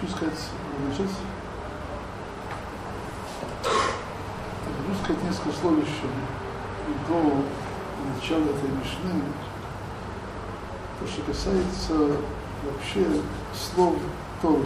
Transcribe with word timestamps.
хочу 0.00 0.12
сказать, 0.16 0.38
начать, 0.88 1.14
хочу 3.62 5.02
сказать 5.02 5.24
несколько 5.24 5.52
слов 5.60 5.74
еще 5.78 6.08
до 7.06 7.44
начала 8.14 8.44
этой 8.44 8.70
мишны, 8.70 9.22
то, 10.98 11.06
что 11.06 11.22
касается 11.22 12.16
вообще 12.64 13.06
слов 13.54 13.96
Торы. 14.40 14.64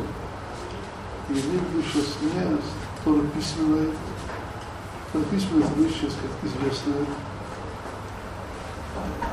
И 1.30 1.32
имею 1.32 1.60
в 1.60 1.70
виду 1.70 1.82
сейчас 1.82 2.16
не 2.20 2.28
Тора 3.04 3.22
письменная, 3.34 3.90
Тора 5.12 5.24
письменная 5.24 5.68
это 5.68 6.14
как 6.14 6.50
известная, 6.50 7.06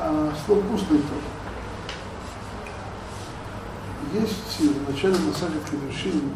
а 0.00 0.32
слово 0.46 0.74
устное 0.74 0.98
тоже. 0.98 1.28
Есть 4.12 4.51
в 4.61 4.91
начале 4.91 5.15
Масаха 5.19 5.53
Кедушин, 5.69 6.33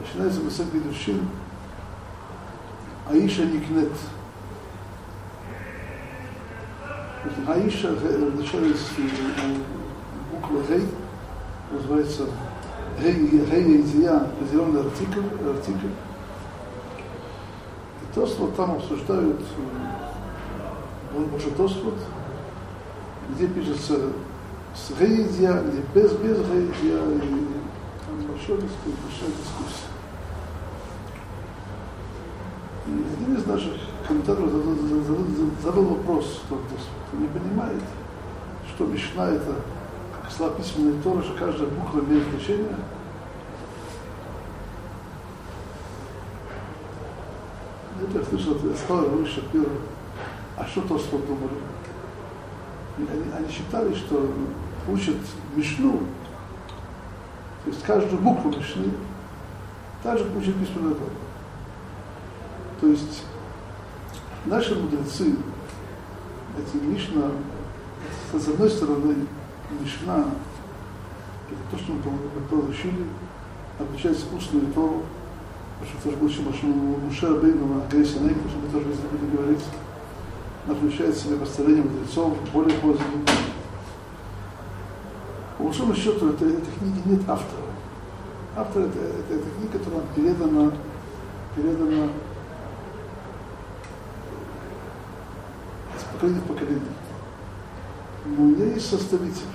начинается 0.00 0.40
Масаха 0.40 0.70
Кедушин, 0.70 1.28
Аиша 3.08 3.44
Никнет. 3.44 3.92
Аиша 7.46 7.92
в 7.92 8.36
начале 8.36 8.74
буква 10.30 10.62
Гей 10.68 10.88
называется 11.70 12.26
Гей 13.00 13.80
Идия, 13.80 14.16
определенный 14.16 14.80
артикль, 14.80 15.20
артикль. 15.48 15.88
И 18.02 18.14
то, 18.14 18.26
что 18.26 18.48
там 18.48 18.72
обсуждают 18.72 19.40
может 21.12 21.56
Тосфот, 21.56 21.94
где 23.30 23.46
пишется 23.46 24.12
с 24.75 24.91
Гейдия, 24.99 25.61
где 25.61 25.81
без, 25.93 26.11
без 26.13 26.37
Гейдия, 26.37 27.03
и 27.15 27.47
там 28.05 28.27
большой 28.27 28.57
дискуссия, 28.57 28.97
большая 29.03 29.29
дискуссия. 29.29 29.89
И 32.87 32.91
один 32.91 33.35
из 33.35 33.45
наших 33.45 33.73
комментаторов 34.07 34.51
задал, 34.51 34.75
задал, 34.75 35.25
задал 35.61 35.83
вопрос, 35.83 36.41
кто, 36.45 36.55
кто 36.57 37.17
не 37.17 37.27
понимает, 37.27 37.83
что 38.73 38.85
Мишна 38.85 39.29
это 39.29 39.55
как 40.21 40.31
слова 40.31 40.53
письменной 40.53 41.01
Торы, 41.01 41.23
что 41.23 41.33
каждая 41.33 41.69
буква 41.69 41.99
имеет 41.99 42.27
значение. 42.29 42.75
Это 48.01 48.19
я 48.19 48.25
слышал, 48.25 48.57
я 48.63 48.75
сказал, 48.75 49.09
Руи 49.09 49.25
Шапира, 49.25 49.69
а 50.57 50.65
что 50.65 50.81
Тосфот 50.81 51.25
думали? 51.27 51.59
Они, 53.07 53.49
считали, 53.51 53.93
что 53.95 54.29
учат 54.87 55.15
Мишну, 55.55 55.99
то 57.63 57.69
есть 57.71 57.83
каждую 57.83 58.21
букву 58.21 58.49
Мишны, 58.49 58.91
так 60.03 60.17
же 60.17 60.25
учат 60.35 60.55
письменную 60.55 60.95
Тору. 60.95 61.11
То 62.81 62.87
есть 62.87 63.23
наши 64.45 64.75
мудрецы, 64.75 65.35
эти 66.57 66.83
Мишна, 66.83 67.31
с 68.33 68.47
одной 68.47 68.69
стороны, 68.69 69.15
Мишна, 69.79 70.25
это 71.49 71.61
то, 71.71 71.77
что 71.77 71.93
мы 71.93 72.41
получили, 72.49 73.05
отличается 73.79 74.25
устную 74.35 74.67
Тору, 74.73 75.03
потому 75.79 75.99
что 75.99 76.09
тоже 76.09 76.17
был 76.17 76.27
еще 76.27 76.65
Мушер 76.65 77.39
Бейну, 77.39 77.81
Грейси 77.89 78.17
Нейку, 78.17 78.49
что 78.49 78.59
мы 78.59 78.69
тоже 78.69 78.87
не 78.87 79.17
будем 79.17 79.35
говорить, 79.35 79.63
себя 80.75 81.37
построение 81.37 81.83
мудрецов, 81.83 82.37
более 82.53 82.77
поздние. 82.79 83.25
По 85.57 85.63
большому 85.63 85.93
счету, 85.95 86.29
это, 86.29 86.45
этой 86.45 86.71
книги 86.79 87.01
нет 87.05 87.21
автора. 87.27 87.63
Автор 88.55 88.83
это, 88.83 88.99
это, 88.99 89.33
это 89.33 89.45
книга, 89.57 89.77
которая 89.77 90.01
передана, 90.15 90.71
передана 91.55 92.09
из 95.97 96.03
поколения 96.13 96.39
в 96.39 96.47
поколение. 96.47 96.93
Но 98.25 98.43
у 98.43 98.47
меня 98.47 98.65
есть 98.65 98.89
составитель. 98.89 99.47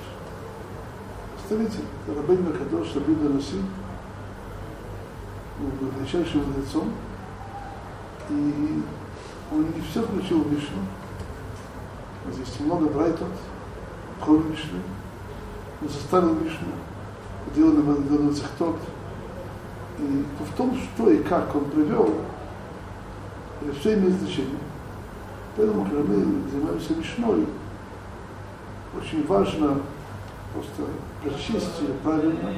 Составитель, 1.40 1.84
это 2.06 2.20
Рабейн 2.20 2.44
Макадош, 2.44 2.94
Руси, 2.94 3.62
был 5.58 5.88
величайшим 5.98 6.44
мудрецом. 6.46 6.92
И 8.30 8.82
он 9.52 9.66
не 9.66 9.80
все 9.90 10.02
включил 10.02 10.42
в 10.42 10.52
Мишну. 10.52 10.80
Здесь 12.32 12.60
много 12.60 12.86
брайтот, 12.86 13.28
кроме 14.22 14.50
Мишны. 14.50 14.80
Он 15.82 15.88
составил 15.88 16.34
Мишну, 16.34 16.68
делал 17.54 17.72
на 17.74 18.32
цехтот. 18.32 18.76
И 19.98 20.24
в 20.40 20.56
том, 20.56 20.76
что 20.76 21.10
и 21.10 21.22
как 21.22 21.54
он 21.54 21.66
привел, 21.66 22.14
все 23.78 23.94
имеет 23.94 24.14
значение. 24.14 24.58
Поэтому, 25.56 25.84
когда 25.84 26.00
мы 26.00 26.48
занимаемся 26.50 26.94
Мишной, 26.94 27.46
очень 28.96 29.26
важно 29.26 29.80
просто 30.52 30.82
прочесть 31.22 31.80
ее 31.80 31.94
правильно 32.02 32.54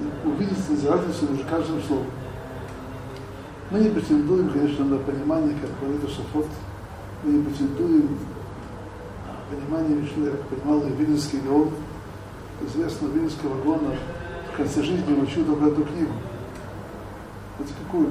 и 0.00 0.28
увидеть 0.28 0.88
разницу 0.88 1.28
между 1.30 1.48
каждым 1.48 1.82
словом. 1.82 2.06
Мы 3.70 3.80
не 3.80 3.88
претендуем, 3.90 4.50
конечно, 4.50 4.84
на 4.84 4.98
понимание, 4.98 5.56
как 5.60 5.70
говорит 5.80 6.08
Шафот, 6.08 6.46
мы 7.24 7.32
не 7.32 7.42
претендуем 7.44 8.18
на 9.50 9.56
понимание 9.56 9.96
Мишны, 9.96 10.30
как 10.30 10.42
понимал 10.42 10.80
и 10.82 10.90
Вильнинский 10.90 11.40
Геон. 11.40 11.70
Известно, 12.66 13.06
Вильнинского 13.08 13.62
Геона 13.62 13.94
в 14.52 14.56
конце 14.56 14.82
жизни 14.82 15.20
учил 15.20 15.44
только 15.44 15.66
эту 15.66 15.84
книгу. 15.84 16.12
Это 17.58 17.68
какую? 17.84 18.10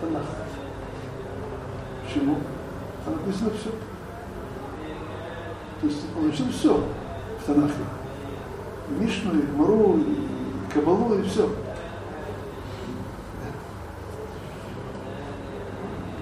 Танах. 0.00 0.24
Почему? 2.04 2.36
Там 3.04 3.14
написано 3.14 3.50
все. 3.50 3.70
То 5.80 5.86
есть 5.86 6.00
он 6.16 6.26
учил 6.26 6.46
все 6.50 6.84
в 7.40 7.46
Танахе. 7.46 7.74
И 8.90 9.02
Мишну, 9.02 9.32
и 9.32 9.56
Мару, 9.56 9.98
и 9.98 10.72
Кабалу, 10.72 11.18
и 11.18 11.22
все. 11.22 11.48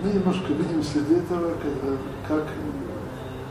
мы 0.02 0.10
немножко 0.10 0.52
видим 0.52 0.82
следы 0.82 1.16
этого, 1.16 1.54
когда, 1.54 1.96
как 2.26 2.44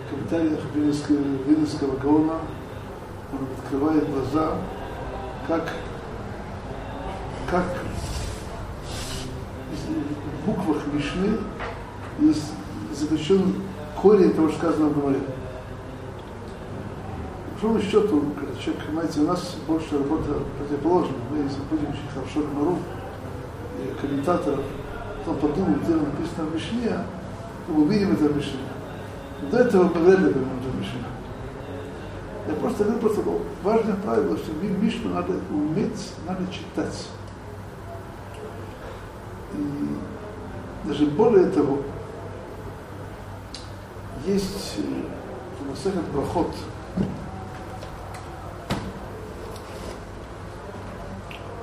комментариях 0.10 0.60
Вильнинского, 0.74 1.18
Вильнинского 1.46 1.98
Гаона 1.98 2.40
он 3.34 3.40
открывает 3.58 4.10
глаза, 4.10 4.56
как, 5.48 5.74
как 7.50 7.66
в 10.44 10.46
буквах 10.48 10.84
Мишны 10.94 11.38
заключен 12.94 13.56
корень 14.02 14.34
того, 14.34 14.50
что 14.50 14.58
сказано 14.60 14.90
в 14.90 15.00
Гамаре. 15.00 15.20
По 17.60 17.68
большому 17.68 17.82
счету, 17.82 18.24
когда 18.40 18.62
человек, 18.62 18.86
понимаете, 18.86 19.20
у 19.22 19.28
нас 19.28 19.56
больше 19.68 19.98
работа 19.98 20.36
противоположна. 20.58 21.16
Мы, 21.32 21.38
будем 21.70 21.90
очень 21.90 22.10
хорошо 22.14 22.48
Гамару 22.48 22.78
и 23.80 24.00
комментаторов, 24.00 24.64
кто 25.22 25.34
подумал, 25.34 25.76
где 25.84 25.96
написано 25.96 26.48
в 26.50 26.56
Мишне, 26.56 26.98
мы 27.68 27.84
увидим 27.84 28.14
это 28.14 28.26
в 28.26 28.38
Мишне. 28.38 28.60
До 29.42 29.58
этого 29.60 29.84
мы 29.84 30.02
вряд 30.02 30.20
ли 30.20 30.34
поймем 30.34 30.60
это 30.60 30.70
в 30.70 30.80
Мишне. 30.80 31.04
Я 32.48 32.54
просто 32.56 32.84
говорю 32.84 33.00
просто 33.00 33.22
важное 33.64 33.96
правило, 33.98 34.38
что 34.38 34.52
Мишну 34.54 35.14
надо 35.14 35.34
уметь, 35.52 36.14
надо 36.26 36.42
читать. 36.52 37.08
И 39.54 40.88
даже 40.88 41.06
более 41.06 41.50
того, 41.52 41.80
есть 44.26 44.78
Масахат 45.70 46.04
Брахот 46.12 46.56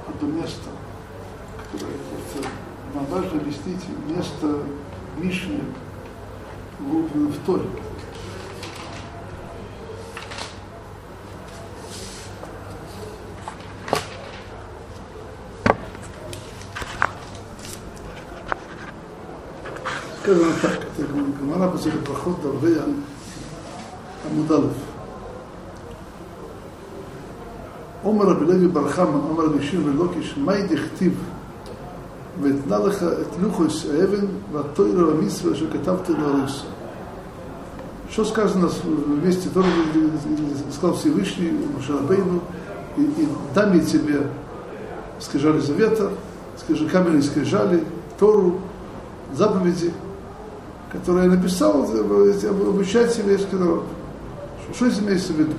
одно 0.09 0.29
место, 0.29 0.71
которое 1.73 1.97
нам 2.95 3.05
важно 3.07 3.41
объяснить 3.41 3.85
место 4.09 4.61
Мишны 5.17 5.61
وبيفطر 6.83 7.61
كذا 20.27 20.49
نفكر 20.49 20.85
كمان 21.41 21.71
بس 21.75 21.87
اللي 21.87 21.99
باخد 22.09 22.33
ضربية 22.45 22.81
مضلف 24.37 24.77
عمر 28.05 28.33
بلاقي 28.33 28.67
برخام 28.67 29.07
من 29.07 29.21
عمر 29.31 29.47
بيشير 29.47 29.81
بلوكش 29.81 30.39
ما 30.39 30.55
يدي 30.55 30.75
ולוקיש, 32.42 32.42
מאי 32.42 32.52
דכתיב 32.52 32.70
ואתנה 32.70 32.78
לך 32.78 33.04
את 33.04 33.42
לוחוס 33.42 33.86
האבן 33.86 34.26
והתוירה 34.54 35.08
והמצווה 35.08 35.56
שכתבתי 35.56 36.14
לאריסה. 36.14 36.64
Что 38.12 38.26
сказано 38.26 38.70
в 38.70 39.24
месте 39.24 39.50
Тора, 39.54 39.68
сказал 40.76 40.96
Всевышний 40.96 41.52
Мушарабейну, 41.76 42.42
и, 42.98 43.02
и 43.02 43.28
дам 43.54 43.76
я 43.76 43.86
тебе 43.86 44.24
скрижали 45.20 45.60
завета, 45.60 46.10
скажи, 46.58 46.90
каменные 46.90 47.22
скрижали, 47.22 47.84
Тору, 48.20 48.62
заповеди, 49.34 49.94
которые 50.92 51.26
я 51.26 51.36
написал, 51.36 51.84
обучать 51.84 53.16
еврейский 53.20 53.56
народ. 53.56 53.84
Что 54.74 54.90
здесь 54.90 55.04
имеется 55.04 55.34
в 55.34 55.36
виду? 55.38 55.54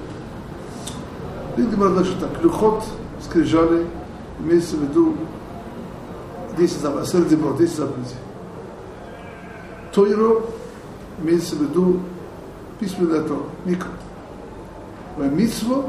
Видимо, 1.56 1.90
дальше 1.90 2.16
так, 2.20 2.42
люхот, 2.42 2.82
скрижали, 3.22 3.86
имеется 4.40 4.76
в 4.76 4.82
виду 4.82 5.14
10 6.57 6.77
заповедей, 6.77 7.11
сэр 7.11 7.25
Дебро, 7.25 7.53
10 7.53 7.75
заповедей. 7.75 8.15
Тойро 9.93 10.41
имеется 11.21 11.55
в 11.55 11.61
виду 11.61 11.99
письменное 12.79 13.21
Торо, 13.21 13.43
Микро. 13.63 13.89
Митсво, 15.17 15.85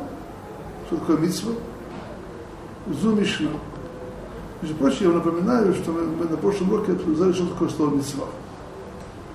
что 0.86 0.96
такое 0.98 1.16
митсво? 1.16 1.52
Зу 2.86 3.12
Мишна. 3.12 3.50
Между 4.62 4.76
прочим, 4.76 5.06
я 5.06 5.08
вам 5.08 5.18
напоминаю, 5.18 5.74
что 5.74 5.90
мы, 5.90 6.02
мы 6.02 6.24
на 6.26 6.36
прошлом 6.36 6.72
уроке 6.72 6.92
обсуждали, 6.92 7.32
что 7.32 7.46
такое 7.48 7.68
слово 7.68 7.96
митсва. 7.96 8.26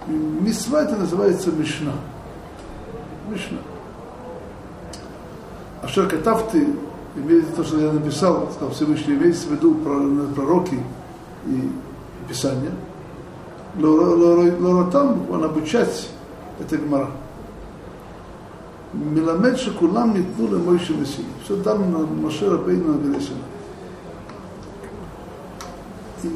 Митсва 0.08 0.84
это 0.84 0.96
называется 0.96 1.52
Мишна. 1.52 1.92
Мишна. 3.30 3.58
А 5.82 5.88
что 5.88 6.08
катавты, 6.08 6.68
имеет 7.16 7.54
то, 7.56 7.64
что 7.64 7.80
я 7.80 7.92
написал, 7.92 8.50
сказал 8.54 8.74
Всевышний, 8.74 9.16
имеется 9.16 9.48
в 9.48 9.52
виду 9.52 9.76
пророки 10.36 10.80
и 11.46 11.72
Писание. 12.28 12.72
Лоро 13.76 14.92
там, 14.92 15.30
он 15.32 15.44
обучать 15.44 16.10
это 16.60 16.78
гмара. 16.78 17.10
Миламед 18.94 19.58
шакулам 19.60 20.14
нитнули 20.14 20.62
Мойши 20.62 20.94
Мессии. 20.94 21.26
Все 21.44 21.56
там 21.64 21.92
на 21.92 22.00
Моше 22.00 22.50
Рабейну 22.50 22.94
на 22.94 22.98
Гересина. 22.98 23.38
И 26.24 26.30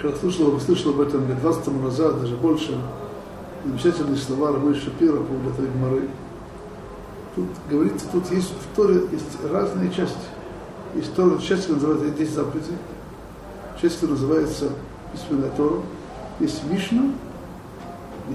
как 0.00 0.16
слышал, 0.16 0.58
слышал 0.58 0.90
об 0.92 1.00
этом 1.00 1.28
лет 1.28 1.40
20 1.40 1.82
назад, 1.82 2.20
даже 2.20 2.36
больше, 2.36 2.76
замечательные 3.64 4.16
слова 4.16 4.48
Рабы 4.48 4.74
Шапира 4.74 5.18
по 5.18 5.24
поводу 5.24 5.50
этой 5.50 5.66
гмары. 5.66 6.08
Тут 7.34 7.46
говорится, 7.70 8.06
тут 8.12 8.30
есть 8.30 8.50
в 8.50 8.76
Торе 8.76 9.06
есть 9.10 9.50
разные 9.50 9.90
части. 9.90 10.18
Есть 10.94 11.14
Тора, 11.14 11.38
часть, 11.38 11.66
которая 11.66 11.94
называется 11.94 12.18
10 12.18 12.34
заповедей, 12.34 12.76
часть, 13.80 13.94
которая 13.94 14.18
называется 14.18 14.68
письменная 15.12 15.50
Тора, 15.50 15.80
есть 16.38 16.62
Мишна, 16.64 17.12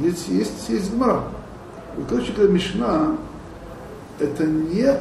есть, 0.02 0.28
есть, 0.30 0.70
есть 0.70 0.92
Гмара. 0.92 1.24
Короче 2.10 2.32
говоря, 2.34 2.52
Мишна 2.52 3.18
это 4.20 4.46
не, 4.46 5.00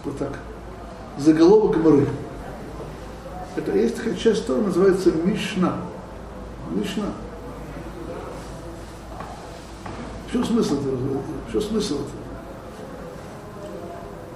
скажем 0.00 0.18
так, 0.18 0.38
заголовок 1.18 1.80
Гмары. 1.80 2.08
Это 3.54 3.76
есть 3.76 3.96
такая 3.96 4.16
часть 4.16 4.46
Тора, 4.46 4.62
называется 4.62 5.12
Мишна. 5.12 5.76
Мишна. 6.70 7.06
В 10.26 10.32
чем 10.32 10.44
смысл 10.44 10.74
этого? 10.74 10.96
В 11.48 11.52
чем 11.52 11.60
смысл 11.62 11.94
этого? 11.94 12.26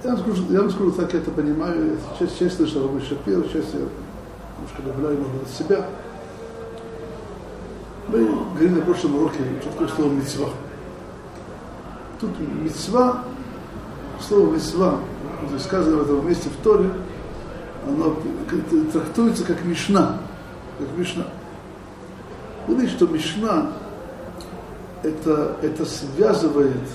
Я 0.03 0.15
вам 0.15 0.19
скажу, 0.19 0.43
я 0.49 0.61
вам 0.61 0.71
скажу 0.71 0.91
так, 0.93 1.13
я 1.13 1.19
это 1.19 1.29
понимаю. 1.29 1.97
Часть, 2.17 2.39
часть 2.39 2.55
слышал 2.55 2.81
Рабы 2.81 3.01
Шапир, 3.01 3.43
часть 3.43 3.73
я 3.73 3.81
немножко 3.81 4.81
добавляю, 4.83 5.19
может 5.19 5.43
от 5.43 5.49
себя. 5.49 5.85
Мы 8.07 8.25
говорили 8.25 8.79
на 8.79 8.81
прошлом 8.81 9.15
уроке, 9.17 9.37
что 9.61 9.69
такое 9.69 9.87
слово 9.89 10.11
мецва. 10.11 10.49
Тут 12.19 12.31
мецва, 12.39 13.23
слово 14.19 14.53
мецва, 14.55 14.99
сказано 15.59 15.97
в 15.97 16.01
этом 16.01 16.27
месте 16.27 16.49
в 16.49 16.63
Торе, 16.63 16.89
оно 17.87 18.15
трактуется 18.91 19.45
как 19.45 19.63
мишна, 19.65 20.17
как 20.79 20.97
мишна. 20.97 21.27
Вы 22.67 22.87
что 22.87 23.05
мишна 23.05 23.71
это, 25.03 25.57
это 25.61 25.85
связывает, 25.85 26.87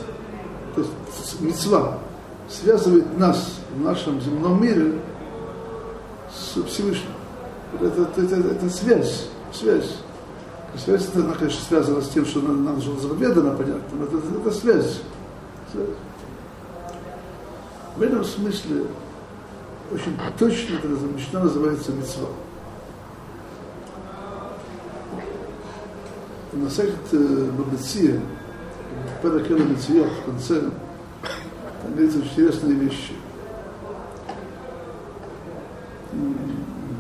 то 0.75 0.81
есть 0.81 1.41
мецва 1.41 1.99
связывает 2.49 3.19
нас 3.19 3.61
в 3.75 3.81
нашем 3.81 4.21
земном 4.21 4.63
мире 4.63 5.01
с 6.33 6.63
Всевышним. 6.63 7.11
Это, 7.75 8.03
это, 8.03 8.23
это, 8.23 8.49
это 8.49 8.71
связь, 8.71 9.29
связь. 9.53 9.97
Связь 10.77 11.09
она, 11.15 11.35
конечно, 11.35 11.61
связана 11.67 12.03
с 12.03 12.09
тем, 12.09 12.27
что 12.27 12.41
нам, 12.41 12.65
нам 12.65 12.81
же 12.81 12.91
понятно, 13.53 13.83
но 13.99 14.05
это, 14.05 14.19
это, 14.19 14.41
это 14.41 14.51
связь. 14.51 15.01
В 17.97 18.03
этом 18.03 18.25
смысле 18.25 18.85
очень 19.93 20.19
точно 20.39 20.77
эта 20.77 20.89
мечта 20.89 21.41
называется 21.41 21.93
мецва. 21.93 22.29
На 26.53 26.71
сайте 26.71 26.95
Бабеция, 27.13 28.21
Педакела 29.23 29.59
Меция 29.59 30.05
в 30.05 30.25
конце, 30.25 30.71
говорится 31.97 32.19
интересные 32.19 32.75
вещи. 32.75 33.15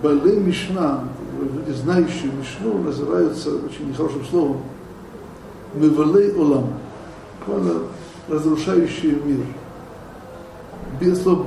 Балей 0.02 0.38
Мишна, 0.40 1.04
люди, 1.38 1.72
знающие 1.72 2.32
Мишну, 2.32 2.78
называются 2.78 3.50
очень 3.56 3.90
нехорошим 3.90 4.24
словом 4.24 4.62
Мевалей 5.74 6.34
Олам, 6.34 6.74
разрушающие 8.28 9.12
мир. 9.12 9.44
Без 11.00 11.22
слова 11.22 11.44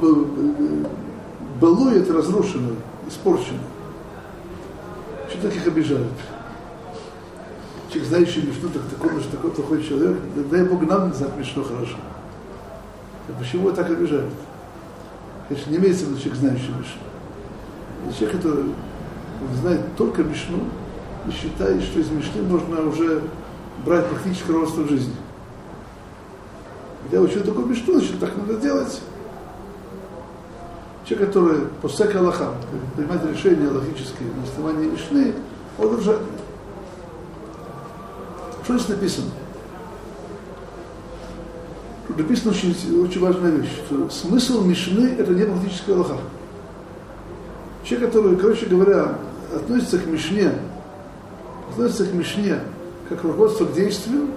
Балуй 1.59 1.97
это 1.97 2.13
разрушено, 2.13 2.69
испорчено. 3.07 3.59
Что 5.29 5.41
таких 5.41 5.67
обижают? 5.67 6.07
Человек, 7.89 8.09
знающий 8.09 8.41
Мишну, 8.41 8.69
так 8.69 8.83
такой, 8.83 9.19
что 9.19 9.31
такой 9.31 9.51
плохой 9.51 9.83
человек, 9.83 10.17
дай 10.51 10.63
Бог 10.63 10.81
нам 10.87 11.13
знать 11.13 11.35
Мишну 11.37 11.63
хорошо. 11.63 11.97
Почему 13.37 13.71
так 13.71 13.89
обижают? 13.89 14.33
Конечно, 15.47 15.71
не 15.71 15.77
имеется 15.77 16.05
в 16.05 16.09
виду 16.09 16.19
человек, 16.19 16.39
знающий 16.39 16.69
Мишну. 16.69 18.17
Человек, 18.17 18.37
который 18.37 18.65
знает 19.61 19.81
только 19.97 20.23
Мишну 20.23 20.59
и 21.27 21.31
считает, 21.31 21.81
что 21.83 21.99
из 21.99 22.09
Мишны 22.09 22.41
можно 22.43 22.87
уже 22.87 23.21
брать 23.85 24.07
практически 24.07 24.47
руководство 24.47 24.87
жизни. 24.87 25.15
Я 27.11 27.21
учу 27.21 27.41
такую 27.41 27.65
Мишну, 27.65 27.93
значит, 27.99 28.19
так 28.19 28.35
надо 28.37 28.57
делать. 28.57 29.01
Человек, 31.05 31.27
который 31.29 31.61
после 31.81 32.05
Аллаха 32.05 32.53
принимает 32.95 33.25
решения 33.25 33.67
логические 33.67 34.29
на 34.35 34.43
основании 34.43 34.91
Мишны, 34.91 35.33
он 35.77 35.95
уже... 35.95 36.19
Что 38.63 38.77
здесь 38.77 38.89
написано? 38.89 39.31
Тут 42.19 42.27
написана 42.27 42.51
очень, 42.51 43.01
очень 43.01 43.21
важная 43.21 43.51
вещь, 43.51 43.71
что 43.85 44.09
смысл 44.09 44.61
Мишны 44.65 45.15
это 45.17 45.31
не 45.31 45.45
практическая 45.45 45.93
Аллаха. 45.93 46.17
Человек, 47.85 48.09
который, 48.09 48.35
короче 48.35 48.65
говоря, 48.65 49.15
относится 49.55 49.99
к 49.99 50.05
Мишне, 50.05 50.51
относится 51.71 52.05
к 52.05 52.13
Мишне 52.13 52.59
как 53.07 53.23
руководство 53.23 53.63
к 53.63 53.73
действию, 53.73 54.27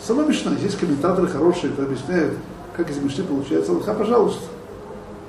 сама 0.00 0.26
Мишна, 0.26 0.52
есть 0.62 0.78
комментаторы 0.78 1.26
хорошие, 1.26 1.70
которые 1.70 1.96
объясняют, 1.96 2.34
как 2.76 2.88
из 2.88 2.98
Мишны 2.98 3.24
получается 3.24 3.72
Аллаха, 3.72 3.92
пожалуйста. 3.92 4.44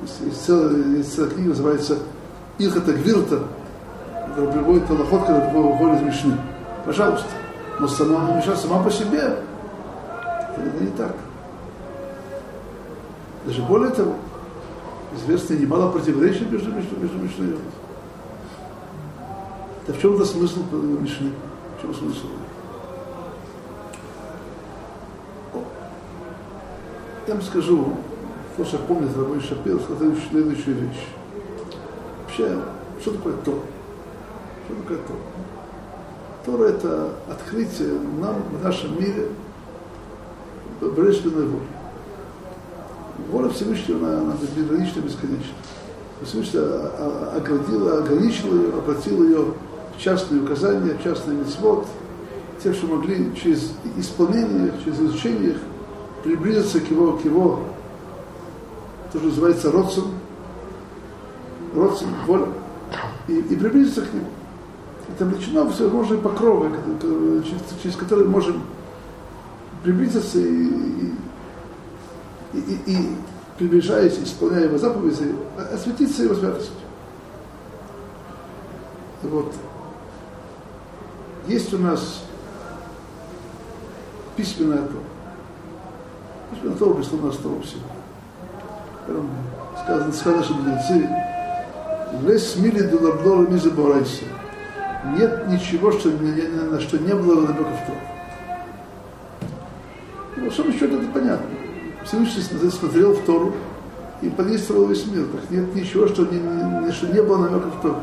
Есть, 0.04 0.22
есть, 0.26 0.46
целая, 0.46 0.76
есть 0.98 1.16
целая 1.16 1.32
книга, 1.32 1.50
называется 1.50 1.98
Илхата 2.60 2.94
Гвирта, 2.94 3.44
которая 4.28 4.54
приводит 4.54 4.88
Аллахот, 4.92 5.22
который 5.22 5.64
выходит 5.64 6.02
из 6.02 6.06
Мишны. 6.06 6.38
Пожалуйста. 6.86 7.28
Но 7.80 7.88
сама 7.88 8.38
Мишна 8.38 8.56
сама 8.56 8.84
по 8.84 8.92
себе, 8.92 9.40
это 10.56 10.84
не 10.84 10.92
так. 10.92 11.16
Даже 13.48 13.62
более 13.62 13.92
того, 13.92 14.16
известно 15.16 15.54
немало 15.54 15.90
противоречий 15.90 16.44
между, 16.44 16.70
между, 16.70 17.00
между 17.00 17.18
Мишной 17.18 17.48
и 17.48 17.50
Йомом. 17.52 17.64
Да 19.88 19.94
в 19.94 20.02
чем 20.02 20.16
это 20.16 20.26
смысл 20.26 20.64
Мишны? 20.74 21.32
В 21.78 21.82
чем 21.82 21.96
смысл? 21.96 22.28
Я 27.26 27.36
вам 27.36 27.42
скажу, 27.42 27.94
то, 28.58 28.66
что 28.66 28.80
помнит 28.80 29.16
Рабой 29.16 29.40
Шапир, 29.40 29.80
сказал 29.80 30.12
следующую 30.30 30.76
вещь. 30.76 31.08
Вообще, 32.26 32.60
что 33.00 33.12
такое 33.14 33.34
Тор? 33.46 33.60
Что 34.66 34.76
такое 34.82 34.98
Тор? 34.98 35.18
Тора– 36.46 36.64
это 36.68 37.14
открытие 37.30 37.94
нам 38.20 38.44
в 38.52 38.62
нашем 38.62 39.00
мире 39.00 39.30
божественной 40.82 41.48
воли. 41.48 41.77
Воля 43.32 43.50
Всевышнего, 43.50 44.08
она, 44.08 44.22
она 44.22 44.36
безгранична, 44.56 45.02
бесконечна. 45.02 45.54
Всевышний 46.24 46.60
оградил, 46.60 47.98
ограничил 48.00 48.56
ее, 48.56 48.74
обратил 48.74 49.24
ее 49.24 49.46
в 49.96 50.02
частные 50.02 50.42
указания, 50.42 50.94
в 50.94 51.04
частный 51.04 51.36
мецвод, 51.36 51.88
тем, 52.64 52.74
что 52.74 52.88
могли 52.88 53.36
через 53.36 53.74
исполнение, 53.98 54.72
через 54.84 55.00
изучение 55.00 55.52
их 55.52 55.58
приблизиться 56.24 56.80
к 56.80 56.90
его, 56.90 57.14
к 57.14 57.26
его, 57.26 57.60
то, 59.12 59.20
что 59.20 59.28
называется 59.28 59.72
родцем, 59.72 60.06
родцем, 61.76 62.08
воля, 62.26 62.48
и, 63.28 63.38
и 63.38 63.56
приблизиться 63.56 64.02
к 64.02 64.14
нему. 64.14 64.28
Это 65.10 65.26
облечено 65.26 65.70
всевозможные 65.70 66.20
покровы, 66.20 66.72
через 67.82 67.96
которые 67.96 68.28
можем 68.28 68.62
приблизиться 69.84 70.40
и, 70.40 70.66
и, 70.66 71.14
и, 72.54 72.80
и 72.86 73.16
приближаясь, 73.58 74.18
исполняя 74.20 74.66
его 74.66 74.78
заповеди, 74.78 75.36
осветиться 75.74 76.24
его 76.24 76.36
святостью. 76.36 76.74
Вот. 79.24 79.54
Есть 81.48 81.74
у 81.74 81.78
нас 81.78 82.24
письменная 84.36 84.84
Тора. 84.84 85.04
Письменная 86.52 86.78
Тора 86.78 86.94
прислана 86.94 87.32
с 87.32 87.38
того 87.38 87.62
всего. 87.62 87.82
Сказано, 89.84 90.14
сказано, 90.14 90.44
что 90.44 90.54
мудрецы, 90.54 91.10
лес 92.24 92.56
мили 92.58 92.82
дулабдора 92.82 93.48
миза 93.48 93.72
борайся. 93.72 94.26
Нет 95.18 95.48
ничего, 95.48 95.92
что, 95.92 96.10
на 96.10 96.80
что 96.80 96.98
не 97.00 97.14
было 97.14 97.42
намеков 97.42 97.80
Тора. 97.88 98.00
Ну, 100.36 100.52
что 100.52 100.64
еще. 100.64 100.87
Всевышний 102.08 102.42
смотрел 102.70 103.14
в 103.14 103.26
Тору 103.26 103.54
и 104.22 104.30
подействовал 104.30 104.88
весь 104.88 105.06
мир. 105.08 105.26
Так 105.26 105.50
нет 105.52 105.76
ничего, 105.76 106.08
что 106.08 106.24
не, 106.24 106.92
что 106.94 107.08
не 107.08 107.22
было 107.22 107.38
намеков 107.38 107.76
в 107.76 107.82
Тору. 107.82 107.98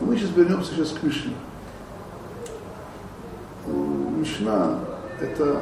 Мы 0.00 0.16
сейчас 0.16 0.30
вернемся 0.34 0.72
сейчас 0.72 0.90
к 0.92 1.02
Мишне. 1.02 1.34
Мишна– 3.66 4.78
это, 5.20 5.60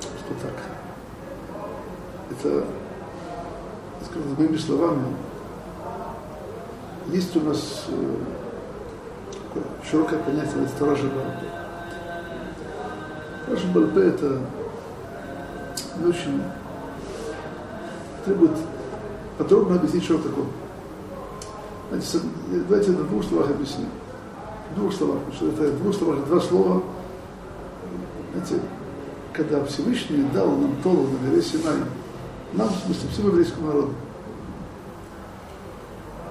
что 0.00 0.34
так, 0.42 0.54
это, 2.30 2.64
скажем, 4.04 4.34
моими 4.38 4.56
словами, 4.56 5.16
есть 7.08 7.36
у 7.36 7.40
нас 7.40 7.86
э, 7.88 9.60
широкое 9.90 10.18
понятие 10.20 10.68
сторожа 10.68 11.08
Балпе. 11.08 11.48
Сторожа 13.42 13.66
Балпе– 13.68 14.00
это 14.08 14.40
очень 16.06 16.42
требует 18.24 18.52
подробно 19.36 19.76
объяснить, 19.76 20.04
что 20.04 20.18
такое. 20.18 20.46
Знаете, 21.90 22.20
давайте 22.68 22.90
на 22.90 23.04
двух 23.04 23.24
словах 23.24 23.50
объясню. 23.50 23.86
В 24.72 24.78
двух 24.78 24.92
словах, 24.92 25.18
что 25.34 25.48
это 25.48 25.62
в 25.72 25.82
двух 25.82 25.94
словах 25.94 26.26
два 26.26 26.40
слова. 26.40 26.82
Знаете, 28.32 28.60
когда 29.32 29.64
Всевышний 29.64 30.24
дал 30.34 30.50
нам 30.50 30.76
Тору 30.82 31.06
на 31.08 31.30
горе 31.30 31.40
Синай, 31.40 31.76
нам, 32.52 32.68
в 32.68 32.76
смысле, 32.84 33.08
всему 33.10 33.28
еврейскому 33.28 33.66
народу. 33.68 33.92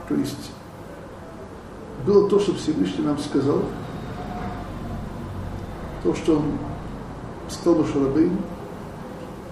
То 0.07 0.15
есть, 0.15 0.51
было 2.05 2.29
то, 2.29 2.39
что 2.39 2.53
Всевышний 2.53 3.03
нам 3.03 3.17
сказал, 3.17 3.63
то, 6.03 6.15
что 6.15 6.37
он 6.37 6.43
сказал 7.49 7.81
Машарабейну, 7.81 8.37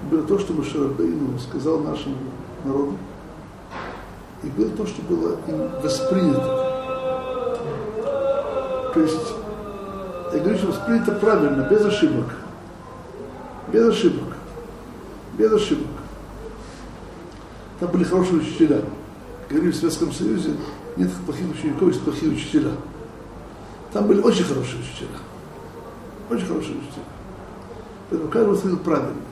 было 0.06 0.24
то, 0.24 0.40
что 0.40 0.54
Машарабейну 0.54 1.38
сказал 1.40 1.80
нашему 1.80 2.16
народу, 2.64 2.98
и 4.44 4.48
было 4.48 4.70
то, 4.72 4.86
что 4.86 5.02
было 5.04 5.38
им 5.48 5.82
воспринято. 5.82 6.66
То 8.94 9.02
есть, 9.02 9.34
я 10.34 10.40
говорю, 10.40 10.58
что 10.58 10.68
воспринято 10.68 11.12
правильно, 11.14 11.68
без 11.70 11.84
ошибок. 11.84 12.28
Без 13.72 13.88
ошибок. 13.88 14.36
Без 15.38 15.52
ошибок. 15.52 15.88
Там 17.80 17.92
были 17.92 18.04
хорошие 18.04 18.40
учителя. 18.40 18.82
Говорили 19.50 19.72
в 19.72 19.76
Советском 19.76 20.12
Союзе, 20.12 20.52
нет 20.98 21.12
плохих 21.26 21.50
учеников, 21.52 21.90
есть 21.90 22.02
плохие 22.02 22.32
учителя. 22.32 22.72
Там 23.92 24.08
были 24.08 24.22
очень 24.22 24.44
хорошие 24.44 24.80
учителя. 24.82 25.18
Очень 26.30 26.48
хорошие 26.48 26.78
учителя. 26.78 27.04
Поэтому 28.10 28.32
каждый 28.32 28.50
воспринял 28.50 28.78
правильно. 28.78 29.25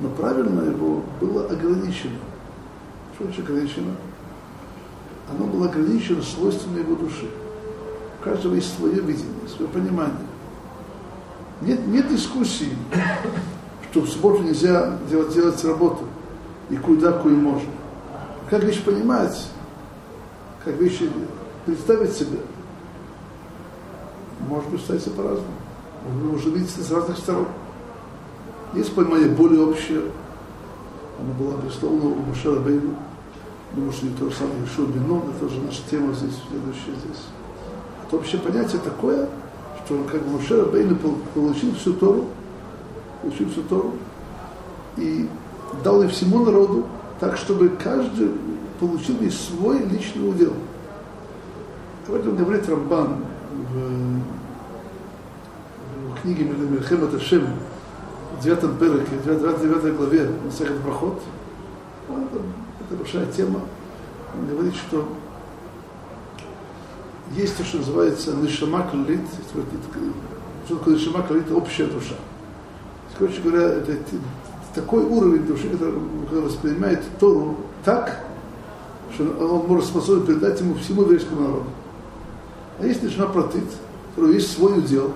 Но 0.00 0.08
правильно 0.10 0.60
его 0.60 1.02
было 1.20 1.46
ограничено. 1.46 2.18
Что 3.14 3.24
значит 3.24 3.48
ограничено? 3.48 3.92
Оно 5.30 5.46
было 5.46 5.66
ограничено 5.66 6.22
свойствами 6.22 6.80
его 6.80 6.94
души. 6.94 7.28
У 8.20 8.24
каждого 8.24 8.54
есть 8.54 8.76
свое 8.76 9.00
видение, 9.00 9.48
свое 9.48 9.68
понимание. 9.70 10.26
Нет, 11.60 11.86
нет 11.86 12.08
дискуссии, 12.08 12.76
что 13.90 14.02
в 14.02 14.08
субботу 14.08 14.42
нельзя 14.42 14.96
делать, 15.10 15.34
делать 15.34 15.64
работу, 15.64 16.04
и 16.70 16.76
куда, 16.76 17.12
кое 17.12 17.34
можно. 17.34 17.70
Как 18.48 18.62
вещь 18.62 18.82
понимать, 18.82 19.48
как 20.64 20.74
вещи 20.74 21.10
представить 21.66 22.12
себе, 22.12 22.38
может 24.48 24.68
представиться 24.68 25.10
по-разному. 25.10 25.52
Можно 26.22 26.50
видеть 26.50 26.70
с 26.70 26.90
разных 26.90 27.18
сторон. 27.18 27.48
Есть 28.74 28.94
понимание 28.94 29.28
более 29.28 29.66
общее, 29.66 30.02
оно 31.20 31.32
было, 31.38 31.56
безусловно, 31.56 32.10
у 32.10 32.16
Мушера 32.16 32.60
Бейну, 32.60 32.94
Думаю, 33.72 33.92
что 33.92 34.06
не 34.06 34.14
то 34.14 34.30
же 34.30 34.36
самое 34.36 34.64
Ишуа 34.64 34.86
Бенон, 34.86 35.24
это 35.36 35.44
уже 35.44 35.60
наша 35.60 35.82
тема 35.90 36.12
здесь, 36.14 36.34
следующая 36.48 36.98
здесь. 37.04 37.26
Это 38.06 38.16
общее 38.16 38.40
понятие 38.40 38.80
такое, 38.82 39.28
что 39.84 39.94
он 39.94 40.04
как 40.04 40.22
бы 40.22 40.30
Мушера 40.30 40.64
Бейну 40.64 40.96
получил 41.34 41.74
всю 41.74 41.92
Тору, 41.94 42.26
получил 43.20 43.50
всю 43.50 43.62
Тору, 43.64 43.92
и 44.96 45.28
дал 45.84 46.02
и 46.02 46.08
всему 46.08 46.44
народу, 46.44 46.86
так, 47.20 47.36
чтобы 47.36 47.68
каждый 47.68 48.30
получил 48.80 49.18
и 49.20 49.28
свой 49.28 49.80
личный 49.84 50.28
удел. 50.28 50.54
Об 52.08 52.14
этом 52.14 52.36
говорит 52.36 52.66
Рамбан 52.68 53.18
в, 53.52 54.20
в 56.14 56.22
книге 56.22 56.44
Мельхем 56.44 57.04
Аташем, 57.04 57.48
9 58.42 58.78
переке, 58.78 59.16
29 59.24 59.96
главе 59.96 60.30
Масахат 60.44 60.76
Брахот 60.78 61.20
это 62.88 62.96
большая 62.96 63.26
тема. 63.26 63.60
Он 64.34 64.46
говорит, 64.48 64.74
что 64.74 65.08
есть 67.32 67.56
то, 67.56 67.64
что 67.64 67.78
называется 67.78 68.34
нишама 68.34 68.88
клалит, 68.90 69.20
что 70.66 70.76
такое 70.76 70.94
нишама 70.94 71.22
клалит, 71.22 71.50
общая 71.50 71.86
душа. 71.86 72.14
Короче 73.18 73.40
говоря, 73.42 73.64
это 73.64 73.96
такой 74.74 75.02
уровень 75.04 75.44
души, 75.44 75.68
который, 75.68 75.94
который 76.24 76.44
воспринимает 76.44 77.02
Тору 77.18 77.56
так, 77.84 78.24
что 79.12 79.24
он 79.24 79.66
может 79.66 79.86
способен 79.86 80.24
передать 80.26 80.60
ему 80.60 80.74
всему 80.74 81.02
еврейскому 81.02 81.40
народу. 81.40 81.66
А 82.78 82.86
есть 82.86 83.02
нишама 83.02 83.32
протит, 83.32 83.64
у 83.64 84.08
которого 84.10 84.32
есть 84.32 84.52
свой 84.52 84.78
удел, 84.78 85.12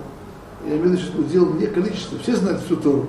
я 0.66 0.76
имею 0.76 0.90
в 0.90 0.92
виду, 0.92 1.02
что 1.02 1.18
удел 1.18 1.54
не 1.54 1.66
количество, 1.66 2.18
все 2.18 2.36
знают 2.36 2.62
всю 2.62 2.76
Тору, 2.76 3.06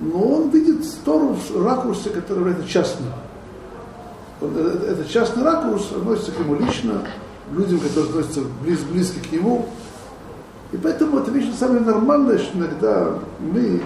но 0.00 0.18
он 0.18 0.50
видит 0.50 0.84
Тору 1.04 1.34
в 1.34 1.64
ракурсе, 1.64 2.10
который 2.10 2.40
является 2.40 2.68
частным. 2.68 3.08
Этот 4.40 5.08
частный 5.08 5.44
ракурс 5.44 5.92
относится 5.92 6.32
к 6.32 6.38
нему 6.40 6.56
лично, 6.56 7.02
людям, 7.52 7.78
которые 7.78 8.10
относятся 8.10 8.40
близ, 8.62 8.80
близко 8.80 9.20
к 9.20 9.30
нему. 9.30 9.68
И 10.72 10.76
поэтому 10.76 11.18
это 11.18 11.30
вещь 11.30 11.46
самое 11.58 11.80
нормальное, 11.80 12.38
что 12.38 12.58
иногда 12.58 13.18
мы, 13.38 13.82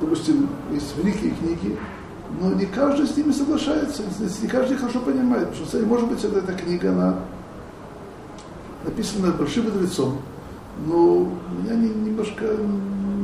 допустим, 0.00 0.48
есть 0.70 0.94
великие 0.98 1.30
книги, 1.30 1.78
но 2.40 2.52
не 2.52 2.66
каждый 2.66 3.06
с 3.06 3.16
ними 3.16 3.32
соглашается, 3.32 4.02
не 4.42 4.48
каждый 4.48 4.76
хорошо 4.76 5.00
понимает, 5.00 5.48
потому 5.50 5.66
что, 5.66 5.78
может 5.86 6.08
быть, 6.08 6.22
эта 6.24 6.52
книга, 6.52 6.90
она 6.90 7.20
написана 8.84 9.32
большим 9.32 9.64
мудрецом, 9.64 10.18
но 10.84 10.96
у 10.96 11.28
меня 11.62 11.74
не, 11.74 11.88
немножко 11.88 12.44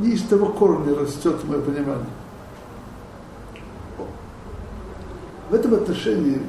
не 0.01 0.11
из 0.11 0.23
того 0.23 0.47
корня 0.47 0.95
растет 0.95 1.43
мое 1.45 1.61
понимание. 1.61 2.05
В 5.49 5.53
этом 5.53 5.75
отношении, 5.75 6.41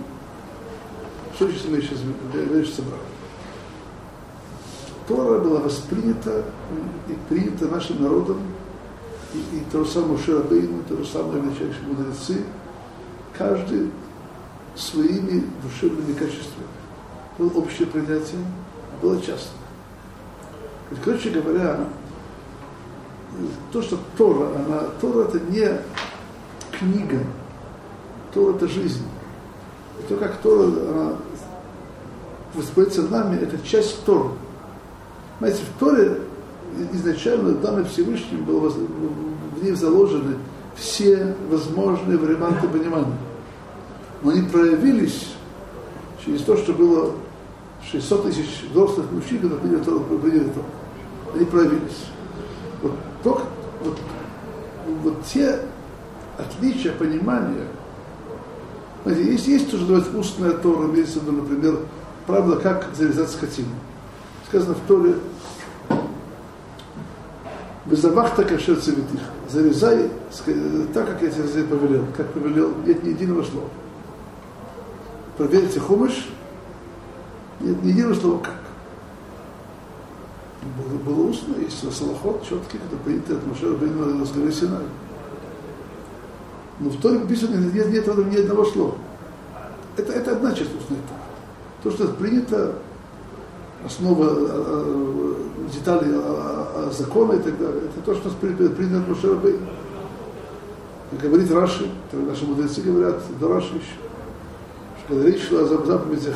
что 1.35 1.51
сейчас 1.51 1.69
мы 1.69 1.81
сейчас 1.81 1.99
вещь 2.33 2.73
собрали? 2.73 3.03
Тора 5.07 5.41
была 5.41 5.61
воспринята 5.61 6.45
и 7.09 7.13
принята 7.29 7.67
нашим 7.69 8.03
народом, 8.03 8.39
и, 9.35 9.39
и 9.39 9.65
то 9.71 9.85
же 9.85 9.91
самое 9.91 10.19
Ширабейну, 10.19 10.83
то 10.89 10.97
же 10.97 11.05
самое 11.05 11.43
величайшие 11.43 11.87
мудрецы, 11.87 12.45
каждый 13.37 13.91
своими 14.75 15.45
душевными 15.63 16.15
качествами. 16.15 16.67
Было 17.37 17.51
общее 17.51 17.87
принятие, 17.87 18.41
было 19.03 19.21
частное. 19.21 19.64
Короче 21.03 21.31
говоря, 21.31 21.81
то, 23.73 23.83
что 23.83 23.99
Тора, 24.17 24.49
она, 24.57 24.83
Тора 25.01 25.25
это 25.25 25.41
не 25.41 25.69
книга, 26.79 27.19
Тора– 28.33 28.55
это 28.57 28.69
жизнь. 28.69 29.03
То, 30.09 30.17
как 30.17 30.37
Тора 30.39 30.65
она 30.65 31.13
воспроизводится 32.55 33.03
нами, 33.11 33.37
это 33.37 33.59
часть 33.67 34.05
Тора. 34.05 34.31
Знаете, 35.39 35.63
в 35.63 35.81
Торе 35.81 36.21
изначально 36.93 37.53
данный 37.53 37.85
Всевышним 37.85 38.45
был, 38.45 38.61
в 38.61 39.63
ней 39.63 39.73
заложены 39.73 40.37
все 40.77 41.35
возможные 41.49 42.19
варианты 42.19 42.69
понимания. 42.69 43.17
Но 44.23 44.31
они 44.31 44.43
проявились 44.43 45.33
через 46.25 46.43
то, 46.43 46.57
что 46.57 46.73
было 46.73 47.13
600 47.91 48.25
тысяч 48.25 48.65
взрослых 48.71 49.11
мужчин, 49.13 49.41
которые 49.41 49.61
приняли 49.61 50.49
Тору. 50.49 50.65
Они 51.35 51.45
проявились. 51.45 52.07
Вот, 52.83 52.93
только, 53.23 53.43
вот, 53.83 53.99
вот 55.03 55.25
те 55.25 55.61
отличия 56.39 56.93
понимания, 56.93 57.67
знаете, 59.05 59.33
есть, 59.33 59.47
есть 59.47 59.71
то, 59.71 59.77
что 59.77 59.87
называется 59.87 60.19
устная 60.19 60.53
Тора, 60.53 60.87
имеется 60.87 61.19
в 61.19 61.23
виду, 61.23 61.33
например, 61.33 61.79
правда, 62.27 62.57
как 62.57 62.89
зарезать 62.95 63.31
скотину. 63.31 63.69
Сказано 64.49 64.75
в 64.75 64.81
Торе, 64.87 65.17
Безавахта 67.87 68.45
кашер 68.45 68.81
цветих. 68.81 69.21
Зарезай 69.51 70.11
так, 70.95 71.07
как 71.07 71.23
я 71.23 71.31
тебе 71.31 71.65
повелел. 71.65 72.07
Как 72.17 72.33
повелел, 72.33 72.73
нет 72.87 73.03
ни 73.05 73.11
единого 73.11 73.43
слова. 73.43 73.69
Проверьте 75.37 75.81
хумыш, 75.81 76.29
нет 77.61 77.83
ни 77.83 77.89
единого 77.89 78.15
слова. 78.15 78.47
Было, 80.77 80.99
было 80.99 81.29
устно, 81.29 81.55
есть 81.61 81.93
салахот 81.93 82.43
четкий, 82.43 82.79
который 82.79 82.99
принят 83.05 83.31
от 83.31 83.47
Машера 83.47 83.75
Бейна 83.75 84.25
с 84.25 84.33
горы 84.33 84.51
Синай. 84.51 84.83
Но 86.81 86.91
в 86.91 87.01
Торе 87.01 87.21
написано, 87.21 87.55
нет, 87.57 87.91
нет 87.93 88.07
в 88.09 88.29
ни 88.29 88.37
одного 88.37 88.65
слова. 88.65 88.95
Это, 89.97 90.13
это 90.13 90.33
одна 90.33 90.53
часть 90.53 90.75
устной. 90.75 90.99
То, 91.85 91.91
что 91.93 92.09
принято, 92.09 92.75
основа 93.85 94.27
а, 94.29 94.37
а, 94.37 95.71
детали 95.73 96.11
а, 96.13 96.91
закона 96.91 97.35
и 97.35 97.43
так 97.43 97.57
далее, 97.57 97.83
это 97.85 98.01
то, 98.05 98.15
что 98.17 98.31
принято 98.31 98.99
от 98.99 99.09
Машера 99.09 99.37
Бейна. 99.37 99.69
Говорит 101.13 101.53
Раши, 101.53 101.89
наши 102.13 102.45
мудрецы 102.45 102.81
говорят, 102.81 103.23
до 103.39 103.49
Раши 103.49 103.75
еще, 103.75 103.85
что 104.99 105.09
когда 105.09 105.27
речь 105.27 105.47
шла 105.47 105.61
о 105.61 105.67
заповедях, 105.67 106.35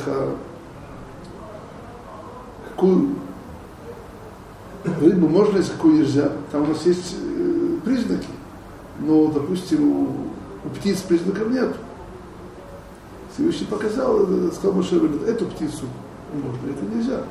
какую 2.69 3.17
рыбу 4.85 5.29
можно 5.29 5.59
есть, 5.59 5.73
какую 5.73 5.99
нельзя, 5.99 6.33
там 6.53 6.63
у 6.63 6.67
нас 6.67 6.85
есть 6.87 7.17
э, 7.21 7.77
признаки, 7.85 8.29
но, 9.01 9.29
допустим, 9.29 9.91
у, 9.91 10.09
у 10.65 10.69
птиц 10.71 11.01
признаков 11.01 11.49
нет. 11.51 11.75
Всевышний 13.35 13.67
показал, 13.67 14.23
э, 14.23 14.51
сказал 14.53 14.73
Моше, 14.73 14.97
эту 15.27 15.47
птицу 15.47 15.87
можно, 16.33 16.71
это 16.71 16.97
нельзя. 16.97 17.23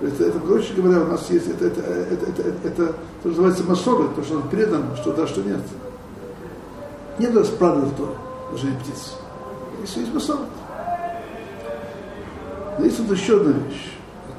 Это, 0.00 0.24
это, 0.24 0.38
короче 0.38 0.74
говоря, 0.74 1.02
у 1.02 1.06
нас 1.06 1.28
есть, 1.28 1.48
это, 1.48 1.66
это, 1.66 1.80
это, 1.80 2.26
это, 2.26 2.42
это, 2.42 2.68
это 2.68 2.86
то, 2.86 2.94
что 3.20 3.28
называется 3.28 3.64
масоры, 3.64 4.08
то, 4.14 4.22
что 4.22 4.40
предано, 4.42 4.96
что 4.96 5.12
да, 5.12 5.26
что 5.26 5.42
нет. 5.42 5.60
Нет 7.18 7.34
расправы 7.34 7.82
в 7.82 7.96
том, 7.96 8.10
даже 8.52 8.68
птиц. 8.76 9.14
Если 9.80 10.00
есть 10.00 10.14
масоры. 10.14 10.40
Но 12.78 12.84
есть 12.84 13.00
вот 13.00 13.16
еще 13.16 13.40
одна 13.40 13.52
вещь. 13.52 13.97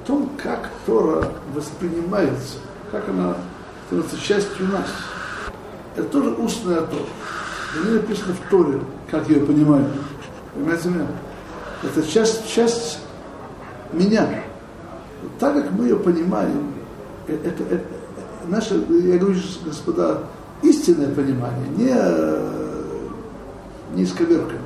Том, 0.10 0.28
как 0.42 0.72
Тора 0.88 1.24
воспринимается, 1.54 2.58
как 2.92 3.08
она 3.10 3.36
становится 3.86 4.20
частью 4.20 4.66
нас. 4.70 4.88
Это 5.96 6.08
тоже 6.08 6.32
устная 6.32 6.82
Тора. 6.82 7.06
Не 7.86 7.92
написано 7.92 8.34
в 8.34 8.50
Торе, 8.50 8.80
как 9.12 9.30
я 9.30 9.36
ее 9.36 9.46
понимаю. 9.46 9.86
Понимаете 10.56 10.90
меня? 10.90 11.06
Это 11.84 12.02
часть, 12.08 12.52
часть 12.52 13.02
меня. 13.94 14.28
Так 15.38 15.54
как 15.54 15.72
мы 15.74 15.84
ее 15.84 15.98
понимаем, 15.98 16.74
э, 17.28 17.36
это, 17.46 17.64
это, 17.72 17.86
наше, 18.48 18.84
я 18.90 19.20
говорю, 19.20 19.38
господа, 19.64 20.24
истинное 20.64 21.14
понимание, 21.14 21.68
не, 21.78 21.94
не 23.96 24.06
исковерканное. 24.06 24.58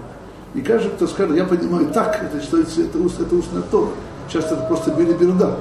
И 0.54 0.62
каждый, 0.62 0.92
кто 0.92 1.06
скажет, 1.06 1.36
я 1.36 1.44
понимаю 1.44 1.88
так, 1.88 2.24
это 2.24 2.42
считается, 2.42 2.84
это, 2.84 2.98
уст, 2.98 3.20
это 3.20 3.36
устная 3.36 3.64
Тора. 3.64 3.92
Часто 4.30 4.56
это 4.56 4.64
просто 4.66 4.92
билиберда. 4.92 5.58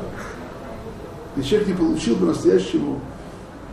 И 1.36 1.42
человек 1.42 1.68
не 1.68 1.74
получил 1.74 2.16
по-настоящему 2.16 3.00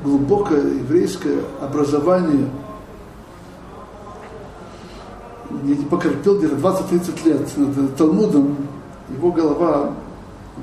глубокое 0.04 0.62
еврейское 0.62 1.40
образование, 1.62 2.50
не 5.64 5.76
покорпел 5.76 6.38
где-то 6.38 6.56
20-30 6.56 7.26
лет 7.26 7.58
над 7.58 7.96
Талмудом, 7.96 8.56
его 9.10 9.32
голова, 9.32 9.94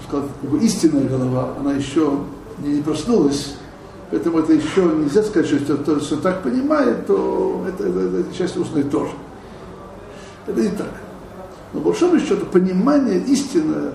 сказал, 0.06 0.28
его 0.42 0.56
истинная 0.58 1.04
голова, 1.04 1.50
она 1.58 1.72
еще 1.72 2.18
не, 2.58 2.80
проснулась, 2.80 3.56
поэтому 4.10 4.38
это 4.38 4.52
еще 4.52 4.82
нельзя 4.82 5.22
сказать, 5.22 5.48
что 5.48 5.76
кто 5.76 5.98
так 6.16 6.42
понимает, 6.42 7.06
то 7.06 7.64
это, 7.68 7.88
это, 7.88 8.00
это, 8.18 8.34
часть 8.34 8.56
устной 8.56 8.84
тоже. 8.84 9.10
Это 10.46 10.60
не 10.60 10.68
так. 10.68 10.90
Но 11.72 11.80
большому 11.80 12.18
счету 12.20 12.46
понимание 12.46 13.18
истинное, 13.18 13.92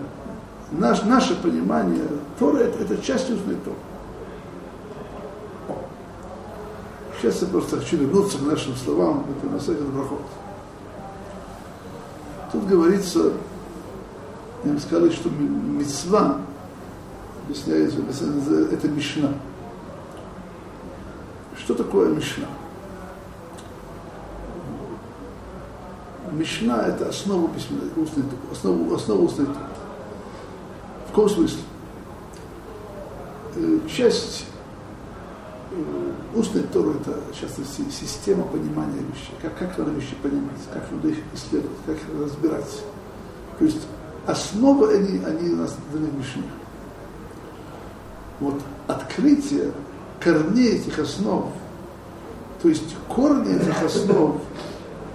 наш, 0.72 1.04
наше 1.04 1.36
понимание 1.36 2.08
Тора 2.40 2.60
это, 2.60 2.84
это 2.84 3.02
часть 3.02 3.30
устной 3.30 3.56
Торы. 3.56 3.78
Сейчас 7.22 7.42
я 7.42 7.48
просто 7.50 7.78
хочу 7.78 7.98
вернуться 7.98 8.40
к 8.40 8.42
нашим 8.42 8.76
словам, 8.76 9.26
это 9.38 9.54
на 9.54 9.60
сайте 9.60 9.84
проход. 9.84 10.22
Тут 12.52 12.68
говорится, 12.68 13.34
им 14.66 14.80
сказали, 14.80 15.12
что 15.12 15.30
мецва, 15.30 16.38
объясняется, 17.46 18.00
это 18.72 18.88
мишна. 18.88 19.30
Что 21.58 21.76
такое 21.76 22.10
мишна? 22.10 22.48
Мишна– 26.32 26.82
это 26.88 27.10
основа 27.10 27.50
письменной, 27.50 27.92
устной, 27.96 28.24
основа, 28.52 28.96
основа 28.96 29.22
устной 29.22 29.46
В 31.12 31.13
каком 31.13 31.30
смысле? 31.30 31.60
Э, 33.58 33.80
часть 33.93 34.45
э, 35.71 36.13
устной 36.34 36.63
Торы– 36.63 36.91
это 37.02 37.19
часто 37.38 37.63
система 37.65 38.43
понимания 38.43 39.02
вещей. 39.02 39.36
Как, 39.41 39.58
как 39.58 39.78
надо 39.78 39.91
вещи 39.91 40.15
понимать, 40.24 40.62
как 40.74 40.89
надо 40.89 41.10
их 41.10 41.17
исследовать, 41.34 41.78
как 41.86 41.97
их 41.97 42.04
разбирать. 42.17 42.82
То 43.60 43.65
есть 43.65 43.82
основы, 44.26 44.95
они, 44.95 45.21
они 45.26 45.50
у 45.50 45.58
нас 45.58 45.76
даны 45.91 46.08
в 46.08 46.17
Мишне. 46.17 46.43
Вот 48.39 48.62
открытие 48.88 49.74
корней 50.21 50.78
этих 50.78 50.97
основ, 50.97 51.52
то 52.62 52.69
есть 52.69 52.95
корни 53.10 53.54
этих 53.54 53.84
основ, 53.84 54.41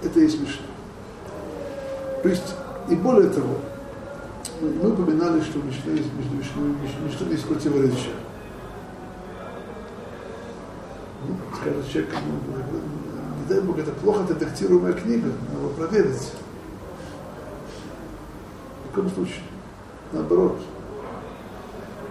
это 0.03 0.19
есть 0.19 0.39
Мишна. 0.39 0.61
То 2.21 2.29
есть, 2.29 2.53
и 2.87 2.93
более 2.93 3.31
того, 3.31 3.55
мы 4.61 4.91
упоминали, 4.91 5.41
что 5.41 5.59
между 5.59 5.89
Мишной, 5.91 6.75
между 7.03 7.29
есть 7.29 7.45
противоречие. 7.45 8.13
Ну, 11.27 11.35
скажет 11.55 11.89
человек, 11.91 12.13
ну, 12.25 12.79
не 13.39 13.45
дай 13.49 13.61
Бог, 13.61 13.77
это 13.79 13.91
плохо 13.91 14.25
редактируемая 14.29 14.93
книга, 14.93 15.31
надо 15.53 15.73
проверить. 15.75 16.31
В 18.85 18.95
каком 18.95 19.11
случае? 19.11 19.41
Наоборот. 20.11 20.59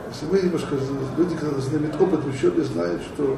Если 0.09 0.27
мы 0.27 0.40
немножко, 0.40 0.77
люди, 1.16 1.35
которые 1.35 1.62
знают 1.62 2.01
опыт 2.01 2.25
в 2.25 2.29
учебе, 2.29 2.62
знают, 2.62 3.03
что 3.03 3.37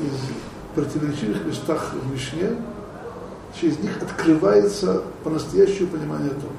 из 0.00 0.74
противоречивых 0.74 1.44
местах 1.44 1.92
в 1.94 2.12
Мишне 2.12 2.56
через 3.58 3.78
них 3.78 4.02
открывается 4.02 5.02
по-настоящему 5.22 5.88
понимание 5.88 6.30
Торы. 6.30 6.54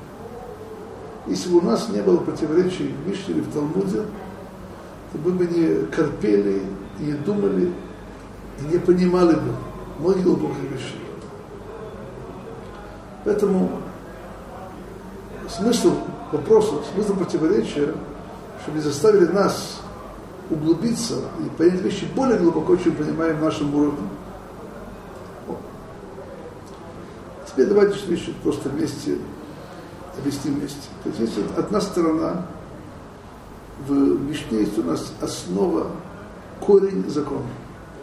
Если 1.28 1.50
бы 1.50 1.58
у 1.58 1.62
нас 1.62 1.90
не 1.90 2.02
было 2.02 2.18
противоречий 2.18 2.94
в 2.94 3.08
Мишне 3.08 3.36
или 3.36 3.42
в 3.42 3.52
Талмуде, 3.52 4.04
то 5.12 5.18
мы 5.24 5.32
бы 5.32 5.46
не 5.46 5.86
корпели, 5.88 6.62
не 7.00 7.14
думали, 7.14 7.72
и 8.60 8.74
не 8.74 8.78
понимали 8.78 9.34
бы 9.34 9.54
многие 10.00 10.22
глубокие 10.22 10.68
вещи. 10.68 10.96
Поэтому 13.24 13.82
смысл 15.50 15.94
вопроса, 16.32 16.76
смысл 16.94 17.16
противоречия, 17.16 17.94
чтобы 18.64 18.82
заставили 18.82 19.26
нас 19.26 19.82
углубиться 20.50 21.16
и 21.44 21.50
понять 21.58 21.82
вещи 21.82 22.08
более 22.16 22.38
глубоко, 22.38 22.76
чем 22.76 22.96
понимаем 22.96 23.38
в 23.38 23.44
нашем 23.44 23.74
уровне. 23.76 24.08
Теперь 27.48 27.68
давайте 27.68 27.96
еще 28.14 28.32
просто 28.44 28.70
вместе 28.70 29.18
объясним 30.18 30.56
вместе. 30.56 30.88
То 31.04 31.10
есть 31.10 31.20
есть 31.20 31.34
одна 31.58 31.82
сторона, 31.82 32.46
в 33.88 33.92
Мишне 33.92 34.60
есть 34.60 34.78
у 34.78 34.84
нас 34.84 35.14
основа, 35.22 35.88
корень 36.60 37.10
закона. 37.10 37.46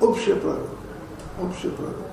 Общее 0.00 0.36
правило. 0.36 0.68
Общее 1.40 1.72
правило. 1.72 2.12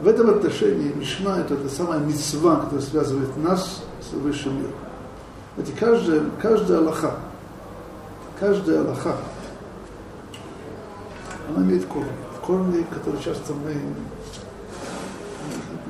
В 0.00 0.08
этом 0.08 0.30
отношении 0.30 0.92
Мишна 0.92 1.40
это 1.40 1.56
та 1.56 1.68
самая 1.68 2.00
мецва, 2.00 2.56
которая 2.56 2.82
связывает 2.82 3.36
нас 3.38 3.82
с 4.00 4.12
высшим 4.12 4.58
миром. 4.58 4.72
Знаете, 5.54 5.74
каждая, 5.78 6.22
каждая 6.40 6.78
Аллаха, 6.78 7.14
каждая 8.38 8.82
Аллаха, 8.82 9.16
она 11.48 11.64
имеет 11.64 11.86
корни. 11.86 12.10
Корни, 12.46 12.86
которые 12.92 13.22
часто 13.22 13.54
мы 13.54 13.74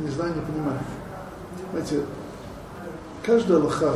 не 0.02 0.08
знаем, 0.10 0.36
не 0.36 0.40
понимаем. 0.42 0.80
Знаете, 1.72 2.02
каждая 3.24 3.58
Аллаха, 3.58 3.94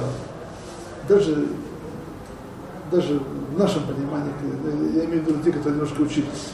даже, 1.08 1.48
даже 2.90 3.18
в 3.18 3.58
нашем 3.58 3.84
понимании, 3.84 4.32
я 4.96 5.04
имею 5.04 5.22
в 5.22 5.28
виду 5.28 5.42
те, 5.42 5.52
которые 5.52 5.74
немножко 5.74 6.00
учились, 6.02 6.52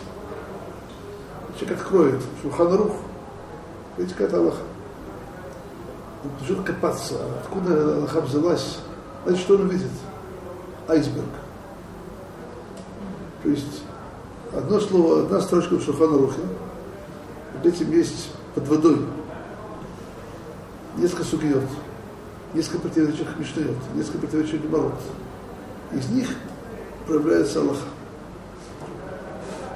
человек 1.59 1.81
откроет 1.81 2.23
Шуханарух, 2.43 2.93
видите, 3.97 4.15
какая-то 4.15 4.39
Аллаха. 4.39 4.63
Он 6.25 6.31
начнет 6.41 6.65
копаться, 6.65 7.15
откуда 7.43 7.97
Аллаха 7.97 8.21
взялась, 8.21 8.79
значит, 9.25 9.43
что 9.43 9.55
он 9.55 9.69
видит? 9.69 9.91
Айсберг. 10.89 11.25
То 13.43 13.49
есть 13.49 13.83
одно 14.53 14.81
слово, 14.81 15.23
одна 15.23 15.41
строчка 15.41 15.75
в 15.75 15.83
Шуханарухе, 15.83 16.41
под 17.55 17.67
этим 17.67 17.91
есть 17.93 18.31
под 18.55 18.69
водой 18.69 18.99
несколько 20.97 21.25
сугиот, 21.25 21.65
несколько 22.55 22.79
противоречивых 22.79 23.39
мишнает, 23.39 23.77
несколько 23.95 24.19
противоречивых 24.19 24.63
геморрот. 24.63 25.01
Из 25.93 26.09
них 26.09 26.29
проявляется 27.07 27.61
Аллах. 27.61 27.79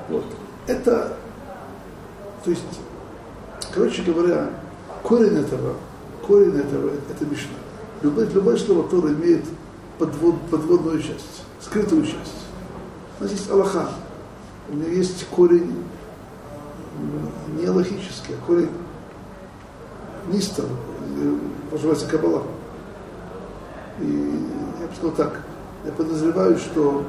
Вот. 0.09 0.24
Это, 0.66 1.16
то 2.44 2.50
есть, 2.50 2.62
короче 3.72 4.02
говоря, 4.02 4.50
корень 5.02 5.38
этого, 5.38 5.76
корень 6.26 6.59
этого, 6.59 6.90
это 7.11 7.24
Мишна. 7.24 7.54
Любое, 8.02 8.26
любое 8.26 8.56
слово 8.56 8.88
Тора 8.88 9.11
имеет 9.11 9.44
подвод, 9.98 10.37
подводную 10.50 11.00
часть, 11.02 11.44
скрытую 11.61 12.04
часть. 12.04 12.46
У 13.18 13.22
нас 13.22 13.33
есть 13.33 13.50
Аллаха, 13.50 13.90
у 14.70 14.74
нее 14.74 14.96
есть 14.96 15.26
корень 15.26 15.85
не 17.56 17.68
логический, 17.68 18.35
а 18.35 18.46
корень 18.46 18.70
нистер, 20.28 20.64
называется 21.70 22.07
Кабала. 22.07 22.42
И 24.01 24.46
я 24.81 24.87
бы 24.87 24.94
сказал 24.94 25.12
так, 25.12 25.40
я 25.85 25.92
подозреваю, 25.92 26.57
что 26.59 27.05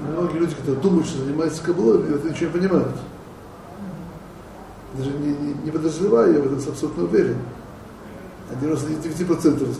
многие 0.00 0.38
люди, 0.38 0.54
которые 0.54 0.80
думают, 0.80 1.06
что 1.06 1.24
занимаются 1.24 1.62
Кабалой, 1.62 2.14
это 2.14 2.28
ничего 2.28 2.50
не 2.50 2.58
понимают. 2.58 2.96
Даже 4.96 5.10
не, 5.10 5.28
не, 5.28 5.54
не 5.64 5.70
подозреваю, 5.70 6.34
я 6.34 6.40
в 6.40 6.46
этом 6.46 6.72
абсолютно 6.72 7.04
уверен. 7.04 7.36
99% 8.60 9.54
из 9.54 9.60
них. 9.60 9.78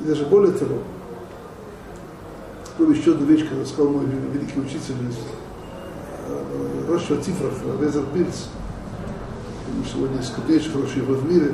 И 0.00 0.04
даже 0.04 0.26
более 0.26 0.52
того, 0.52 0.78
был 2.78 2.90
еще 2.90 3.12
одна 3.12 3.26
вещь, 3.26 3.48
когда 3.48 3.64
сказал 3.64 3.92
мой 3.92 4.06
великий 4.06 4.60
учитель 4.60 4.94
из 5.08 5.16
э, 6.28 6.84
Роша 6.88 7.16
Тифров, 7.16 7.54
Резер 7.80 8.04
Пильц, 8.12 8.48
сегодня 9.92 10.20
из 10.20 10.30
крупнейших 10.30 10.72
хороших 10.72 11.02
в 11.02 11.30
мире, 11.32 11.52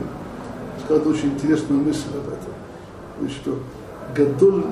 сказал 0.84 1.08
очень 1.08 1.30
интересную 1.30 1.82
мысль 1.82 2.08
об 2.14 2.28
этом. 2.28 2.52
Значит, 3.18 3.36
что 3.38 3.58
Гадоль 4.14 4.64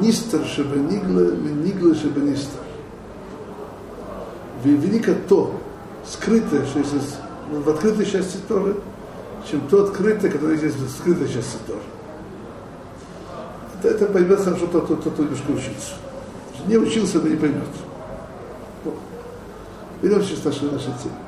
Нистер 0.00 0.44
Шебенигла, 0.44 1.34
Нигла 1.34 1.94
Шебенистер. 1.94 2.60
Велико 4.62 5.14
то, 5.28 5.60
скрытое, 6.06 6.64
что 6.64 6.78
есть 6.78 7.16
в 7.50 7.68
открытой 7.68 8.06
части 8.06 8.38
Торы, 8.48 8.76
чем 9.48 9.60
то 9.68 9.84
открытое, 9.84 10.30
которое 10.30 10.58
есть 10.58 10.76
в 10.76 10.90
скрытой 10.90 11.28
части 11.28 11.58
Торы. 11.66 11.80
Это, 13.78 13.88
это 13.88 14.06
поймет 14.06 14.40
хорошо 14.40 14.66
тот, 14.66 14.84
кто, 14.84 15.22
немножко 15.22 15.50
учится. 15.50 15.94
Не 16.66 16.78
учился, 16.78 17.20
но 17.20 17.28
не 17.28 17.36
поймет. 17.36 17.68
Вот. 18.84 18.96
Вернемся 20.00 20.40
к 20.40 20.44
нашей, 20.46 20.70
нашей 20.70 20.92
теме. 21.02 21.23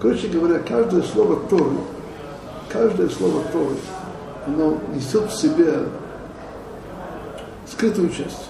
Короче 0.00 0.28
говоря, 0.28 0.60
каждое 0.60 1.02
слово 1.02 1.40
Торы, 1.48 1.76
каждое 2.70 3.08
слово 3.10 3.42
Торы, 3.52 3.76
оно 4.46 4.78
несет 4.94 5.30
в 5.30 5.34
себе 5.38 5.84
скрытую 7.66 8.08
часть. 8.08 8.48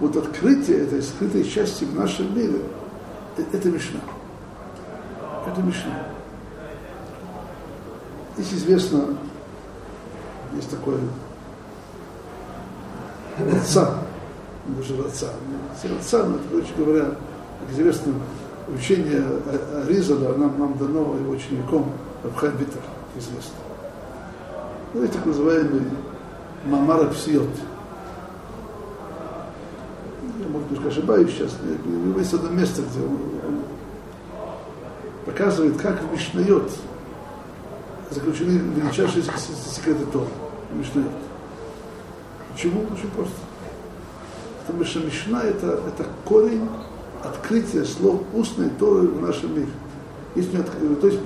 Вот 0.00 0.16
открытие 0.16 0.84
этой 0.84 1.02
скрытой 1.02 1.44
части 1.44 1.84
в 1.84 1.94
нашем 1.94 2.36
мире, 2.36 2.60
это, 3.36 3.56
это 3.56 3.68
Мишна. 3.68 4.00
Это 5.46 5.60
Мишна. 5.60 6.02
Здесь 8.36 8.54
известно, 8.54 9.16
есть 10.54 10.70
такое 10.70 10.98
отца, 13.52 13.94
даже 14.66 15.00
отца. 15.02 15.28
Отца, 15.98 16.24
но, 16.24 16.38
короче 16.50 16.72
говоря, 16.76 17.04
как 17.60 17.72
известно, 17.72 18.14
учение 18.74 19.24
Ризала 19.88 20.36
нам, 20.36 20.58
нам 20.58 20.78
дано 20.78 21.16
его 21.16 21.32
учеником 21.32 21.92
Абхай 22.22 22.50
Битер, 22.50 22.80
известно. 23.16 23.56
Ну, 24.92 25.02
это 25.02 25.14
так 25.14 25.26
называемый 25.26 25.82
Мамара 26.64 27.06
Псиот. 27.08 27.48
Я, 30.38 30.48
может 30.48 30.68
быть, 30.68 30.86
ошибаюсь 30.86 31.30
сейчас, 31.30 31.56
но 31.84 32.18
есть 32.18 32.34
одно 32.34 32.50
место, 32.50 32.82
где 32.82 33.00
он, 33.00 33.14
он 33.46 33.62
показывает, 35.24 35.76
как 35.80 36.02
в 36.02 36.12
Мишнайот 36.12 36.70
заключены 38.10 38.58
величайшие 38.76 39.22
секреты 39.22 40.04
Тора. 40.06 40.28
Мишнайот. 40.72 41.12
Почему? 42.52 42.82
Очень 42.82 43.10
просто. 43.10 43.34
Потому 44.66 44.84
что 44.84 45.00
Мишна 45.00 45.42
это, 45.42 45.80
это 45.86 46.06
корень 46.24 46.68
открытия 47.24 47.84
слов 47.84 48.22
устной 48.34 48.70
Торы 48.70 49.08
в 49.08 49.20
нашем 49.20 49.54
мире. 49.54 49.68
Есть, 50.34 50.52
то 50.52 51.06
есть 51.06 51.20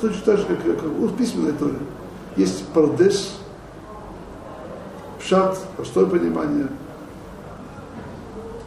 точно 0.00 0.20
так 0.24 0.38
же, 0.38 0.44
как, 0.44 0.58
как 0.62 1.16
письменной 1.16 1.52
Торе. 1.52 1.78
Есть 2.36 2.66
пардес, 2.68 3.34
пшат, 5.20 5.58
простое 5.76 6.06
понимание, 6.06 6.68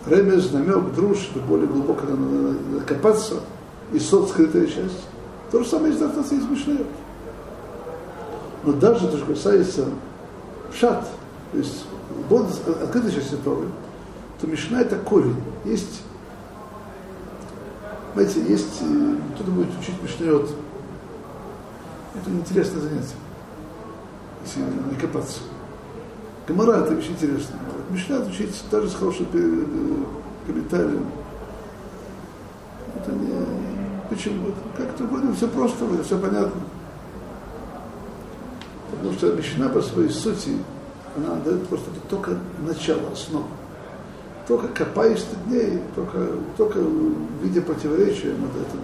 ремес, 0.06 0.52
намек, 0.52 0.94
друж, 0.94 1.30
более 1.48 1.68
глубоко 1.68 2.06
надо, 2.06 2.86
копаться, 2.86 3.36
и 3.94 4.00
сот 4.00 4.30
скрытая 4.30 4.66
часть. 4.66 5.06
То 5.52 5.64
же 5.64 5.70
самое 5.70 5.94
есть 5.94 6.02
из 6.04 6.50
Мишнеет. 6.50 6.88
Но 8.64 8.74
даже 8.74 9.08
то, 9.08 9.18
что 9.18 9.26
касается 9.28 9.86
пшат, 10.72 11.08
то 11.52 11.58
есть 11.58 11.86
открытой 12.84 13.12
части 13.12 13.36
Торы, 13.44 13.68
то 14.42 14.48
Мишна 14.48 14.82
это 14.82 14.98
корень. 14.98 15.42
Есть 15.64 16.02
знаете, 18.14 18.42
есть, 18.48 18.82
э, 18.82 19.16
кто-то 19.36 19.52
будет 19.52 19.70
учить 19.80 20.02
Мишнайот. 20.02 20.50
Это 22.16 22.30
интересное 22.32 22.82
занятие, 22.82 23.16
если 24.44 24.62
не 24.62 25.00
копаться. 25.00 25.40
Гамара 26.48 26.84
это 26.84 26.96
очень 26.96 27.12
интересно. 27.12 27.58
Мишнайот 27.90 28.28
учить 28.30 28.56
даже 28.72 28.90
с 28.90 28.96
хорошим 28.96 29.28
э, 29.34 29.66
комментарием. 30.46 31.06
Это 32.96 33.12
не... 33.12 33.34
Почему? 34.10 34.48
Как-то 34.76 35.04
вроде 35.04 35.34
все 35.34 35.48
просто, 35.48 35.86
все 36.04 36.18
понятно. 36.18 36.62
Потому 38.90 39.14
что 39.14 39.34
Мишна 39.34 39.70
по 39.70 39.82
своей 39.82 40.10
сути, 40.10 40.58
она 41.16 41.36
дает 41.36 41.68
просто 41.68 41.90
только 42.10 42.38
начало, 42.66 43.12
основу 43.12 43.48
только 44.48 44.68
копаешь 44.70 45.24
ты 45.24 45.36
дней, 45.50 45.82
только, 45.94 46.28
только 46.56 46.80
видя 47.42 47.62
противоречия 47.62 48.30
над 48.30 48.52
этим, 48.56 48.80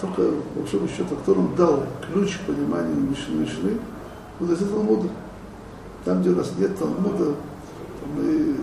только, 0.00 0.22
по 0.54 0.60
большому 0.60 0.88
счету, 0.88 1.16
кто 1.16 1.34
нам 1.34 1.54
дал 1.56 1.84
ключ 2.06 2.38
к 2.38 2.46
пониманию 2.46 2.96
Мишны 2.96 3.34
Мишны, 3.36 3.78
вот 4.38 4.50
это 4.50 4.66
Талмуда. 4.66 5.08
Там, 6.04 6.20
где 6.20 6.30
у 6.30 6.36
нас 6.36 6.52
нет 6.58 6.78
Талмуда, 6.78 7.34
мы 8.14 8.56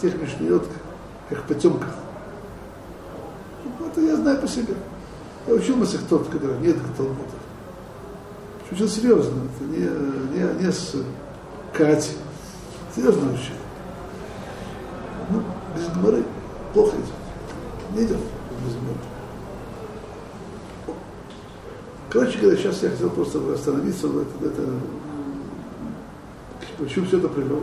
тех 0.00 0.20
Мишнает, 0.20 0.62
как 1.30 1.42
потемках. 1.44 1.94
Это 3.90 4.00
я 4.00 4.16
знаю 4.16 4.40
по 4.40 4.48
себе. 4.48 4.74
Я 5.46 5.54
учил 5.54 5.76
тот, 6.08 6.28
когда 6.28 6.56
нет 6.58 6.76
Талмуда. 6.96 7.30
Учил 8.70 8.88
серьезно, 8.88 9.42
это 9.44 9.64
не, 9.64 9.78
не, 9.78 10.64
не 10.64 10.72
с 10.72 10.94
Кати. 11.72 12.12
Серьезно 12.94 13.32
учил. 13.32 13.63
Без 15.84 15.92
гморы 15.96 16.24
плохо 16.72 16.96
идет. 16.96 17.94
Не 17.94 18.04
идет 18.06 18.18
без 18.64 18.74
гморы. 18.74 18.98
Короче 22.10 22.38
говоря, 22.38 22.56
сейчас 22.56 22.82
я 22.82 22.90
хотел 22.90 23.10
просто 23.10 23.40
остановиться 23.52 24.06
в 24.06 24.18
это, 24.18 24.46
это 24.46 24.68
почему 26.78 27.06
все 27.06 27.18
это 27.18 27.28
привел. 27.28 27.60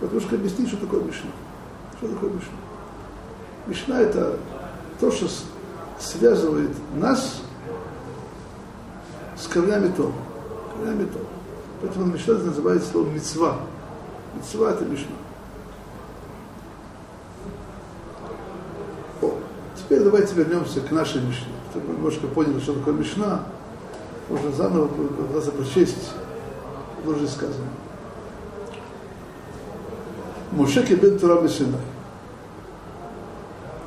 Потому 0.00 0.20
что 0.20 0.36
объяснить, 0.36 0.68
что 0.68 0.78
такое 0.78 1.02
Мишна. 1.02 1.30
Что 1.98 2.08
такое 2.08 2.30
Мишна? 2.30 2.52
Мишна 3.66 4.00
это 4.00 4.38
то, 4.98 5.10
что 5.10 5.26
связывает 5.98 6.70
нас 6.94 7.42
с 9.36 9.46
корнями 9.48 9.92
Тома. 9.92 10.14
Корнями 10.72 11.06
Тома. 11.06 11.26
Поэтому 11.82 12.06
Мишна 12.06 12.34
называется 12.34 12.90
словом 12.90 13.14
мецва. 13.14 13.58
Мецва 14.34 14.70
это 14.70 14.84
Мишна. 14.84 15.16
Теперь 20.00 20.04
давайте 20.04 20.34
вернемся 20.34 20.80
к 20.80 20.90
нашей 20.90 21.20
Мишне. 21.20 21.52
Чтобы 21.70 21.92
немножко 21.92 22.26
поняли, 22.26 22.58
что 22.60 22.72
такое 22.74 22.94
Мишна, 22.94 23.44
можно 24.28 24.50
заново 24.52 24.88
попытаться 24.88 25.52
прочесть, 25.52 26.12
что 27.04 27.26
сказано. 27.28 27.66
Моше 30.52 30.84
кибен 30.86 31.18
Тура 31.18 31.46
Синай. 31.48 31.80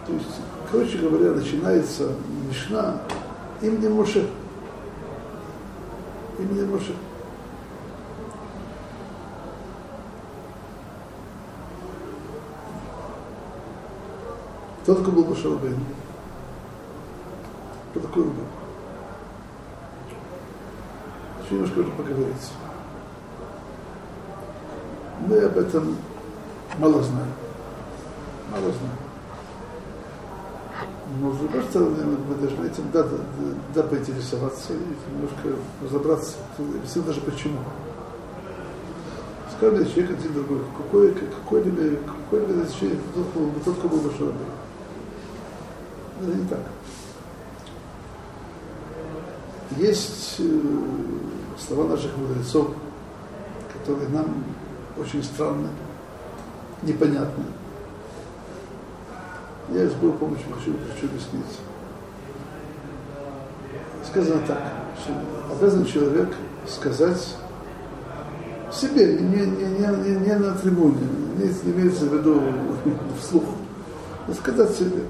То 0.06 0.14
есть, 0.14 0.28
короче 0.72 0.98
говоря, 0.98 1.32
начинается 1.32 2.12
Мишна 2.48 3.02
именем 3.62 3.94
Моше. 3.94 4.28
Именем 6.38 6.72
Моше. 6.72 6.94
Кто 14.84 14.96
такой 14.96 15.14
был 15.14 15.26
Моше 15.26 15.50
Рабейн? 15.50 15.80
Кто 17.92 18.02
такой 18.02 18.24
он 18.24 18.30
был? 18.32 18.44
Еще 21.44 21.64
поговорить. 22.14 22.52
Мы 25.28 25.40
об 25.40 25.58
этом 25.58 25.98
мало 26.78 27.02
знаем. 27.02 27.34
Мало 28.52 28.72
знаем. 28.72 28.98
Но 31.20 31.32
с 31.32 31.38
другой 31.38 31.64
стороны, 31.64 32.18
мы 32.28 32.36
должны 32.36 32.66
этим 32.66 32.90
да, 32.92 33.04
да, 33.04 33.18
да 33.76 33.84
поинтересоваться 33.84 34.74
и 34.74 35.12
немножко 35.12 35.60
разобраться. 35.82 36.34
Объяснить 36.58 37.06
даже 37.06 37.22
почему. 37.22 37.60
Скажем, 39.56 39.86
человек 39.86 40.20
один 40.20 40.34
другой, 40.34 40.60
какой, 40.78 41.14
какой 41.14 41.64
какой 41.64 42.48
ли 42.48 42.66
человек, 42.80 43.00
тот, 43.64 43.76
кто 43.76 43.88
был 43.88 44.00
Башарабей. 44.00 44.40
Это 46.22 46.36
не 46.36 46.48
так. 46.48 46.60
Есть 49.78 50.36
э, 50.40 50.60
слова 51.60 51.88
наших 51.88 52.16
мудрецов, 52.18 52.72
которые 53.74 54.10
нам 54.10 54.44
очень 54.98 55.24
странны, 55.24 55.70
непонятны. 56.82 57.46
Я 59.70 59.88
с 59.88 59.94
Богом 59.94 60.18
помощью 60.18 60.48
хочу, 60.54 60.74
хочу 60.94 61.08
объяснить. 61.08 61.60
Сказано 64.06 64.42
так, 64.46 64.62
что 65.02 65.14
обязан 65.56 65.86
человек 65.86 66.36
сказать 66.68 67.36
себе, 68.72 69.18
не, 69.20 69.46
не, 69.46 69.66
не, 69.66 70.28
не, 70.28 70.38
на 70.38 70.54
трибуне, 70.56 71.08
не, 71.38 71.46
имеется 71.72 72.06
в 72.06 72.14
виду 72.14 72.42
вслух, 73.22 73.46
но 74.28 74.34
сказать 74.34 74.72
себе, 74.76 75.04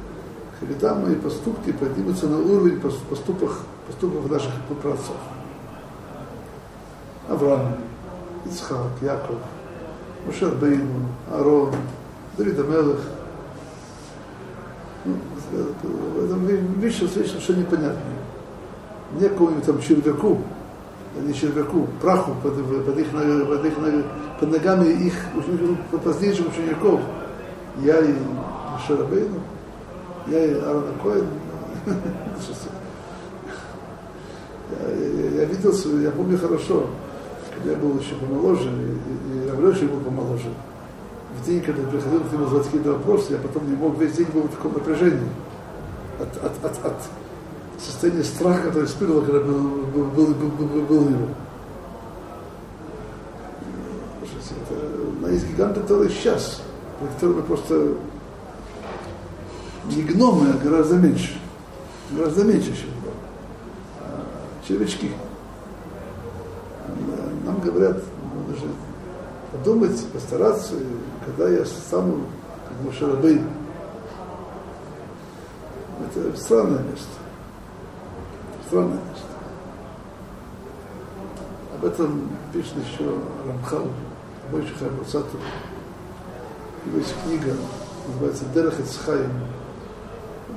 когда 0.60 0.94
мои 0.96 1.16
поступки 1.16 1.72
поднимутся 1.72 2.28
на 2.28 2.38
уровень 2.40 2.80
поступок, 2.80 3.52
поступков 3.88 4.30
наших 4.30 4.52
праотцов. 4.82 5.18
Авраам, 7.30 7.78
Ицхак, 8.46 8.92
Яков, 9.02 9.38
Мушер 10.26 10.56
Бейну, 10.56 11.08
Арон, 11.32 11.74
Давид 12.38 12.60
Амелах. 12.60 13.00
Ну, 15.06 15.18
это 15.54 16.36
вещь 16.80 17.00
достаточно 17.00 17.40
что 17.40 17.54
непонятное. 17.54 18.02
Не 19.20 19.30
какому-нибудь 19.30 19.66
там 19.66 19.82
червяку, 19.82 20.40
а 21.16 21.22
не 21.22 21.34
червяку, 21.34 21.88
праху 22.02 22.32
под, 22.42 22.56
под, 22.56 22.98
их, 22.98 23.10
под, 23.10 23.66
их, 23.66 23.74
под 24.40 24.52
ногами 24.52 24.90
их 24.90 25.14
позднейших 26.04 26.48
учеников. 26.48 27.02
Я 27.82 28.00
и 28.00 28.14
Мушер 28.72 29.06
Бейну, 29.06 29.40
я 30.28 30.46
и 30.46 30.54
Аарон 30.54 30.86
Коэн, 31.02 31.26
я, 34.72 34.90
я, 34.90 35.30
я 35.42 35.46
видел, 35.46 36.00
я 36.00 36.12
помню 36.12 36.38
хорошо, 36.38 36.88
когда 37.54 37.72
я 37.72 37.78
был 37.78 38.00
еще 38.00 38.16
помоложе, 38.16 38.70
и, 38.70 39.48
и 39.48 39.88
был 39.88 40.00
помоложе. 40.00 40.50
В 41.40 41.46
день, 41.46 41.62
когда 41.62 41.88
приходил 41.90 42.22
к 42.22 42.32
нему 42.32 42.46
задавать 42.46 42.66
какие-то 42.66 42.94
вопросы, 42.94 43.34
я 43.34 43.38
потом 43.40 43.70
не 43.70 43.76
мог, 43.76 43.98
весь 43.98 44.14
день 44.14 44.28
был 44.34 44.44
в 44.44 44.50
таком 44.50 44.74
напряжении. 44.74 45.30
От, 46.20 46.44
от, 46.44 46.66
от, 46.66 46.86
от 46.86 46.96
состояния 47.80 48.24
страха, 48.24 48.68
которое 48.68 48.86
испытывал, 48.86 49.22
когда 49.22 49.40
был, 49.40 49.60
был, 49.94 50.06
был, 50.06 50.28
был, 50.28 50.68
был, 50.68 50.82
был 50.82 51.10
его. 51.10 51.28
Это, 55.22 55.32
есть 55.32 55.48
гиганты, 55.48 55.82
которые 55.82 56.10
сейчас, 56.10 56.62
мы 57.22 57.42
просто 57.42 57.96
не 59.86 60.04
гномы, 60.04 60.50
а 60.52 60.64
гораздо 60.64 60.96
меньше. 60.96 61.38
Гораздо 62.12 62.44
меньше, 62.44 62.68
чем 62.68 62.90
а, 64.00 64.24
червячки. 64.68 65.12
Нам 67.44 67.60
говорят, 67.60 67.98
нужно 68.48 68.70
подумать, 69.52 70.06
постараться, 70.08 70.76
когда 71.26 71.50
я 71.50 71.66
стану 71.66 72.26
как 72.68 72.86
Мушарабей. 72.86 73.42
Это 76.00 76.38
странное 76.38 76.84
место. 76.84 77.08
Странное 78.68 79.00
место. 79.10 79.28
Об 81.76 81.86
этом 81.86 82.30
пишет 82.54 82.74
еще 82.78 83.14
Рамхал, 83.46 83.90
Мойши 84.52 84.74
Хайбацату. 84.76 85.38
Его 86.86 86.98
есть 86.98 87.14
книга, 87.24 87.54
называется 88.08 88.46
Дерех 88.54 88.80
Ицхайм, 88.80 89.32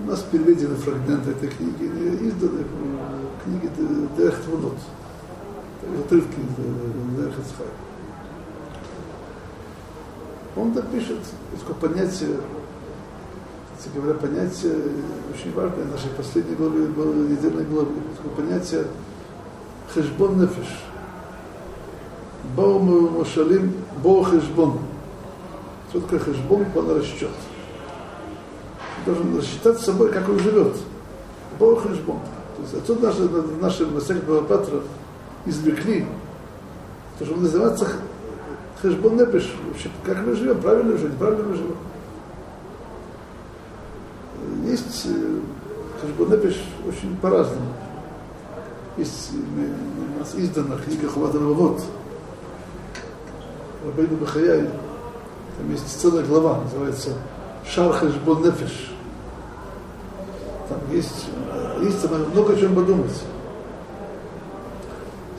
у 0.05 0.09
нас 0.09 0.21
переведены 0.31 0.77
фрагменты 0.77 1.31
этой 1.31 1.49
книги, 1.49 1.85
изданы 2.29 2.65
книги 3.45 3.71
Дерех 4.17 4.41
Твунот, 4.43 4.77
отрывки 6.01 6.35
из 6.35 7.39
Ицхай. 7.39 7.67
Он 10.57 10.73
так 10.73 10.87
пишет, 10.89 11.19
такое 11.59 11.91
понятие, 11.91 12.39
кстати 13.77 13.95
говоря, 13.95 14.15
понятие 14.19 14.75
очень 15.35 15.53
важное 15.55 15.85
в 15.85 15.91
нашей 15.91 16.11
последней 16.11 16.55
главе, 16.55 16.87
недельной 16.87 17.65
главе, 17.65 17.91
такое 18.17 18.47
понятие 18.47 18.87
хешбон 19.95 20.41
нефиш. 20.41 20.83
Бау 22.57 22.79
Мушалим, 22.79 23.75
Бо 24.03 24.25
хешбон. 24.25 24.79
Что 25.91 26.01
такое 26.01 26.21
хешбон? 26.21 26.65
План 26.67 26.97
расчет 26.97 27.31
должен 29.07 29.39
рассчитать 29.39 29.79
с 29.79 29.85
собой, 29.85 30.11
как 30.11 30.29
он 30.29 30.39
живет. 30.41 30.77
Бог 31.59 31.83
Хешбон. 31.83 32.19
То 32.57 32.63
есть 32.63 32.75
отсюда 32.75 33.07
наши, 33.07 33.29
наши 33.61 33.87
Масек 33.87 34.23
Патра 34.49 34.81
извлекли, 35.47 36.07
то, 37.19 37.25
что 37.25 37.37
называется 37.37 37.89
Хешбон 38.83 39.17
Непиш, 39.17 39.55
вообще, 39.69 39.91
как 40.05 40.19
мы 40.27 40.35
живем, 40.35 40.61
правильно 40.61 40.93
мы 40.93 40.99
живем, 40.99 41.13
неправильно 41.13 41.45
мы 41.45 41.55
живем. 41.55 41.77
Есть 44.67 45.07
э, 45.07 45.41
Хешбон 46.01 46.31
Непиш 46.31 46.63
очень 46.87 47.17
по-разному. 47.17 47.73
Есть 48.97 49.31
у 49.33 50.19
нас 50.19 50.35
издана 50.35 50.77
книга 50.77 51.09
Хватана 51.09 51.49
Вот, 51.51 51.83
Рабейну 53.85 54.17
Бахаяй, 54.17 54.71
там 55.59 55.71
есть 55.71 56.01
целая 56.01 56.25
глава, 56.25 56.61
называется 56.63 57.11
Шар 57.67 57.93
Хешбон 57.93 58.43
Нефиш. 58.43 58.91
Там 60.69 60.79
есть, 60.91 61.27
есть 61.83 62.11
много 62.11 62.53
о 62.53 62.57
чем 62.57 62.75
подумать. 62.75 63.23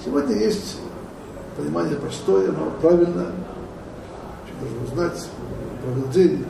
Сегодня 0.08 0.38
есть 0.38 0.78
понимание 1.58 1.98
простое, 1.98 2.50
но 2.54 2.72
правильное. 2.80 3.34
Нужно 4.62 4.84
узнать, 4.86 5.30
провел 5.84 6.08
день, 6.12 6.46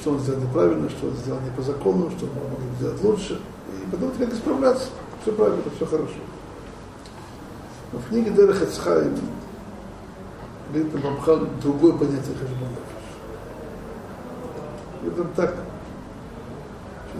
что 0.00 0.12
он 0.12 0.20
сделал 0.20 0.40
неправильно, 0.40 0.88
что 0.88 1.08
он 1.08 1.12
сделал 1.16 1.40
не 1.42 1.50
по 1.50 1.60
закону, 1.60 2.10
что 2.16 2.24
он 2.24 2.32
мог 2.32 2.60
сделать 2.78 3.04
лучше. 3.04 3.38
И 3.70 3.90
подумать, 3.90 4.16
как 4.16 4.32
исправляться. 4.32 4.86
Все 5.20 5.32
правильно, 5.32 5.62
все 5.76 5.84
хорошо. 5.84 6.14
Но 7.92 7.98
в 7.98 8.08
книге 8.08 8.30
Дера 8.30 8.54
Хацхайм 8.54 9.14
говорит 10.72 10.94
нам 10.94 11.04
Рамхал 11.04 11.40
другое 11.62 11.92
понятие 11.92 12.34
Хашбана. 12.34 12.76
Говорит 15.02 15.34
так, 15.34 15.54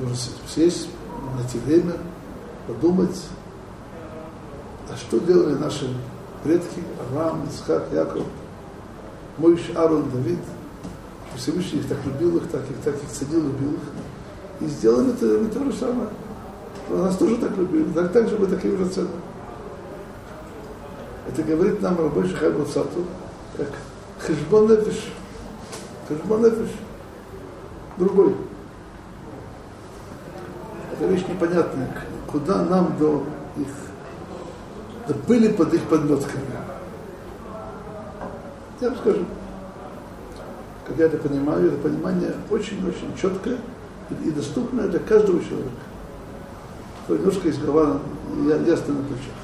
нужно 0.00 0.16
сесть, 0.48 0.88
найти 1.36 1.58
время, 1.58 1.98
подумать, 2.66 3.20
а 4.88 4.96
что 4.96 5.18
делали 5.20 5.54
наши 5.54 5.88
предки, 6.42 6.82
Авраам, 7.00 7.46
Исхак, 7.48 7.84
Яков, 7.92 8.24
Мойш, 9.38 9.60
Аарон, 9.74 10.10
Давид, 10.10 10.38
Всевышний 11.36 11.80
их 11.80 11.88
так 11.88 11.98
любил 12.04 12.36
их, 12.38 12.48
так 12.48 12.62
их, 12.62 12.76
так 12.84 12.94
их 12.94 13.08
ценил, 13.10 13.42
любил 13.42 13.74
их. 13.74 13.80
И 14.60 14.66
сделали 14.66 15.12
это, 15.12 15.26
мы 15.26 15.48
то 15.48 15.64
же 15.64 15.72
самое. 15.72 16.08
Нас 16.88 17.16
тоже 17.16 17.36
так 17.36 17.56
любили, 17.56 17.90
так, 17.92 18.12
так 18.12 18.28
же 18.28 18.38
мы 18.38 18.46
такие 18.46 18.76
же 18.76 18.88
цены. 18.88 19.08
Это 21.28 21.42
говорит 21.42 21.82
нам 21.82 21.98
Рабой 21.98 22.28
Шахай 22.28 22.50
Бацату, 22.50 23.04
как 23.56 23.68
Хешбон 24.20 24.68
Нефиш. 24.68 25.12
Хешбон 26.08 26.42
Нефиш. 26.42 26.70
Другой. 27.98 28.36
это 30.92 31.06
вещь 31.06 31.24
непонятная. 31.28 31.90
Куда 32.26 32.62
нам 32.64 32.96
до 32.98 33.24
их, 33.56 33.66
до 35.06 35.14
пыли 35.14 35.52
под 35.52 35.74
их 35.74 35.82
подметками? 35.82 36.44
Я 38.80 38.88
вам 38.90 38.98
скажу. 38.98 39.24
Как 40.86 40.96
я 40.98 41.06
это 41.06 41.16
понимаю, 41.16 41.68
это 41.68 41.76
понимание 41.78 42.34
очень-очень 42.50 43.16
четкое 43.20 43.58
и 44.24 44.30
доступное 44.30 44.88
для 44.88 45.00
каждого 45.00 45.42
человека. 45.42 45.70
То 47.06 47.16
немножко 47.16 47.48
из 47.48 47.58
голова 47.58 48.00
ясно 48.66 48.94
на 48.94 49.02
плечах. 49.02 49.34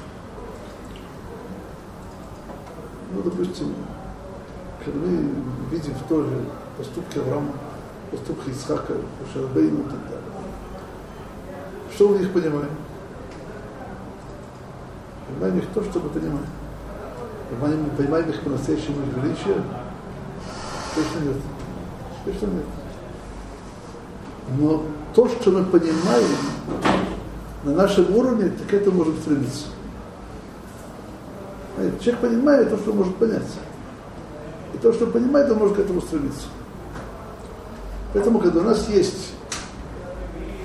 Ну, 3.13 3.21
допустим, 3.23 3.73
когда 4.83 4.99
мы 4.99 5.29
видим 5.71 5.93
тоже 6.09 6.29
поступки 6.77 7.19
Авраама, 7.19 7.53
поступки 8.11 8.49
Исхака, 8.49 8.93
Шарбейна 9.33 9.79
и 9.79 9.83
так 9.83 10.03
далее. 10.03 10.23
Что 11.93 12.07
в 12.09 12.19
них 12.19 12.31
понимаем? 12.31 12.71
Понимаем 15.33 15.59
их 15.59 15.65
то, 15.73 15.83
что 15.83 15.99
мы 15.99 16.09
понимаем. 16.09 16.45
Понимаем, 17.49 17.89
понимаем 17.97 18.29
их 18.29 18.41
по-настоящему 18.41 18.97
величие? 19.15 19.63
Точно 20.95 21.19
нет. 21.25 21.37
Точно 22.25 22.45
нет. 22.45 22.65
Но 24.57 24.83
то, 25.15 25.27
что 25.27 25.51
мы 25.51 25.63
понимаем 25.65 26.37
на 27.63 27.73
нашем 27.73 28.15
уровне, 28.15 28.49
так 28.49 28.73
это 28.73 28.91
можем 28.91 29.17
стремиться. 29.17 29.65
Человек 31.99 32.21
понимает 32.21 32.69
то, 32.69 32.77
что 32.77 32.93
может 32.93 33.15
понять. 33.15 33.41
И 34.73 34.77
то, 34.77 34.93
что 34.93 35.07
понимает, 35.07 35.49
он 35.51 35.57
может 35.57 35.75
к 35.75 35.79
этому 35.79 36.01
стремиться. 36.01 36.47
Поэтому, 38.13 38.39
когда 38.39 38.59
у 38.59 38.63
нас 38.63 38.87
есть 38.89 39.33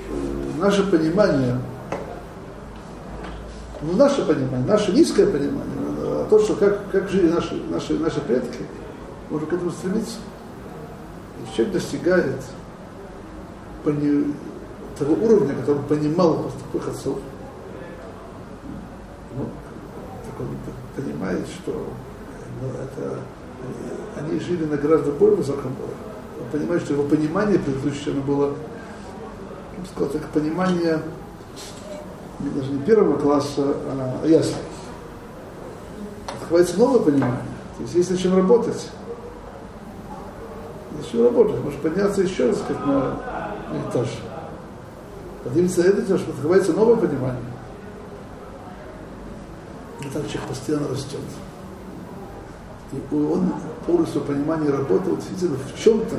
э, 0.09 0.61
наше 0.61 0.83
понимание, 0.89 1.59
ну, 3.81 3.93
наше 3.93 4.25
понимание, 4.25 4.65
наше 4.65 4.91
низкое 4.91 5.27
понимание, 5.27 5.75
а 5.77 6.27
то, 6.29 6.39
что 6.39 6.55
как, 6.55 6.89
как 6.91 7.09
жили 7.09 7.29
наши, 7.29 7.55
наши, 7.69 7.97
наши 7.97 8.19
предки, 8.21 8.59
можно 9.29 9.47
к 9.47 9.53
этому 9.53 9.71
стремиться. 9.71 10.17
И 11.41 11.55
человек 11.55 11.73
достигает 11.73 12.41
пони, 13.83 14.33
того 14.97 15.13
уровня, 15.13 15.55
который 15.55 15.81
понимал 15.83 16.43
поступок 16.43 16.89
отцов, 16.89 17.19
ну, 19.37 19.45
так 20.25 20.39
он 20.39 21.03
понимает, 21.03 21.45
что 21.47 21.87
ну, 22.61 22.67
это, 22.69 23.19
они 24.17 24.39
жили 24.39 24.65
на 24.65 24.75
гораздо 24.75 25.11
более 25.11 25.37
высоком 25.37 25.71
уровне 25.71 26.09
понимает, 26.51 26.83
что 26.83 26.93
его 26.93 27.03
понимание 27.03 27.59
предыдущее 27.59 28.13
оно 28.13 28.21
было, 28.21 28.55
сказать 29.93 30.13
так, 30.13 30.27
понимание 30.29 30.99
даже 32.39 32.71
не 32.71 32.81
первого 32.83 33.17
класса, 33.17 33.75
а, 33.85 34.25
ясно. 34.25 34.57
Открывается 36.41 36.77
новое 36.77 36.99
понимание. 36.99 37.43
То 37.77 37.83
есть 37.83 37.95
есть 37.95 38.11
над 38.11 38.19
чем 38.19 38.35
работать. 38.35 38.89
Над 40.95 41.07
чем 41.09 41.25
работать. 41.25 41.63
Может 41.63 41.81
подняться 41.81 42.21
еще 42.21 42.47
раз, 42.47 42.63
как 42.67 42.85
на 42.85 43.17
этаж. 43.89 44.07
Поднимется 45.43 45.81
этот 45.81 46.05
этаж, 46.05 46.21
открывается 46.27 46.73
новое 46.73 46.95
понимание. 46.95 47.43
И 50.01 50.05
так 50.05 50.27
человек 50.27 50.49
постоянно 50.49 50.87
растет. 50.87 51.19
И 52.91 53.15
он 53.15 53.53
полностью 53.85 54.21
понимание 54.21 54.71
работы, 54.71 55.09
вот 55.09 55.19
действительно 55.19 55.57
в 55.57 55.79
чем-то 55.79 56.15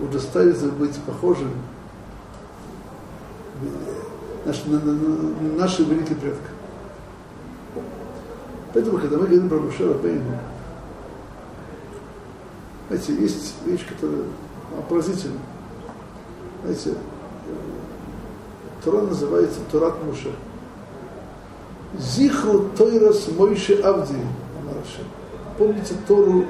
удостоится 0.00 0.66
быть 0.66 0.96
похожим 0.98 1.50
наш, 4.48 4.64
на, 4.64 4.80
на, 4.80 4.92
на 4.92 5.54
наши 5.56 5.84
великие 5.84 6.16
предки. 6.16 6.40
Поэтому, 8.74 8.98
когда 8.98 9.16
мы 9.16 9.26
говорим 9.26 9.48
про 9.48 9.58
Мушера 9.58 9.94
Пейну, 9.94 10.38
знаете, 12.88 13.14
есть 13.14 13.54
вещь, 13.64 13.86
которая 13.86 14.24
поразительна. 14.88 15.38
Знаете, 16.62 16.94
Тора 18.84 19.02
называется 19.02 19.60
Турат 19.70 20.02
Муше. 20.04 20.32
Зихру 21.98 22.70
Тойрас 22.76 23.28
Мойши 23.28 23.74
Авди, 23.80 24.16
Амарашем 24.60 25.04
помните 25.58 25.94
Тору 26.06 26.46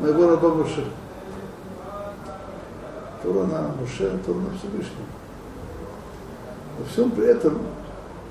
моего 0.00 0.28
раба 0.28 0.48
Муше. 0.48 0.84
Тора 3.22 3.44
на 3.46 3.68
Муше, 3.78 4.18
Тора 4.26 4.38
на 4.38 4.58
Всевышнем. 4.58 5.06
Во 6.78 6.84
всем 6.90 7.10
при 7.10 7.26
этом 7.26 7.58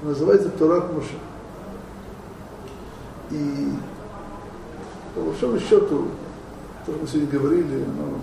называется 0.01 0.49
Тора 0.49 0.81
Муше. 0.87 1.15
И 3.31 3.69
по 5.15 5.21
большому 5.21 5.59
счету, 5.59 6.07
то, 6.85 6.91
что 6.91 7.01
мы 7.01 7.07
сегодня 7.07 7.39
говорили, 7.39 7.83
оно 7.83 8.19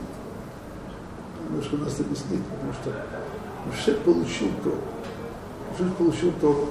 немножко 1.49 1.77
нас 1.77 1.99
объяснит, 1.99 2.43
потому 2.45 2.73
что 2.75 3.07
Муше 3.67 3.95
получил 4.05 4.49
Тору. 4.63 4.77
Муше 5.71 5.93
получил 5.97 6.33
Тору. 6.41 6.69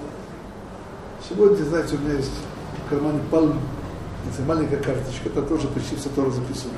Сегодня, 1.28 1.64
знаете, 1.64 1.96
у 1.96 2.00
меня 2.00 2.14
есть 2.14 2.32
в 2.86 2.90
кармане 2.90 3.20
пальм 3.32 3.60
это 4.28 4.42
маленькая 4.44 4.78
карточка, 4.78 5.30
это 5.30 5.42
тоже 5.44 5.68
почти 5.70 5.96
все 5.96 6.10
Тора 6.10 6.30
записано. 6.30 6.74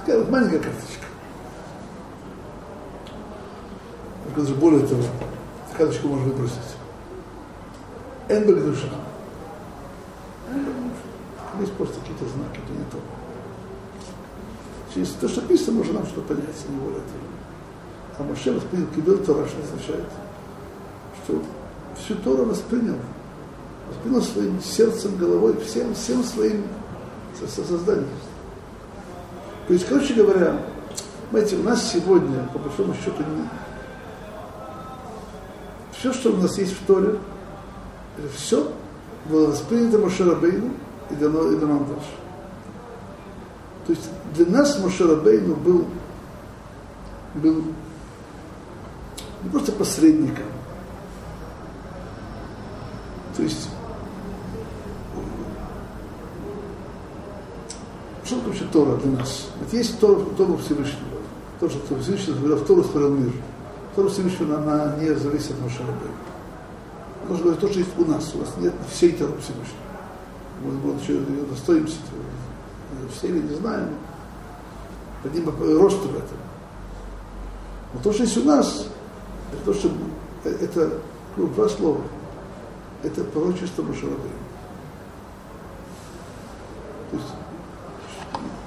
Такая 0.00 0.17
вот 0.28 0.30
маленькая 0.30 0.58
карточка. 0.58 1.06
Даже 4.36 4.54
более 4.54 4.86
того, 4.86 5.02
карточку 5.76 6.08
можно 6.08 6.26
выбросить. 6.26 6.76
Энбель 8.28 8.62
душа. 8.62 8.88
Есть 11.60 11.72
просто 11.72 11.98
какие-то 12.00 12.24
знаки, 12.26 12.60
это 12.64 12.72
не 12.72 12.84
то. 12.90 12.98
Через 14.94 15.08
то, 15.14 15.28
что 15.28 15.40
писано, 15.42 15.78
можно 15.78 15.94
нам 15.94 16.06
что 16.06 16.20
понять, 16.20 16.44
не 16.68 16.76
более 16.76 17.00
того. 17.00 18.18
А 18.18 18.22
Моше 18.22 18.52
воспринял 18.52 18.86
кибел 18.94 19.18
Тора, 19.18 19.46
что 19.46 19.60
означает, 19.60 20.04
что 21.24 21.42
всю 21.96 22.14
Тору 22.16 22.44
воспринял. 22.44 22.96
Воспринял 23.88 24.22
своим 24.22 24.60
сердцем, 24.62 25.16
головой, 25.16 25.58
всем, 25.64 25.94
всем 25.94 26.22
своим 26.22 26.64
созданием. 27.40 28.06
То 29.68 29.74
есть, 29.74 29.86
короче 29.86 30.14
говоря, 30.14 30.56
знаете, 31.30 31.56
у 31.56 31.62
нас 31.62 31.92
сегодня, 31.92 32.48
по 32.54 32.58
большому 32.58 32.94
счету, 32.94 33.22
не... 33.22 33.48
все, 35.92 36.12
что 36.14 36.32
у 36.32 36.36
нас 36.38 36.56
есть 36.56 36.72
в 36.72 36.86
Торе, 36.86 37.18
все 38.34 38.72
было 39.26 39.48
воспринято 39.48 39.98
Мошерабейну 39.98 40.70
и 41.10 41.14
дано, 41.14 41.52
и 41.52 41.56
дано 41.56 41.74
нам 41.74 41.86
дальше. 41.86 42.10
То 43.86 43.92
есть 43.92 44.08
для 44.34 44.46
нас 44.46 44.78
Мошерабейну 44.78 45.54
был, 45.54 45.84
был 47.34 47.64
не 49.42 49.50
просто 49.50 49.72
посредником, 49.72 50.46
то 53.36 53.42
есть, 53.42 53.68
что 58.28 58.40
такое 58.40 58.68
Тора 58.72 58.96
для 58.98 59.18
нас? 59.18 59.46
Вот 59.58 59.72
есть 59.72 59.98
Тора, 59.98 60.20
Тора 60.36 60.56
Всевышнего. 60.58 61.18
То, 61.60 61.68
что 61.68 61.98
Всевышний 62.00 62.34
в 62.34 62.64
Тору 62.66 62.84
створил 62.84 63.14
мир. 63.14 63.32
Тора 63.96 64.08
Всевышнего, 64.08 64.58
она 64.58 64.96
не 64.96 65.14
зависит 65.14 65.52
от 65.52 65.62
нашего 65.62 65.86
Рабы. 65.86 66.06
Можно 67.28 67.44
говорить 67.44 67.60
то, 67.60 67.68
что 67.68 67.78
есть 67.78 67.98
у 67.98 68.04
нас. 68.04 68.34
У 68.34 68.38
нас 68.38 68.54
нет 68.58 68.74
всей 68.92 69.12
Торы 69.12 69.32
Всевышнего. 69.40 69.78
Мы, 70.62 70.72
мы 70.72 71.00
еще 71.00 71.14
ее 71.14 71.44
достоимся. 71.50 71.96
Все 73.16 73.28
или 73.28 73.40
не 73.40 73.54
знаем. 73.54 73.88
Подним 75.22 75.48
росту 75.78 76.08
в 76.08 76.16
этом. 76.16 76.38
Но 77.94 78.00
то, 78.02 78.12
что 78.12 78.22
есть 78.24 78.36
у 78.36 78.44
нас, 78.44 78.86
это 79.52 79.64
то, 79.64 79.74
что 79.74 79.90
это 80.44 80.92
ну, 81.36 81.46
два 81.46 81.68
слова– 81.68 82.02
это 83.02 83.24
пророчество 83.24 83.82
Машарабейна. 83.82 84.18
То 87.10 87.16
есть, 87.16 87.28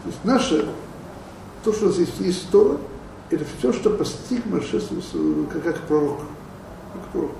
то 0.04 0.10
есть 0.10 0.24
наше, 0.24 0.68
то, 1.64 1.72
что 1.74 1.92
здесь 1.92 2.10
есть 2.20 2.50
Тора, 2.50 2.78
это 3.30 3.46
все, 3.58 3.72
что 3.72 3.92
постиг 3.92 4.46
Маше 4.48 4.82
как, 5.52 5.64
как 5.64 5.80
пророк. 5.82 6.20
Как 6.94 7.04
пророк. 7.12 7.32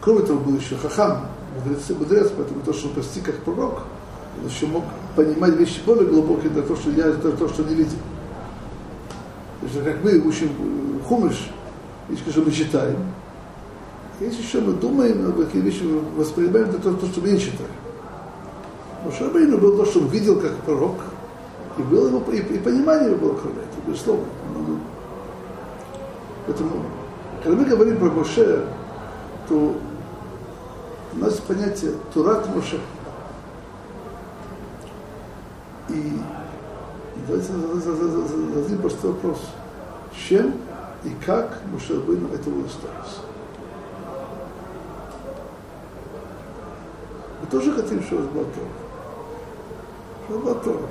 Кроме 0.00 0.20
того, 0.22 0.40
был 0.40 0.56
еще 0.56 0.76
Хахам, 0.76 1.26
мудрец, 1.54 1.88
мудрец, 1.90 2.30
поэтому 2.36 2.60
то, 2.62 2.72
что 2.72 2.88
он 2.88 2.94
постиг 2.94 3.24
как 3.24 3.36
пророк, 3.44 3.82
он 4.40 4.48
еще 4.48 4.66
мог 4.66 4.84
понимать 5.14 5.54
вещи 5.56 5.80
более 5.84 6.06
глубокие, 6.06 6.50
для 6.50 6.62
того, 6.62 6.76
что 6.76 6.90
я, 6.90 7.10
для 7.10 7.32
того, 7.32 7.48
что 7.48 7.62
не 7.64 7.74
видел. 7.74 7.98
То 9.60 9.66
есть, 9.66 9.84
как 9.84 10.02
мы 10.02 10.18
учим 10.20 10.50
хумыш, 11.06 11.50
вещи, 12.08 12.22
что 12.30 12.40
мы 12.40 12.50
читаем. 12.50 12.96
Есть 14.20 14.38
еще 14.38 14.60
мы 14.60 14.72
думаем, 14.72 15.32
какие 15.32 15.60
вещи 15.60 15.82
мы 15.82 16.00
воспринимаем, 16.16 16.70
это 16.70 16.78
то, 16.78 16.94
то 16.94 17.06
что 17.06 17.20
мы 17.20 17.32
не 17.32 17.38
читаем. 17.40 17.70
Мушарабейну 19.04 19.58
был 19.58 19.76
то, 19.76 19.84
что 19.84 20.00
он 20.00 20.06
видел 20.06 20.40
как 20.40 20.54
пророк, 20.62 20.96
и 21.76 21.82
было 21.82 22.08
его, 22.08 22.22
и, 22.32 22.38
и 22.38 22.58
понимание 22.58 23.14
было 23.14 23.34
кроме 23.34 23.56
этого, 23.56 23.82
безусловно. 23.86 24.24
Поэтому, 26.46 26.70
когда 27.42 27.58
мы 27.58 27.64
говорим 27.66 27.98
про 27.98 28.10
Моше, 28.10 28.66
то 29.48 29.76
у 31.12 31.18
нас 31.18 31.34
понятие 31.34 31.92
Турат 32.12 32.54
Моше. 32.54 32.80
И 35.90 36.18
давайте 37.26 37.52
зададим 37.52 38.78
простой 38.78 39.12
вопрос. 39.12 39.40
Чем 40.28 40.54
и 41.04 41.10
как 41.26 41.60
Моше 41.70 41.96
Рабейну 41.96 42.28
этого 42.28 42.60
удостоился? 42.60 43.20
Мы 47.42 47.46
тоже 47.50 47.72
хотим, 47.72 48.02
чтобы 48.02 48.22
это 48.22 48.32
было 48.32 48.44
Тора. 48.44 48.83
Была 50.28 50.54
Тора. 50.54 50.86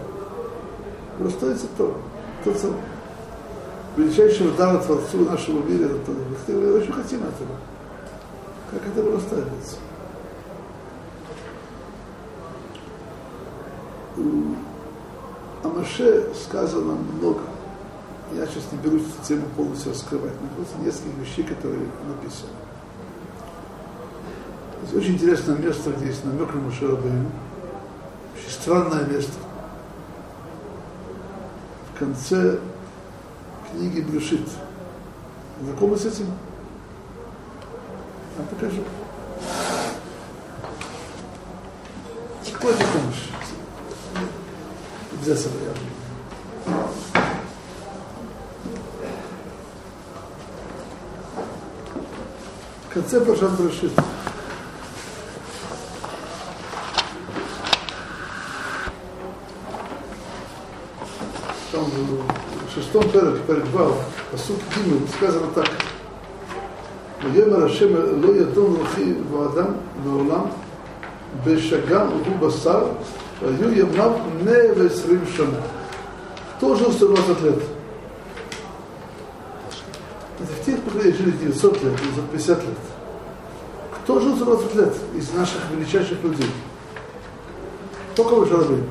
Удостоится 1.20 1.68
Тора. 1.78 1.96
Тот 2.44 2.58
самый 2.58 2.78
величайшего 3.98 4.52
дара 4.52 4.80
Творцу 4.80 5.20
нашего 5.20 5.64
мира, 5.64 5.86
это 5.86 6.00
Тора. 6.06 6.18
Мы 6.48 6.74
очень 6.74 6.92
хотим 6.92 7.20
этого. 7.20 7.56
Как 8.72 8.82
это 8.88 9.04
вырастается? 9.04 9.78
О 15.64 15.70
Маше 15.70 16.34
сказано 16.36 16.94
много. 16.94 17.42
Я 18.34 18.46
сейчас 18.48 18.64
не 18.72 18.78
берусь 18.80 19.04
эту 19.04 19.28
тему 19.28 19.46
полностью 19.56 19.92
раскрывать, 19.92 20.34
но 20.42 20.48
просто 20.56 20.80
несколько 20.80 21.22
вещей, 21.22 21.44
которые 21.44 21.88
написаны. 22.08 22.52
Очень 24.94 25.14
интересное 25.14 25.58
место, 25.58 25.92
где 25.92 26.08
есть 26.08 26.26
намек 26.26 26.54
на 26.54 26.62
Маше 26.62 26.88
Рабейну. 26.88 27.30
Очень 28.36 28.50
странное 28.50 29.06
место. 29.06 29.34
В 31.94 32.00
конце 32.00 32.60
книги 33.72 34.02
Брюшит. 34.02 34.48
Знакомы 35.62 35.98
с 35.98 36.06
этим? 36.06 36.28
Я 38.38 38.44
покажу. 38.46 38.84
Какой-то 42.64 42.86
помощь. 42.94 43.30
Взять 45.22 45.40
собой 45.40 45.60
В 52.90 52.94
конце 52.94 53.20
Пашат 53.20 53.52
Брашит. 53.60 53.92
шестом 62.75 63.03
перек, 63.11 63.41
перек 63.47 63.67
Вал, 63.73 63.95
посуд 64.31 64.59
Гимл, 64.75 65.01
сказано 65.17 65.47
так. 65.55 65.69
ויאמר 67.23 67.65
השם 67.65 67.95
לא 68.21 68.29
ידון 68.29 68.77
רוחי 68.77 69.13
באדם 69.31 69.73
לעולם 70.05 70.45
בשגם 71.45 72.07
הוא 72.07 72.49
בשר 72.49 72.85
והיו 73.43 73.79
ימיו 73.79 74.11
מאה 74.45 74.67
ועשרים 74.77 75.21
שנה. 75.37 75.61
Тоже 76.61 76.89
120 76.89 77.41
лет. 77.43 77.63
В 80.41 80.67
тех 80.67 80.83
поколениях 80.83 81.17
жили 81.17 81.31
900 81.31 81.83
лет, 81.85 81.93
950 81.97 82.59
лет. 82.59 82.79
Кто 83.93 84.21
жил 84.21 84.37
120 84.37 84.75
лет 84.75 84.95
из 85.17 85.33
наших 85.33 85.61
величайших 85.71 86.23
людей? 86.25 86.51
Только 88.17 88.35
вы 88.35 88.47
Рабин. 88.47 88.85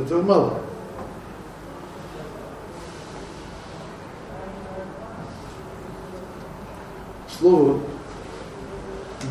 Этого 0.00 0.22
мало. 0.22 0.60
слово 7.40 7.80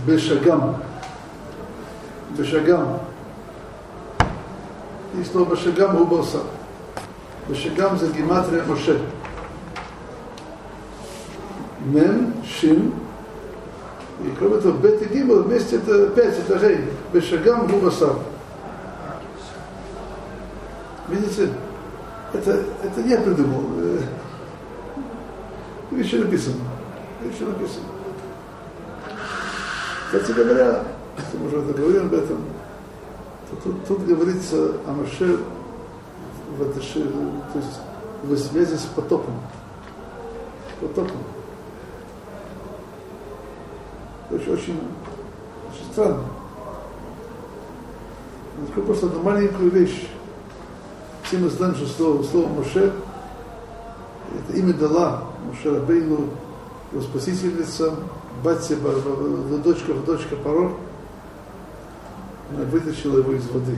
бешагам. 0.05 0.77
Бешагам. 2.31 3.01
И 5.19 5.23
слово 5.23 5.53
бешагам 5.53 6.01
у 6.01 6.05
боса. 6.05 6.39
Бешагам 7.47 7.97
за 7.97 8.07
гематрия 8.07 8.63
Моше. 8.63 8.99
Мем, 11.85 12.33
Шим, 12.45 12.93
и 14.21 14.33
кроме 14.37 14.59
того, 14.59 14.77
Бет 14.77 15.01
и 15.01 15.05
Гимл 15.05 15.43
вместе 15.43 15.77
это 15.77 16.09
пять 16.09 16.37
этажей. 16.39 16.85
Бешагам 17.13 17.67
Губасар. 17.67 18.15
Видите? 21.39 21.53
Это, 22.33 22.63
это 22.83 23.01
я 23.01 23.21
придумал. 23.21 23.63
Еще 25.91 26.19
написано. 26.19 26.61
Еще 27.23 27.45
написано. 27.45 27.85
Кстати 30.05 30.31
говоря, 30.31 30.83
если 31.17 31.37
мы 31.37 31.47
уже 31.47 31.61
договорим 31.61 32.07
об 32.07 32.13
этом, 32.13 32.43
то 33.49 33.55
тут, 33.63 33.85
тут 33.87 34.05
говорится 34.05 34.73
о 34.85 34.93
Маше 34.93 35.39
в 36.57 36.61
это, 36.61 36.79
то 36.79 37.59
есть 37.59 37.81
в 38.23 38.37
связи 38.37 38.75
с 38.75 38.85
потопом. 38.95 39.39
Потопом. 40.81 41.17
Очень, 44.31 44.53
очень, 44.53 44.79
очень 45.71 45.91
странно. 45.91 46.23
Скажу 48.71 48.85
просто 48.85 49.05
одну 49.07 49.21
маленькую 49.21 49.71
вещь. 49.71 50.08
Все 51.29 51.37
мы 51.37 51.49
знаем, 51.49 51.75
что 51.75 51.85
слово, 51.85 52.23
слово 52.23 52.47
Моше, 52.47 52.91
это 54.33 54.57
имя 54.57 54.73
дала 54.73 55.25
Моше 55.45 55.69
Рабейну, 55.69 56.27
его 56.91 57.01
спасительница, 57.03 57.97
Батсеба, 58.43 58.93
дочка, 59.63 59.93
дочка 59.93 60.35
Паро, 60.37 60.71
она 62.51 62.63
вытащила 62.71 63.19
его 63.19 63.33
из 63.33 63.47
воды. 63.47 63.77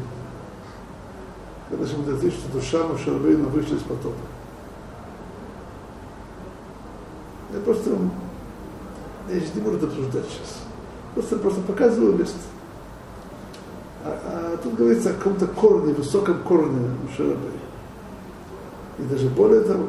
Когда 1.69 1.85
же 1.85 1.97
мы 1.97 2.31
что 2.31 2.51
душа 2.53 2.87
Мушарбейна 2.87 3.49
вышла 3.49 3.75
из 3.75 3.81
потопа. 3.81 4.15
Я 7.53 7.59
просто, 7.59 7.89
я 9.27 9.35
же 9.35 9.45
не 9.55 9.59
буду 9.59 9.85
обсуждать 9.85 10.23
сейчас. 10.23 10.61
Просто, 11.15 11.35
просто 11.35 11.59
показываю 11.63 12.17
место. 12.17 12.39
А, 14.03 14.19
а 14.53 14.57
тут 14.57 14.75
говорится 14.75 15.11
о 15.11 15.13
каком-то 15.13 15.47
корне, 15.47 15.93
высоком 15.93 16.41
корне 16.43 16.89
Мушарбейна. 17.03 17.61
И 18.99 19.03
даже 19.03 19.29
более 19.29 19.61
того, 19.61 19.87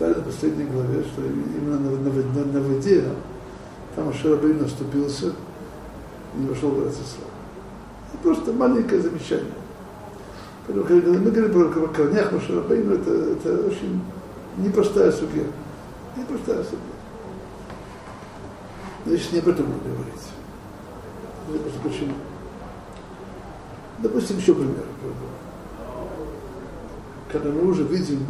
читали 0.00 0.14
на 0.14 0.22
последней 0.22 0.64
главе, 0.64 1.02
что 1.02 1.22
именно 1.22 1.78
на, 1.78 1.90
на, 1.90 2.10
на, 2.10 2.52
на 2.52 2.60
воде 2.60 3.04
там 3.94 4.08
Ашарабейн 4.08 4.58
наступился 4.58 5.32
и 6.34 6.40
не 6.40 6.48
вошел 6.48 6.70
в 6.70 6.78
Израиль. 6.78 7.26
Просто 8.22 8.52
маленькое 8.52 9.00
замечание. 9.00 9.52
Поэтому, 10.66 10.86
когда 10.86 11.10
мы 11.10 11.30
говорим 11.30 11.72
про 11.72 11.88
корнях 11.88 12.32
Машарабейну, 12.32 12.94
это, 12.94 13.10
это 13.10 13.66
очень 13.66 14.02
непростая 14.58 15.12
судья. 15.12 15.44
Непростая 16.16 16.64
судья. 16.64 16.78
Сейчас 19.04 19.32
не 19.32 19.38
об 19.40 19.48
этом 19.48 19.66
буду 19.66 19.80
говорить. 19.84 20.39
Почему. 21.82 22.14
Допустим, 23.98 24.38
еще 24.38 24.54
пример. 24.54 24.84
Когда 27.30 27.50
мы 27.50 27.70
уже 27.70 27.84
видим 27.84 28.26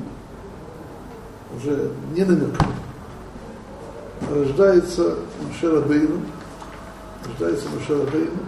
уже 1.57 1.91
не 2.13 2.25
намек. 2.25 2.55
Рождается 4.31 5.17
Мушера 5.41 5.81
Бейну, 5.81 6.21
рождается 7.27 7.69
Мушера 7.71 8.05
Бейну, 8.11 8.39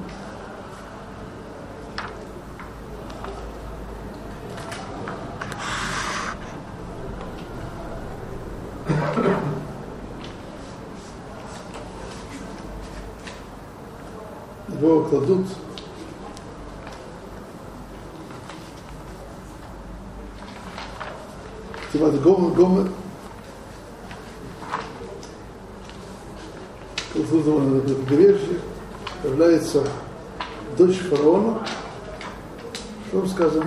кладут 15.12 15.46
Тимат 21.92 22.22
Гомер, 22.22 22.50
Гомер, 22.52 22.88
как 27.12 27.22
вызвано 27.26 27.74
на 27.74 27.80
побережье, 27.82 28.58
является 29.22 29.86
дочь 30.78 30.96
фараона, 30.96 31.58
что 33.08 33.18
вам 33.18 33.28
сказано? 33.28 33.66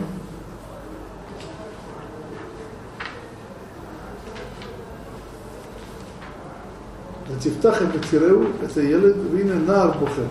Тифтаха 7.43 7.86
Батиреу, 7.86 8.48
это 8.64 8.82
Елед 8.82 9.18
Вина 9.18 9.60
Нарбухем. 9.60 10.28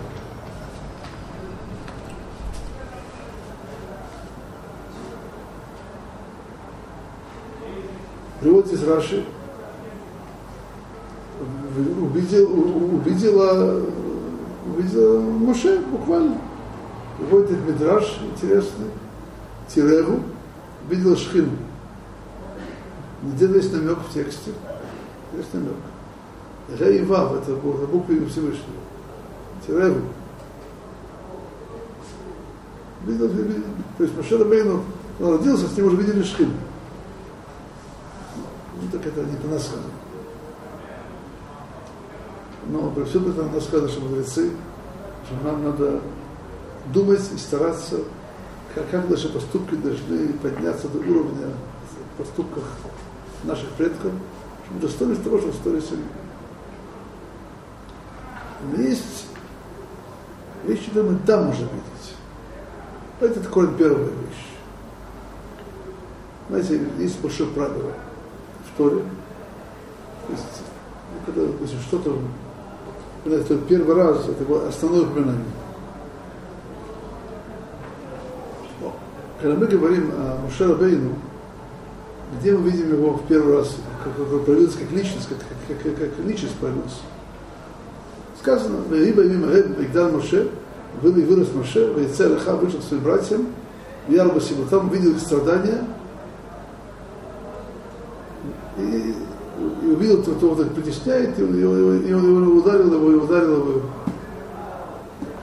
Раши, 8.87 9.24
увидел, 12.01 12.53
увидела, 12.97 13.82
увидела 14.66 15.20
Моше 15.20 15.80
буквально. 15.80 16.39
Приводит 17.18 17.64
Мидраш 17.66 18.18
интересный, 18.32 18.87
Тирегу, 19.68 20.20
видела 20.89 21.16
Шхину. 21.16 21.51
Где-то 23.22 23.57
есть 23.57 23.72
намек 23.72 23.99
в 23.99 24.12
тексте. 24.12 24.51
Есть 25.37 25.55
намек. 25.55 25.74
Ре 26.78 26.99
и 26.99 27.05
Вав, 27.05 27.35
это 27.35 27.55
буквы 27.55 28.16
имя 28.16 28.28
Всевышнего. 28.28 28.64
Тирегу. 29.66 30.01
Видел, 33.07 33.28
то 33.99 34.05
есть 34.05 34.16
Машер 34.16 34.45
Бейну, 34.45 34.82
он 35.20 35.39
родился, 35.39 35.68
с 35.68 35.76
ним 35.76 35.87
уже 35.87 35.97
видели 35.97 36.22
Шхин. 36.22 36.51
Ну 39.55 39.61
так 39.61 39.62
это 39.62 39.62
не 39.62 39.62
по 39.62 39.62
нас 39.62 39.66
сказано. 39.66 39.90
Но 42.66 42.90
при 42.90 43.05
всем 43.05 43.30
этом 43.30 43.52
нас 43.52 43.64
сказано, 43.64 43.88
что 43.88 44.00
мудрецы, 44.00 44.50
что 45.26 45.44
нам 45.44 45.64
надо 45.64 46.00
думать 46.92 47.20
и 47.32 47.38
стараться, 47.38 47.98
как, 48.74 48.90
как 48.90 49.09
наши 49.09 49.28
поступки 49.28 49.74
должны 49.74 50.32
подняться 50.34 50.88
до 50.88 50.98
уровня 50.98 51.48
поступков 52.18 52.64
наших 53.44 53.68
предков, 53.70 54.12
чтобы 54.66 54.80
достойны 54.80 55.16
того, 55.16 55.38
что 55.38 55.52
стоили 55.52 55.80
сегодня. 55.80 56.07
Но 58.72 58.82
есть 58.82 59.26
вещи, 60.64 60.86
которые 60.86 61.12
мы 61.12 61.18
там 61.26 61.46
можем 61.46 61.68
видеть. 61.68 62.14
Это 63.20 63.40
такое 63.40 63.68
первая 63.68 64.07
вещь. 64.07 64.55
Знаете, 66.48 66.80
есть 66.98 67.20
большое 67.20 67.50
правило 67.50 67.92
в 68.66 68.78
Торе. 68.78 69.02
То 70.27 70.33
есть, 70.33 70.45
ну, 71.12 71.20
когда, 71.27 71.47
допустим, 71.47 71.79
что-то, 71.81 72.18
когда 73.22 73.39
это 73.39 73.57
первый 73.59 73.97
раз, 73.97 74.29
это 74.29 74.45
было 74.45 74.68
основное 74.68 75.03
упоминание. 75.03 75.45
Когда 79.41 79.59
мы 79.59 79.66
говорим 79.66 80.11
о 80.16 80.41
Муше 80.43 80.66
Рабейну, 80.66 81.16
где 82.39 82.53
мы 82.53 82.70
видим 82.70 82.93
его 82.93 83.12
в 83.12 83.27
первый 83.27 83.59
раз, 83.59 83.77
как 84.03 84.12
он 84.18 84.45
проявился 84.45 84.79
как 84.79 84.91
личность, 84.93 85.29
как, 85.29 85.39
как, 85.68 85.83
как, 85.83 86.16
как 86.16 86.27
личность 86.27 86.55
проявился. 86.57 86.97
Сказано, 88.41 88.79
«Ваиба 88.89 89.22
имя 89.22 89.47
Рэб 89.49 89.79
Мигдал 89.79 90.12
Моше, 90.12 90.49
был 91.03 91.16
и 91.16 91.22
вырос 91.22 91.53
Моше, 91.55 91.93
Ваице 91.93 92.29
Леха 92.29 92.57
вышел 92.57 92.81
к 92.81 92.85
своим 92.85 93.03
братьям, 93.03 93.47
в 94.07 94.12
Ярбасиму, 94.12 94.66
там 94.66 94.91
видел 94.91 95.12
их 95.12 95.20
страдания, 95.20 95.85
и, 98.78 99.14
и 99.82 99.86
увидел, 99.86 100.22
кто 100.22 100.32
его 100.32 100.55
так 100.55 100.72
притесняет, 100.74 101.38
и 101.38 101.42
он, 101.42 101.59
и 101.59 101.64
он, 101.64 102.07
и 102.07 102.12
он 102.12 102.42
его 102.42 102.61
ударил, 102.61 102.92
его 102.92 103.11
и 103.11 103.14
ударил 103.14 103.68
его. 103.68 103.80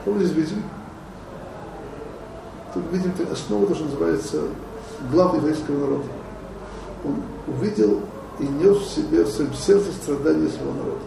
Что 0.02 0.12
мы 0.12 0.24
здесь 0.24 0.36
видим? 0.36 0.64
Тут 2.74 2.84
видим 2.92 3.12
основу, 3.32 3.68
то, 3.68 3.76
что 3.76 3.86
называется 3.86 4.42
главный 5.12 5.40
еврейского 5.40 5.80
народа 5.80 6.04
он 7.04 7.16
увидел 7.48 8.00
и 8.40 8.44
нес 8.44 8.78
в 8.78 8.90
себе 8.90 9.24
в 9.24 9.30
своем 9.30 9.54
сердце 9.54 9.92
страдания 9.92 10.50
своего 10.50 10.74
народа. 10.74 11.02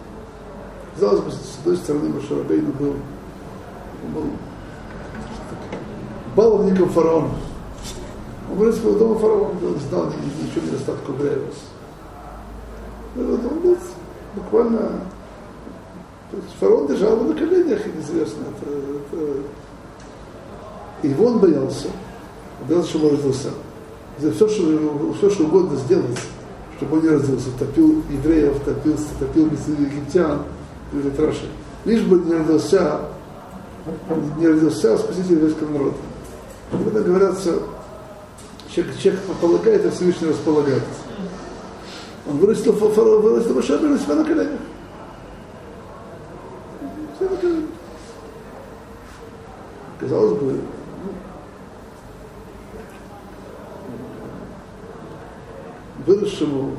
Казалось 0.95 1.21
бы, 1.21 1.31
с 1.31 1.57
одной 1.59 1.77
стороны, 1.77 2.09
Машарабейну 2.09 2.71
был, 2.73 2.93
был 4.13 4.25
баловником 6.35 6.89
фараона. 6.89 7.29
Он 8.51 8.57
вырос 8.57 8.77
в 8.77 8.97
дома 8.97 9.19
фараона, 9.19 9.49
он 9.61 9.79
знал 9.89 10.05
ничего 10.41 10.65
недостатка 10.65 11.11
Гревес. 11.11 11.55
Буквально... 14.35 14.79
То 16.31 16.37
есть 16.37 16.55
фараон 16.59 16.87
держал 16.87 17.13
его 17.13 17.25
на 17.25 17.35
коленях, 17.35 17.81
известно. 17.99 18.43
Это, 18.57 18.71
это... 19.15 21.07
Его 21.07 21.25
он 21.25 21.39
боялся. 21.39 21.87
Он 22.61 22.67
боялся, 22.67 22.89
что 22.89 22.99
он 22.99 23.11
родился 23.11 23.49
все, 24.17 24.47
что, 24.47 25.13
все, 25.17 25.29
что 25.29 25.43
угодно 25.43 25.77
сделать, 25.77 26.17
чтобы 26.77 26.97
он 26.97 27.03
не 27.03 27.09
родился, 27.09 27.49
топил 27.59 28.03
евреев, 28.09 28.59
топил, 28.63 28.95
топил 29.19 29.45
египтян, 29.45 30.43
говорит 30.91 31.19
Раша. 31.19 31.45
Лишь 31.83 32.03
бы 32.03 32.19
не 32.19 32.33
родился, 32.33 33.01
не 34.37 34.47
родился 34.47 34.97
спаситель 34.97 35.33
еврейского 35.33 35.71
народа. 35.71 35.97
Когда 36.71 37.01
говорятся, 37.01 37.59
человек, 38.73 38.97
человек 38.97 39.21
полагает, 39.41 39.85
а 39.85 39.91
Всевышний 39.91 40.29
располагает. 40.29 40.83
Он 42.28 42.38
вырастил 42.38 42.72
фараона, 42.72 43.16
вырастил 43.16 43.54
Машаба, 43.54 43.86
на 43.86 43.98
себя 43.98 44.14
на 44.14 44.24
коленях. 44.24 44.60
Все 47.16 47.28
на 47.28 47.36
коленях. 47.36 47.70
Казалось 49.98 50.38
бы, 50.38 50.60
выросшему 56.06 56.76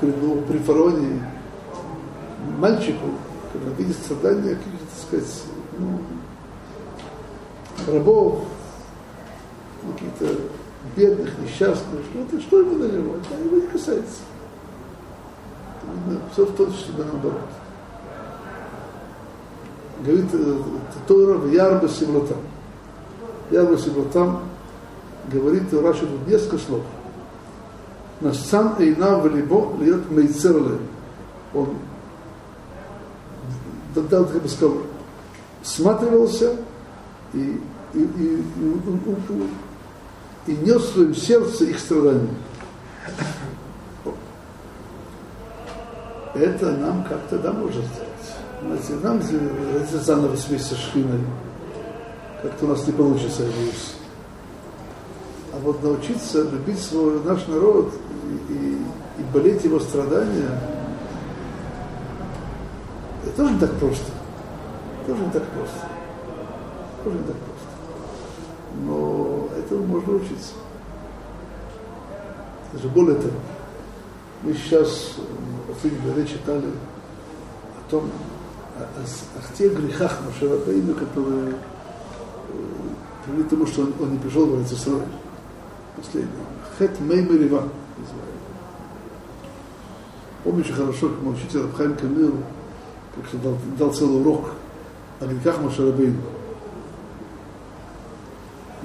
при, 0.00 0.12
ну, 0.20 0.42
при 0.42 0.58
фараоне 0.58 1.30
мальчику, 2.58 3.06
когда 3.52 3.70
видит 3.72 3.96
страдания 3.96 4.54
каких-то, 4.54 4.86
так 4.86 5.06
сказать, 5.06 5.42
ну, 5.78 6.00
рабов, 7.92 8.44
каких-то 9.92 10.40
бедных, 10.95 11.37
несчастных, 11.39 12.01
что-то, 12.11 12.41
что 12.41 12.59
ему 12.59 12.77
на 12.77 12.85
него, 12.85 13.15
это 13.15 13.41
его 13.43 13.57
не 13.57 13.67
касается. 13.67 14.21
Все 16.33 16.45
в 16.45 16.55
точности 16.55 16.91
да 16.97 17.05
наоборот. 17.05 17.39
Говорит 20.03 20.25
э, 20.33 20.57
Тора 21.07 21.37
в 21.37 21.51
Ярба 21.51 21.87
Севлатам. 21.87 22.37
Ярба 23.51 23.77
Севлатам 23.77 24.39
говорит 25.31 25.73
Раша 25.73 26.01
тут 26.01 26.27
несколько 26.27 26.57
слов 26.57 26.81
Эйна 28.21 29.17
в 29.19 29.35
Либо 29.35 29.75
льет 29.79 30.09
Мейцерле. 30.09 30.79
Он 31.53 31.69
дал, 33.93 34.25
как 34.25 34.41
бы 34.41 34.49
сказал, 34.49 34.77
всматривался 35.61 36.57
и, 37.33 37.61
и, 37.93 37.99
и, 37.99 37.99
и, 37.99 38.43
и 40.47 40.51
нес 40.51 40.81
в 40.81 40.93
своем 40.93 41.15
сердце 41.15 41.65
их 41.65 41.79
страдания. 41.79 42.29
Это 46.33 46.71
нам 46.71 47.03
как-то 47.05 47.39
да 47.39 47.53
может 47.53 47.83
сделать. 47.85 49.03
Нам 49.03 49.21
родиться 49.73 49.99
заново 49.99 50.35
вместе 50.35 50.75
с 50.75 50.77
Шхиной. 50.77 51.21
Как-то 52.41 52.65
у 52.65 52.69
нас 52.69 52.85
не 52.85 52.93
получится, 52.93 53.43
я. 53.43 53.49
А 55.53 55.59
вот 55.63 55.81
научиться 55.81 56.43
любить 56.43 56.79
свой 56.79 57.23
наш 57.23 57.47
народ 57.47 57.93
и, 58.49 58.53
и, 58.53 58.77
и 59.19 59.23
болеть 59.33 59.63
его 59.63 59.79
страдания, 59.79 60.59
это 63.23 63.37
тоже 63.37 63.53
не 63.53 63.59
так 63.59 63.71
просто. 63.75 64.11
Тоже 65.07 65.21
не 65.21 65.31
так 65.31 65.43
просто. 65.43 65.87
Тоже 67.03 67.17
не 67.17 67.23
так 67.23 67.35
просто. 67.37 67.67
Но 68.83 69.34
этому 69.65 69.85
можно 69.85 70.15
учиться. 70.15 70.53
Даже 72.73 72.87
более 72.89 73.15
того, 73.15 73.33
мы 74.43 74.53
сейчас 74.53 75.15
в 75.17 75.73
последнем 75.73 76.03
году 76.05 76.25
читали 76.25 76.65
о 76.65 77.91
том, 77.91 78.09
о, 78.77 78.81
о, 78.81 79.03
о 79.03 79.57
тех 79.57 79.73
грехах 79.79 80.19
Машарабейну, 80.25 80.93
которые 80.95 81.49
э, 81.49 81.55
привели 83.25 83.43
к 83.43 83.49
тому, 83.49 83.65
что 83.65 83.81
он, 83.83 83.93
он 83.99 84.11
не 84.13 84.19
пришел 84.19 84.45
в 84.45 84.61
Израиль 84.61 85.03
последний. 85.95 86.29
Хет 86.77 86.99
Меймерива 86.99 87.69
называется. 87.97 88.35
Помню 90.43 90.61
очень 90.61 90.73
хорошо, 90.73 91.09
как 91.09 91.21
мой 91.21 91.33
учитель 91.33 91.61
Абхайм 91.61 91.95
Камил 91.95 92.35
как 93.15 93.41
дал, 93.41 93.57
дал 93.79 93.93
целый 93.93 94.21
урок 94.21 94.51
о 95.19 95.25
грехах 95.25 95.61
Машарабейну. 95.61 96.34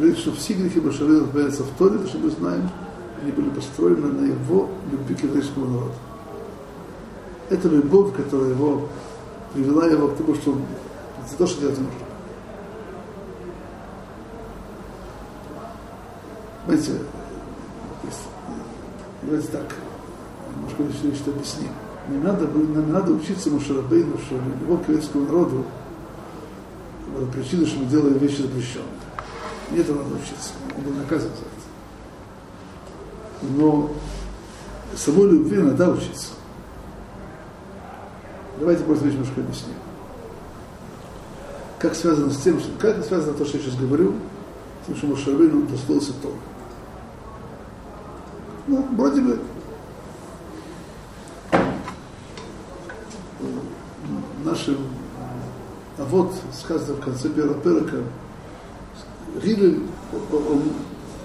Говорит, 0.00 0.18
что 0.18 0.32
все 0.32 0.54
грехи 0.54 0.80
Машарабейну 0.80 1.24
разбираются 1.24 1.62
в 1.62 1.76
Торе, 1.76 1.98
что 2.06 2.16
мы 2.16 2.30
знаем, 2.30 2.70
они 3.20 3.32
были 3.32 3.50
построены 3.50 4.06
на 4.06 4.24
его 4.24 4.70
любви 4.90 5.14
к 5.14 5.24
еврейскому 5.24 5.66
народу. 5.66 5.92
Это 7.50 7.68
любовь, 7.68 8.16
которая 8.16 8.48
его 8.48 8.88
привела 9.52 9.84
его 9.84 10.08
к 10.08 10.16
тому, 10.16 10.34
что 10.36 10.52
он 10.52 10.62
за 11.28 11.36
то, 11.36 11.46
что 11.46 11.60
делать 11.60 11.76
нужно. 11.76 11.92
Знаете, 16.64 16.92
давайте 19.20 19.48
так, 19.48 19.76
немножко 20.56 20.82
еще 20.82 21.14
что 21.14 21.30
объясним. 21.32 21.72
Не 22.08 22.16
надо, 22.16 22.46
нам 22.46 22.90
надо 22.90 23.12
учиться 23.12 23.50
Мушарабейну, 23.50 24.16
что 24.16 24.36
его 24.64 24.78
к 24.78 24.88
еврейскому 24.88 25.26
народу 25.26 25.66
была 27.14 27.26
причина, 27.26 27.66
что 27.66 27.80
мы 27.80 27.84
делаем 27.84 28.16
вещи 28.16 28.40
запрещенные. 28.40 29.00
Это 29.76 29.94
надо 29.94 30.14
учиться. 30.14 30.52
Он 30.76 30.82
был 30.82 30.92
наказан 30.92 31.30
за 31.30 31.42
это. 31.42 31.60
Но 33.52 33.90
самой 34.96 35.30
любви 35.30 35.58
надо 35.58 35.90
учиться. 35.90 36.32
Давайте 38.58 38.84
просто 38.84 39.06
немножко 39.06 39.40
объясним. 39.40 39.74
Как 41.78 41.94
связано 41.94 42.30
с 42.30 42.38
тем, 42.38 42.60
что, 42.60 42.68
как 42.78 43.04
связано 43.04 43.32
то, 43.34 43.44
что 43.44 43.56
я 43.56 43.64
сейчас 43.64 43.76
говорю, 43.76 44.14
с 44.82 44.86
тем, 44.86 44.96
что 44.96 45.06
Мушарабейну 45.06 45.62
дословился 45.62 46.12
Тора. 46.14 46.34
Ну, 48.66 48.86
вроде 48.96 49.22
бы 49.22 49.40
нашим 54.44 54.76
а 56.00 56.04
вот 56.04 56.32
сказано 56.58 56.96
в 56.96 57.00
конце 57.00 57.28
первого 57.28 57.60
перека, 57.60 57.98
Гилель, 59.43 59.81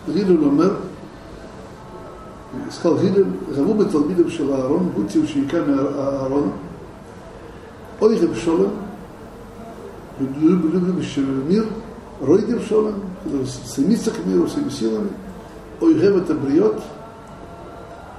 Гилель 0.07 0.37
умер, 0.37 0.77
сказал 2.71 2.99
Гилель, 2.99 3.27
Гаву 3.55 3.75
בתלמידים 3.75 4.31
של 4.31 4.53
אהרון, 4.53 4.91
будьте 4.97 5.19
учениками 5.19 5.77
Аарона, 5.79 6.53
ой 8.01 8.17
רב 8.17 8.37
шолем, 8.37 8.71
любим 10.19 11.03
мир, 11.49 11.67
ройдер 12.21 12.61
шолем, 12.69 12.95
стремиться 13.47 14.11
к 14.11 14.25
миру 14.27 14.47
всеми 14.47 14.71
силами, 14.71 15.11
ой 15.81 15.95
рев 15.95 16.17
это 16.17 16.35
бриот, 16.35 16.83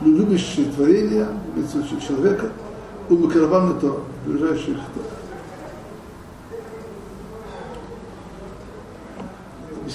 любящие 0.01 0.65
творения, 0.67 1.27
человека, 2.07 2.49
умыкарван 3.09 3.77
это 3.77 3.93
ближайших 4.25 4.77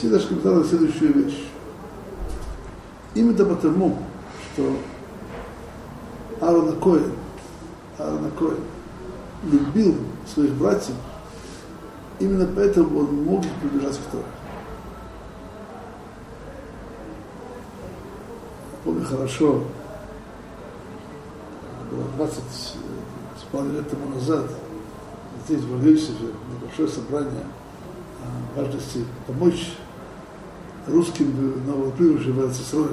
Сидаш 0.02 0.24
сказал 0.24 0.64
следующую 0.64 1.14
вещь. 1.14 1.46
Именно 3.14 3.46
потому, 3.46 4.00
что 4.54 4.78
Аарон 6.40 6.80
Коэн, 6.80 7.12
Аарон 8.00 8.32
Коэн 8.32 8.58
любил 9.44 9.96
своих 10.26 10.54
братьев, 10.54 10.96
именно 12.20 12.48
поэтому 12.48 13.02
он 13.02 13.24
мог 13.26 13.46
приближаться 13.62 14.00
к 14.02 14.12
Торе. 14.12 14.24
Помню 18.84 19.06
хорошо, 19.06 19.66
было 21.92 22.06
20 22.16 22.40
с 22.40 22.74
половиной 23.52 23.76
лет 23.76 23.90
тому 23.92 24.16
назад, 24.16 24.50
здесь 25.46 25.62
в 25.62 25.80
Ильичеве, 25.80 26.34
небольшое 26.52 26.88
собрание 26.88 27.46
важности 28.56 29.06
помочь 29.28 29.74
русским 30.88 31.66
новоприбывшим 31.66 32.34
в 32.34 32.46
Ацисроя. 32.46 32.90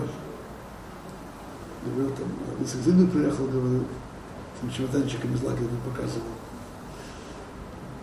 Говорил, 1.84 2.14
там, 2.16 2.26
Вицегзину 2.61 3.07
приехал, 3.07 3.47
говорил, 3.47 3.84
там 4.61 4.70
чемоданчиками 4.70 5.34
из 5.34 5.43
лагеря 5.43 5.68
показывал. 5.84 6.26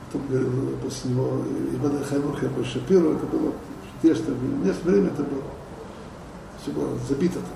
Потом 0.05 0.27
говорил 0.27 0.77
после 0.81 1.11
него 1.11 1.41
Ивана 1.73 2.03
Хаймур 2.03 2.37
Хаймур 2.37 2.65
Шапиру, 2.65 3.13
это 3.13 3.25
было. 3.25 3.53
У 4.01 4.07
меня 4.07 4.73
время 4.83 5.07
это 5.07 5.23
было. 5.23 5.43
Все 6.61 6.71
было 6.71 6.97
забито 7.07 7.39
так. 7.39 7.49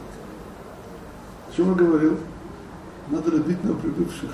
О 1.49 1.55
чем 1.55 1.69
он 1.69 1.75
говорил? 1.75 2.17
Надо 3.09 3.31
любить 3.31 3.63
новоприбывших. 3.63 4.31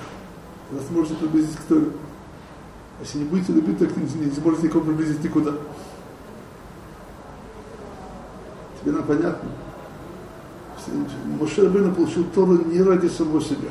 Вас 0.70 0.82
можно 0.90 1.16
приблизить 1.16 1.56
к 1.56 1.62
Торе. 1.62 1.88
Если 3.00 3.18
не 3.18 3.24
будете 3.24 3.52
любить, 3.52 3.78
так 3.78 3.94
не, 3.96 4.26
не 4.26 4.30
сможете 4.30 4.66
никого 4.66 4.84
приблизить 4.84 5.22
никуда. 5.22 5.52
Теперь 8.86 9.00
нам 9.00 9.08
понятно. 9.08 9.48
Моше 11.40 11.62
Рабина 11.62 11.92
получил 11.92 12.24
Тору 12.32 12.64
не 12.66 12.80
ради 12.80 13.08
самого 13.08 13.40
себя. 13.40 13.68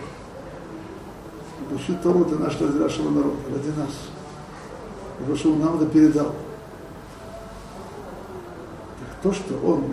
Получил 1.69 1.95
Тору 2.03 2.25
для 2.25 2.37
нашего, 2.37 2.67
для 2.67 2.81
нашего 2.81 3.09
народа, 3.11 3.37
ради 3.49 3.69
нас. 3.77 3.91
Потому 5.17 5.37
что 5.37 5.53
он 5.53 5.59
нам 5.61 5.75
это 5.77 5.85
передал. 5.85 6.35
Так 8.99 9.21
то, 9.23 9.31
что 9.31 9.53
он 9.65 9.85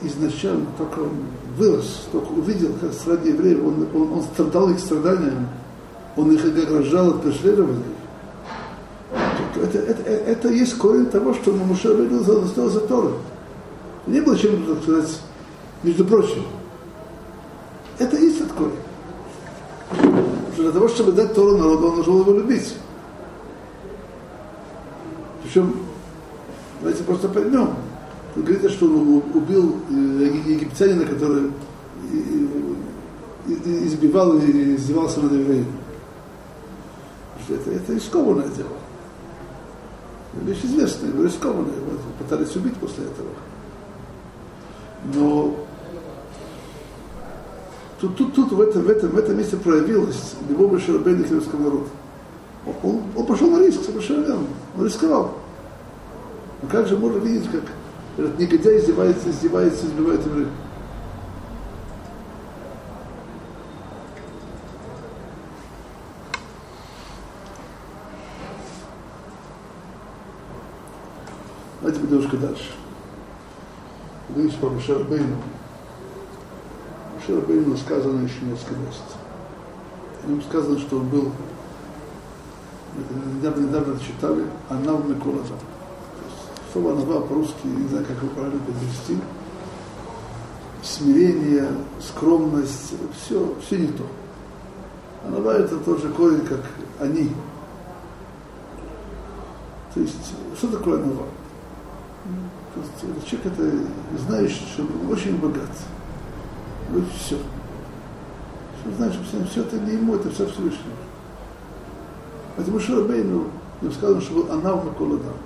изначально 0.00 0.64
только 0.78 1.00
он 1.00 1.26
вырос, 1.58 2.08
только 2.10 2.30
увидел, 2.30 2.72
как 2.80 2.94
среди 2.94 3.28
евреев, 3.28 3.62
он, 3.62 3.86
он, 3.94 4.12
он 4.14 4.22
страдал 4.22 4.70
их 4.70 4.78
страданиями, 4.78 5.48
он 6.16 6.32
их 6.32 6.42
ограждал 6.46 7.10
от 7.10 7.22
преследования. 7.22 7.84
Это, 9.54 9.78
это, 9.78 9.78
это, 9.78 10.10
это 10.10 10.48
есть 10.48 10.78
корень 10.78 11.10
того, 11.10 11.34
что 11.34 11.52
Муше 11.52 11.88
Рабина 11.88 12.22
сделал 12.22 12.70
за 12.70 12.80
Тору. 12.80 13.18
Не 14.06 14.20
было 14.20 14.36
чем-то, 14.36 14.74
так 14.74 14.82
сказать, 14.82 15.20
между 15.82 16.04
прочим. 16.04 16.44
Это 17.98 18.16
есть 18.16 18.46
такое. 18.46 18.72
Что 20.54 20.62
для 20.62 20.72
того, 20.72 20.88
чтобы 20.88 21.12
дать 21.12 21.34
Тору 21.34 21.56
народу, 21.56 21.88
он 21.88 21.94
должен 21.96 22.20
его 22.20 22.32
любить. 22.32 22.74
Причем, 25.42 25.76
давайте 26.80 27.04
просто 27.04 27.28
поймем. 27.28 27.74
Вы 28.34 28.42
говорите, 28.42 28.68
что 28.70 28.86
он 28.86 29.22
убил 29.34 29.76
э, 29.90 29.94
египтянина, 30.46 31.04
который 31.04 31.50
избивал 33.46 34.38
и 34.38 34.74
издевался 34.76 35.20
над 35.20 35.32
евреем. 35.32 35.66
Это, 37.48 37.70
это 37.70 37.92
рискованное 37.92 38.48
дело. 38.48 38.68
Вещь 40.44 40.64
известная, 40.64 41.10
но 41.12 41.24
рискованная. 41.24 41.74
Пытались 42.18 42.56
убить 42.56 42.76
после 42.76 43.04
этого. 43.04 43.28
Но 45.04 45.56
тут, 48.00 48.16
тут, 48.16 48.34
тут 48.34 48.52
в, 48.52 48.60
этом, 48.60 48.82
в, 48.82 48.90
этом, 48.90 49.10
в 49.10 49.18
этом 49.18 49.36
месте 49.36 49.56
проявилась 49.56 50.34
любовь 50.48 50.84
Шарабейна 50.84 51.24
к 51.24 51.30
еврейскому 51.30 51.64
народу. 51.64 51.88
Он, 52.84 53.02
он, 53.16 53.26
пошел 53.26 53.50
на 53.50 53.58
риск, 53.58 53.84
совершенно 53.84 54.24
верно. 54.24 54.46
Он 54.78 54.86
рисковал. 54.86 55.34
Но 56.62 56.68
как 56.68 56.86
же 56.86 56.96
можно 56.96 57.18
видеть, 57.18 57.50
как 57.50 57.64
этот 58.16 58.38
негодяй 58.38 58.78
издевается, 58.78 59.30
издевается, 59.30 59.86
избивает 59.86 60.24
евреев? 60.24 60.48
Давайте 71.80 72.00
немножко 72.00 72.36
дальше 72.36 72.81
говорить 74.32 74.56
про 74.56 74.68
Мушарбейну. 74.70 75.36
Мушарбейну 77.14 77.76
сказано 77.76 78.24
еще 78.24 78.40
несколько 78.42 78.74
мест. 78.80 79.02
О 80.24 80.28
нем 80.28 80.42
сказано, 80.42 80.78
что 80.78 80.98
он 80.98 81.08
был, 81.08 81.32
недавно, 83.36 83.66
недавно 83.66 83.98
читали, 84.00 84.44
Анав 84.68 85.08
Миколаза. 85.08 85.54
Слово 86.72 86.92
Анава 86.92 87.20
по-русски, 87.20 87.66
не 87.66 87.88
знаю, 87.88 88.06
как 88.06 88.16
его 88.16 88.28
правильно 88.34 88.60
перевести. 88.60 89.18
Смирение, 90.82 91.68
скромность, 92.00 92.94
все, 93.16 93.54
все 93.64 93.78
не 93.78 93.88
то. 93.88 94.04
Анава 95.26 95.52
это 95.52 95.76
тоже 95.78 96.08
корень, 96.10 96.44
как 96.46 96.60
они. 97.00 97.30
То 99.94 100.00
есть, 100.00 100.34
что 100.56 100.68
такое 100.68 101.02
Анава? 101.02 101.26
Есть 102.76 103.28
человек 103.28 103.52
это 103.52 103.70
знающий, 104.26 104.64
что 104.72 104.82
он 104.82 105.12
очень 105.12 105.36
богат. 105.36 105.70
Вот 106.90 107.04
все. 107.18 107.36
Что 108.80 108.96
знаешь, 108.96 109.14
что 109.14 109.44
все 109.44 109.60
это 109.60 109.78
не 109.78 109.92
ему, 109.92 110.14
это 110.14 110.30
все 110.30 110.46
Всевышнему. 110.46 110.96
Поэтому 112.56 112.80
Шарабейну, 112.80 113.44
ему 113.80 113.92
сказано, 113.92 114.20
что 114.20 114.34
был 114.34 114.52
Анав 114.52 114.84
Маколадам. 114.84 115.36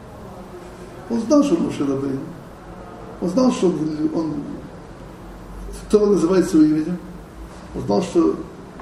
Он 1.11 1.21
знал, 1.21 1.43
что 1.43 1.57
он 1.57 1.73
Шарабейну. 1.73 2.21
Он 3.21 3.29
знал, 3.29 3.53
что 3.53 3.69
он, 3.69 4.11
он 4.15 4.35
кто 5.89 6.07
называет 6.07 6.49
своим 6.49 6.77
именем. 6.77 6.99
Он 7.75 7.83
знал, 7.83 8.03
что 8.03 8.37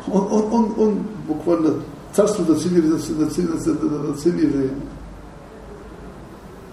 он, 0.07 0.33
он, 0.33 0.53
он, 0.53 0.75
он 0.79 0.99
буквально 1.27 1.75
царствует 2.13 2.51
над 2.51 2.59
всеми, 2.59 2.81
над, 2.81 3.09
над, 3.09 3.67
над, 3.67 4.09
над 4.09 4.19
всеми 4.19 4.43
евреями. 4.43 4.83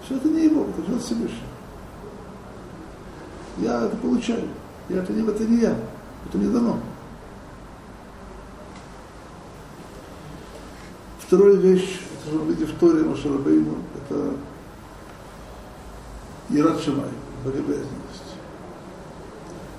Все 0.04 0.16
это 0.16 0.28
не 0.28 0.44
его, 0.44 0.66
это 0.68 0.86
живет 0.86 1.02
Всевышний. 1.02 1.51
Я 3.58 3.84
это 3.86 3.96
получаю. 3.96 4.48
Я 4.88 4.98
это 4.98 5.12
не, 5.12 5.26
это 5.28 5.44
не 5.44 5.60
я. 5.60 5.76
Это 6.26 6.38
мне 6.38 6.48
дано. 6.48 6.78
Вторая 11.32 11.54
вещь, 11.54 11.98
это 12.12 12.30
же 12.30 12.38
вы 12.38 12.52
видите 12.52 12.70
в 12.70 12.78
Торе 12.78 13.04
Машарабейну, 13.04 13.76
это 13.96 14.34
Ират 16.50 16.78
Шамай, 16.82 17.08
богобоязненность. 17.42 18.36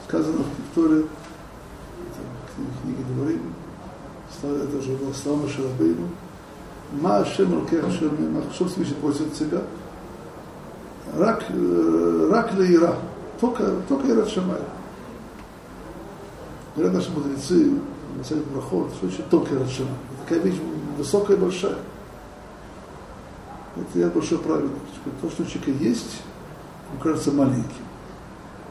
Сказано 0.07 0.39
в 0.39 0.73
Торе, 0.75 1.01
это 1.01 2.65
в 2.65 2.81
книге 2.81 3.03
Дворим, 3.13 3.53
это 4.41 4.77
уже 4.77 4.93
было 4.93 5.13
слава 5.13 5.47
Шарабейну, 5.47 6.09
Ма 6.93 7.17
Ашем 7.17 7.53
Рукех 7.53 7.85
Ашем 7.85 8.43
что 8.51 8.65
Всевышний 8.65 8.95
просит 8.95 9.35
себя? 9.35 9.61
Рак, 11.15 11.43
э, 11.49 12.29
рак 12.31 12.53
ли 12.55 12.73
ира, 12.75 12.95
только, 13.43 13.73
только 13.89 14.07
Ират 14.09 14.29
Шамай. 14.29 14.61
Говорят 16.75 16.93
наши 16.93 17.11
мудрецы, 17.11 17.77
Масалит 18.17 18.45
Брахот, 18.45 18.93
что 18.93 19.07
значит 19.07 19.29
только 19.29 19.55
Ират 19.55 19.69
Шамай? 19.69 19.93
Такая 20.23 20.39
вещь 20.39 20.59
высокая 20.97 21.35
и 21.35 21.39
большая. 21.39 21.77
Это 23.75 23.99
я 23.99 24.07
большой 24.07 24.37
праведник. 24.37 24.77
То, 25.21 25.29
что 25.29 25.43
у 25.43 25.45
человека 25.45 25.71
есть, 25.83 26.21
он 26.93 26.99
кажется 26.99 27.33
маленьким. 27.33 27.67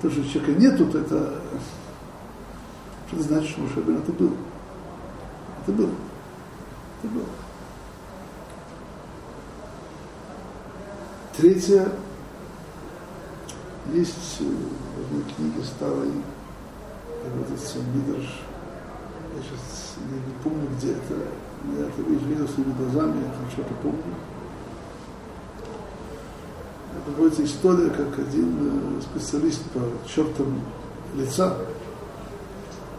То, 0.01 0.11
что 0.11 0.23
у 0.23 0.25
человека 0.25 0.59
нету, 0.59 0.87
то 0.87 0.99
это 1.01 1.35
что 3.09 3.17
это 3.17 3.25
значит, 3.25 3.51
что 3.51 3.61
Мушабин 3.61 3.99
это 3.99 4.13
был. 4.13 4.33
Это 5.63 5.73
было. 5.73 5.91
Это 7.03 7.13
было. 7.13 7.27
Третье, 11.37 11.93
есть 13.93 14.41
в 14.41 15.05
одной 15.05 15.25
книге 15.35 15.65
старой, 15.65 16.11
этот 17.25 17.85
Мидрш, 17.95 18.41
я 19.35 19.43
сейчас 19.43 19.95
не, 20.11 20.15
не 20.15 20.35
помню, 20.43 20.69
где 20.77 20.93
это, 20.93 21.15
я 21.79 21.87
это 21.87 22.03
видел 22.03 22.49
своими 22.49 22.73
глазами, 22.73 23.23
я 23.23 23.31
хорошо 23.31 23.63
это 23.63 23.75
помню. 23.83 24.15
Приводится 27.07 27.45
история, 27.45 27.91
как 27.91 28.19
один 28.19 29.01
специалист 29.03 29.63
по 29.71 29.81
чертам 30.09 30.61
лица 31.17 31.57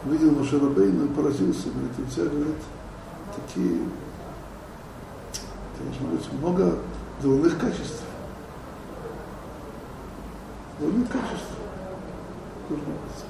увидел 0.06 0.32
Машарабейна 0.32 1.06
и 1.06 1.16
поразился, 1.16 1.70
говорит, 1.70 1.92
у 1.98 2.12
тебя, 2.12 2.26
говорит, 2.26 2.56
такие, 3.36 3.80
конечно, 5.78 6.08
говорит, 6.08 6.34
много 6.34 6.78
дурных 7.22 7.58
качеств. 7.58 8.03
Дурных 10.84 11.08
качеств. 11.08 11.56
Должно 12.68 12.86
быть. 12.88 13.26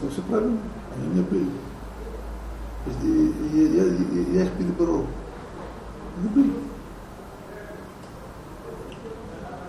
Это 0.00 0.10
все 0.12 0.22
правильно. 0.22 0.58
Они 0.96 1.06
у 1.06 1.10
меня 1.12 1.22
были. 1.22 1.50
Я, 3.52 3.62
я, 3.62 3.84
я, 3.84 4.22
я 4.32 4.44
их 4.44 4.52
переборол. 4.54 5.06
Они 6.16 6.28
были. 6.30 6.52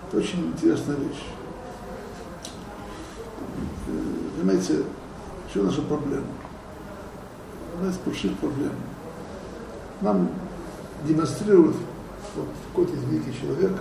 Это 0.08 0.16
очень 0.16 0.48
интересная 0.48 0.96
вещь. 0.96 1.26
Понимаете, 4.36 4.82
что 5.48 5.62
наша 5.62 5.82
проблема? 5.82 6.26
Одна 7.76 7.90
из 7.90 7.98
больших 7.98 8.36
проблем. 8.38 8.72
Нам 10.00 10.28
демонстрирует 11.06 11.76
вот 12.34 12.48
какой-то 12.68 12.96
великий 12.96 13.38
человек, 13.38 13.72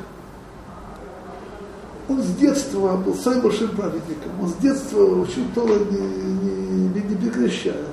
он 2.10 2.24
с 2.24 2.36
детства 2.36 2.97
был 2.97 3.14
самым 3.14 3.41
большим 3.41 3.70
праведником. 3.70 4.32
Он 4.41 4.49
с 4.49 4.55
детства 4.55 5.03
учил 5.03 5.43
Тора 5.53 5.76
не, 5.76 5.99
не, 5.99 7.01
не, 7.01 7.16
прекращая. 7.16 7.86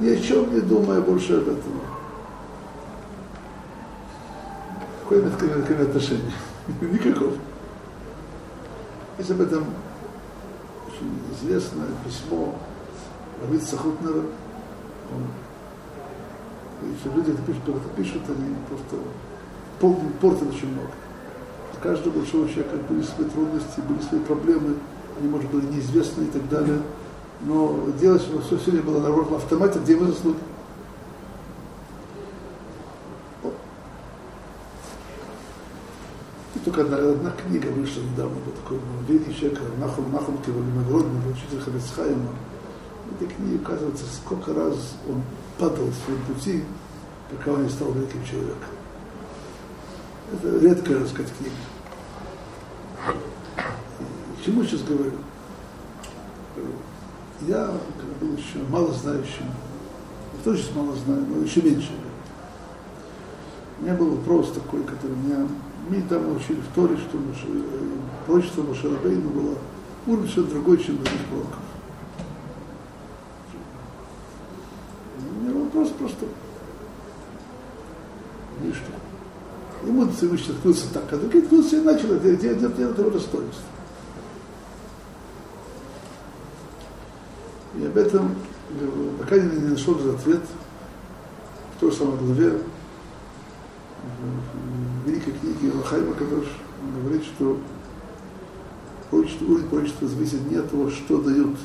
Ни 0.00 0.08
о 0.08 0.16
чем 0.20 0.52
не 0.52 0.60
думая 0.60 1.00
больше 1.00 1.34
об 1.34 1.48
этом. 1.48 1.80
Какое 5.02 5.20
имеет 5.20 5.36
к 5.36 5.70
этому 5.70 5.88
отношение? 5.88 6.32
Никакого. 6.80 7.34
Есть 9.18 9.30
об 9.30 9.40
этом 9.40 9.64
очень 10.88 11.20
известное 11.36 11.88
письмо 12.04 12.56
Равица 13.40 13.76
Хутнера. 13.76 14.24
Он, 15.12 15.26
если 16.96 17.16
люди 17.16 17.30
это 17.30 17.42
пишут, 17.42 17.62
это 17.68 17.88
пишут, 17.96 18.22
они 18.28 18.56
просто 18.68 18.96
портят 20.20 20.48
очень 20.48 20.72
много. 20.72 20.90
У 21.76 21.82
каждого 21.82 22.18
большого 22.18 22.48
человека 22.48 22.76
были 22.88 23.02
свои 23.02 23.28
трудности, 23.28 23.80
были 23.88 24.00
свои 24.02 24.20
проблемы, 24.20 24.76
они, 25.18 25.28
может 25.28 25.50
быть, 25.50 25.70
неизвестны 25.70 26.24
и 26.24 26.26
так 26.26 26.48
далее. 26.48 26.80
Но 27.42 27.86
делать, 27.98 28.22
что 28.22 28.40
все 28.40 28.58
сегодня 28.58 28.82
было 28.82 29.00
на 29.00 29.36
автомате, 29.36 29.78
где 29.78 29.92
его 29.92 30.06
заслуги? 30.06 30.38
только 36.64 36.82
одна, 36.82 36.96
одна 36.98 37.30
книга 37.32 37.68
вышла 37.68 38.02
недавно, 38.02 38.36
был 38.36 38.52
такой 38.52 38.78
великий 39.08 39.34
человек, 39.34 39.60
Нахум, 39.78 40.12
Нахум 40.12 40.38
Кивалимагродный, 40.38 41.20
был 41.20 41.32
учитель 41.32 41.60
Хабецхайма. 41.60 42.30
В 43.06 43.14
этой 43.14 43.34
книге 43.34 43.56
указывается, 43.56 44.04
сколько 44.04 44.54
раз 44.54 44.74
он 45.08 45.22
падал 45.58 45.86
в 45.86 46.04
своем 46.04 46.22
пути, 46.26 46.62
пока 47.30 47.52
он 47.52 47.64
не 47.64 47.70
стал 47.70 47.92
великим 47.92 48.24
человеком. 48.24 48.79
Редкая, 50.42 51.00
так 51.00 51.08
сказать, 51.08 51.32
книга. 51.36 51.54
И 54.38 54.44
чему 54.44 54.62
сейчас 54.64 54.82
говорю? 54.82 55.12
Я, 57.48 57.70
был 58.20 58.36
еще 58.36 58.58
мало 58.68 58.92
знающим, 58.92 59.46
тоже 60.44 60.62
сейчас 60.62 60.76
мало 60.76 60.94
знаю, 60.94 61.24
но 61.26 61.42
еще 61.42 61.62
меньше. 61.62 61.90
У 63.78 63.82
меня 63.82 63.94
был 63.94 64.16
вопрос 64.16 64.52
такой, 64.52 64.84
который 64.84 65.16
меня 65.16 65.48
мы 65.88 66.02
там 66.02 66.36
учили 66.36 66.60
в 66.60 66.74
Торе, 66.74 66.96
что 66.96 67.18
пророчество 68.26 68.62
Машарабейна 68.62 69.28
было 69.30 69.56
уровень 70.06 70.28
все 70.28 70.42
другой, 70.42 70.78
чем 70.78 70.96
других 70.96 71.24
пророков. 71.26 71.58
У 75.18 75.42
меня 75.42 75.58
вопрос 75.58 75.88
просто. 75.98 76.26
Ну 78.60 78.68
и 78.68 78.72
что? 78.72 79.09
Ему 79.84 80.08
Всевышний 80.10 80.54
открылся 80.54 80.92
так, 80.92 81.08
другие 81.08 81.42
открылся 81.42 81.76
и 81.76 81.80
начал 81.80 82.12
это 82.12 82.36
делать, 82.36 82.58
делать, 82.76 82.98
его 82.98 83.10
достоинство. 83.10 83.64
И 87.76 87.86
об 87.86 87.96
этом 87.96 88.34
пока 89.18 89.36
не 89.36 89.68
нашел 89.68 89.94
ответ 89.94 90.42
в 91.76 91.80
той 91.80 91.92
самой 91.92 92.18
главе, 92.18 92.60
в 95.04 95.08
великой 95.08 95.32
книге 95.32 95.72
Лахайма 95.76 96.14
Кадош 96.14 96.46
говорит, 97.02 97.24
что 97.24 97.58
уровень 99.12 99.68
пророчества 99.68 100.08
зависит 100.08 100.50
не 100.50 100.56
от 100.56 100.70
того, 100.70 100.90
что 100.90 101.20
дают, 101.22 101.56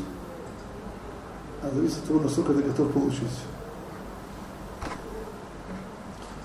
а 1.62 1.70
зависит 1.74 1.98
от 1.98 2.06
того, 2.06 2.20
насколько 2.22 2.54
ты 2.54 2.64
готов 2.64 2.92
получить. 2.92 3.28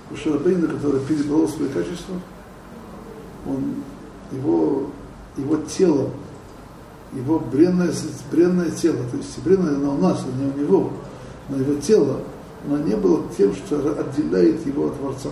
Шарабейна, 0.15 0.67
который 0.67 1.01
перебрал 1.01 1.47
свои 1.47 1.69
качества, 1.69 2.15
он, 3.45 3.75
его, 4.31 4.87
его 5.37 5.57
тело, 5.57 6.09
его 7.13 7.39
бренное, 7.39 7.91
бренное 8.31 8.71
тело, 8.71 8.99
то 9.09 9.17
есть 9.17 9.37
бренное 9.43 9.75
оно 9.75 9.95
у 9.95 9.97
нас, 9.97 10.23
а 10.25 10.37
не 10.37 10.51
у 10.51 10.57
него, 10.57 10.91
но 11.49 11.57
его 11.57 11.79
тело, 11.81 12.19
оно 12.65 12.77
не 12.77 12.95
было 12.95 13.23
тем, 13.37 13.53
что 13.53 13.77
отделяет 13.99 14.65
его 14.65 14.87
от 14.87 14.97
Творца. 14.97 15.29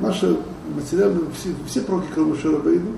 Наши 0.00 0.36
материальные, 0.74 1.24
все, 1.38 1.54
все 1.66 1.80
пророки, 1.82 2.08
кроме 2.14 2.36
Шарабейну, 2.36 2.92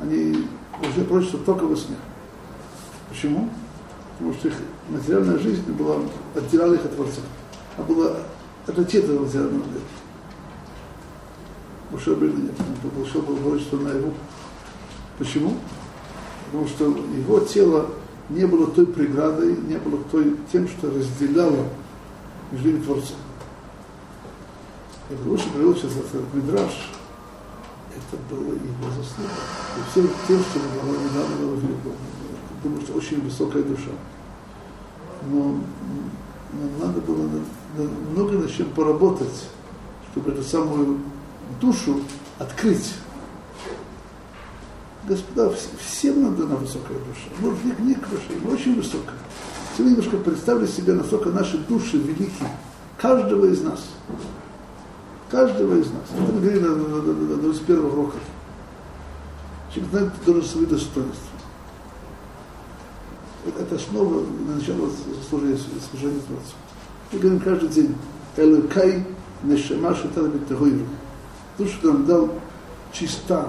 они 0.00 0.46
уже 0.80 1.04
прочатся 1.06 1.38
только 1.38 1.64
во 1.64 1.76
сне. 1.76 1.96
Почему? 3.08 3.48
Потому 4.18 4.34
что 4.34 4.48
их 4.48 4.54
материальная 4.88 5.38
жизнь 5.38 5.70
была, 5.72 5.96
отделяла 6.34 6.74
их 6.74 6.84
от 6.84 6.94
Творца. 6.94 7.20
А 7.78 7.82
была 7.82 8.16
отличительная 8.66 9.20
материальная 9.20 9.64
жизнь. 9.64 9.84
У 11.92 11.98
Шарабейна 11.98 12.38
нет. 12.38 12.54
Он 12.84 12.90
получил 12.90 13.22
было 13.22 13.36
пророчество 13.36 13.76
на 13.78 13.88
его. 13.90 14.12
Почему? 15.18 15.54
Потому 16.46 16.68
что 16.68 16.84
его 16.86 17.40
тело 17.40 17.90
не 18.28 18.46
было 18.46 18.66
той 18.68 18.86
преградой, 18.86 19.56
не 19.56 19.78
было 19.78 20.02
той, 20.10 20.36
тем, 20.52 20.68
что 20.68 20.90
разделяло 20.90 21.66
между 22.50 22.68
ними 22.68 22.82
Творцом. 22.82 23.16
И 25.10 25.28
лучше 25.28 25.48
привел 25.50 25.74
сейчас 25.74 25.92
этот 25.92 26.34
Мидраш, 26.34 26.90
это 27.94 28.20
было 28.28 28.52
его 28.52 28.88
заслуга. 28.88 29.30
И 29.76 29.90
всем 29.90 30.10
тем, 30.26 30.40
что 30.40 30.58
было 30.58 30.96
недавно 30.98 31.60
велико. 31.60 31.90
Думаю, 32.62 32.82
что 32.82 32.94
очень 32.94 33.22
высокая 33.22 33.62
душа. 33.62 33.92
Но, 35.30 35.60
но 36.52 36.84
надо 36.86 37.00
было 37.00 37.28
много 38.12 38.32
над 38.32 38.52
чем 38.52 38.70
поработать, 38.70 39.48
чтобы 40.10 40.32
эту 40.32 40.42
самую 40.42 41.00
душу 41.60 42.00
открыть. 42.38 42.94
Господа, 45.06 45.52
всем 45.78 46.22
нам 46.22 46.36
дана 46.36 46.56
высокая 46.56 46.98
душа. 46.98 47.28
Может, 47.38 47.64
не, 47.64 47.86
не 47.86 47.94
душа, 47.94 48.32
но 48.42 48.50
очень 48.50 48.74
высокая. 48.76 49.14
Все 49.74 49.84
немножко 49.84 50.16
представили 50.16 50.66
себе, 50.66 50.94
насколько 50.94 51.30
наши 51.30 51.58
души 51.58 51.98
велики. 51.98 52.44
Каждого 52.98 53.46
из 53.46 53.62
нас. 53.62 53.86
Каждого 55.30 55.76
из 55.78 55.86
нас. 55.90 56.02
Это 56.12 56.32
мы 56.32 56.40
говорили 56.40 56.60
на, 56.60 56.74
на, 56.76 57.02
на, 57.02 57.12
на 57.12 57.36
21 57.36 57.84
уроках. 57.84 58.20
Человек 59.72 59.90
знает 59.90 60.12
должен 60.24 60.44
свои 60.44 60.66
достоинства. 60.66 61.36
Это, 63.46 63.62
это 63.62 63.76
основа 63.76 64.24
начала 64.48 64.88
служения, 65.28 65.58
служения 65.90 66.20
Творцу. 66.20 66.54
Мы 67.12 67.20
говорим 67.20 67.40
каждый 67.40 67.68
день, 67.68 67.94
Элукай 68.36 69.04
Нешама 69.44 69.94
Шатар 69.94 70.24
Бетагойру. 70.24 70.84
Душу 71.56 71.74
нам 71.84 72.04
дал 72.04 72.30
чиста. 72.92 73.46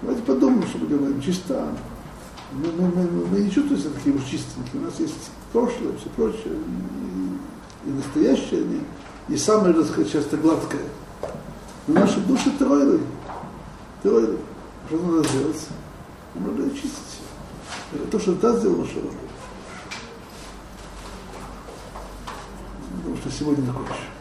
Давайте 0.00 0.22
подумаем, 0.22 0.66
что 0.68 0.78
мы 0.78 0.86
говорим, 0.86 1.20
чиста. 1.20 1.66
Мы, 2.52 2.70
мы, 2.72 2.88
мы, 2.88 3.26
мы 3.26 3.38
не 3.40 3.50
чувствуем 3.50 3.80
себя 3.80 3.90
такими 3.94 4.16
уж 4.16 4.24
чистенькими. 4.24 4.82
У 4.82 4.84
нас 4.84 5.00
есть 5.00 5.30
прошлое, 5.52 5.96
все 5.98 6.08
прочее, 6.16 6.54
и, 7.84 7.88
и 7.88 7.92
настоящее, 7.92 8.64
не, 8.64 8.80
не 9.28 9.36
самое, 9.36 9.74
так 9.74 9.86
сказать, 9.86 10.12
часто 10.12 10.36
гладкое. 10.36 10.82
Но 11.86 11.94
наши 11.94 12.20
души 12.20 12.50
троили. 12.58 13.00
Троили. 14.02 14.38
Что 14.86 14.98
надо 14.98 15.28
сделать? 15.28 15.66
Надо 16.34 16.64
очистить. 16.64 17.20
Это 17.92 18.06
то, 18.06 18.18
что 18.20 18.34
та 18.36 18.56
сделала 18.56 18.86
Шарабу. 18.86 19.10
Потому 23.00 23.16
что 23.16 23.30
сегодня 23.30 23.64
закончим. 23.64 24.19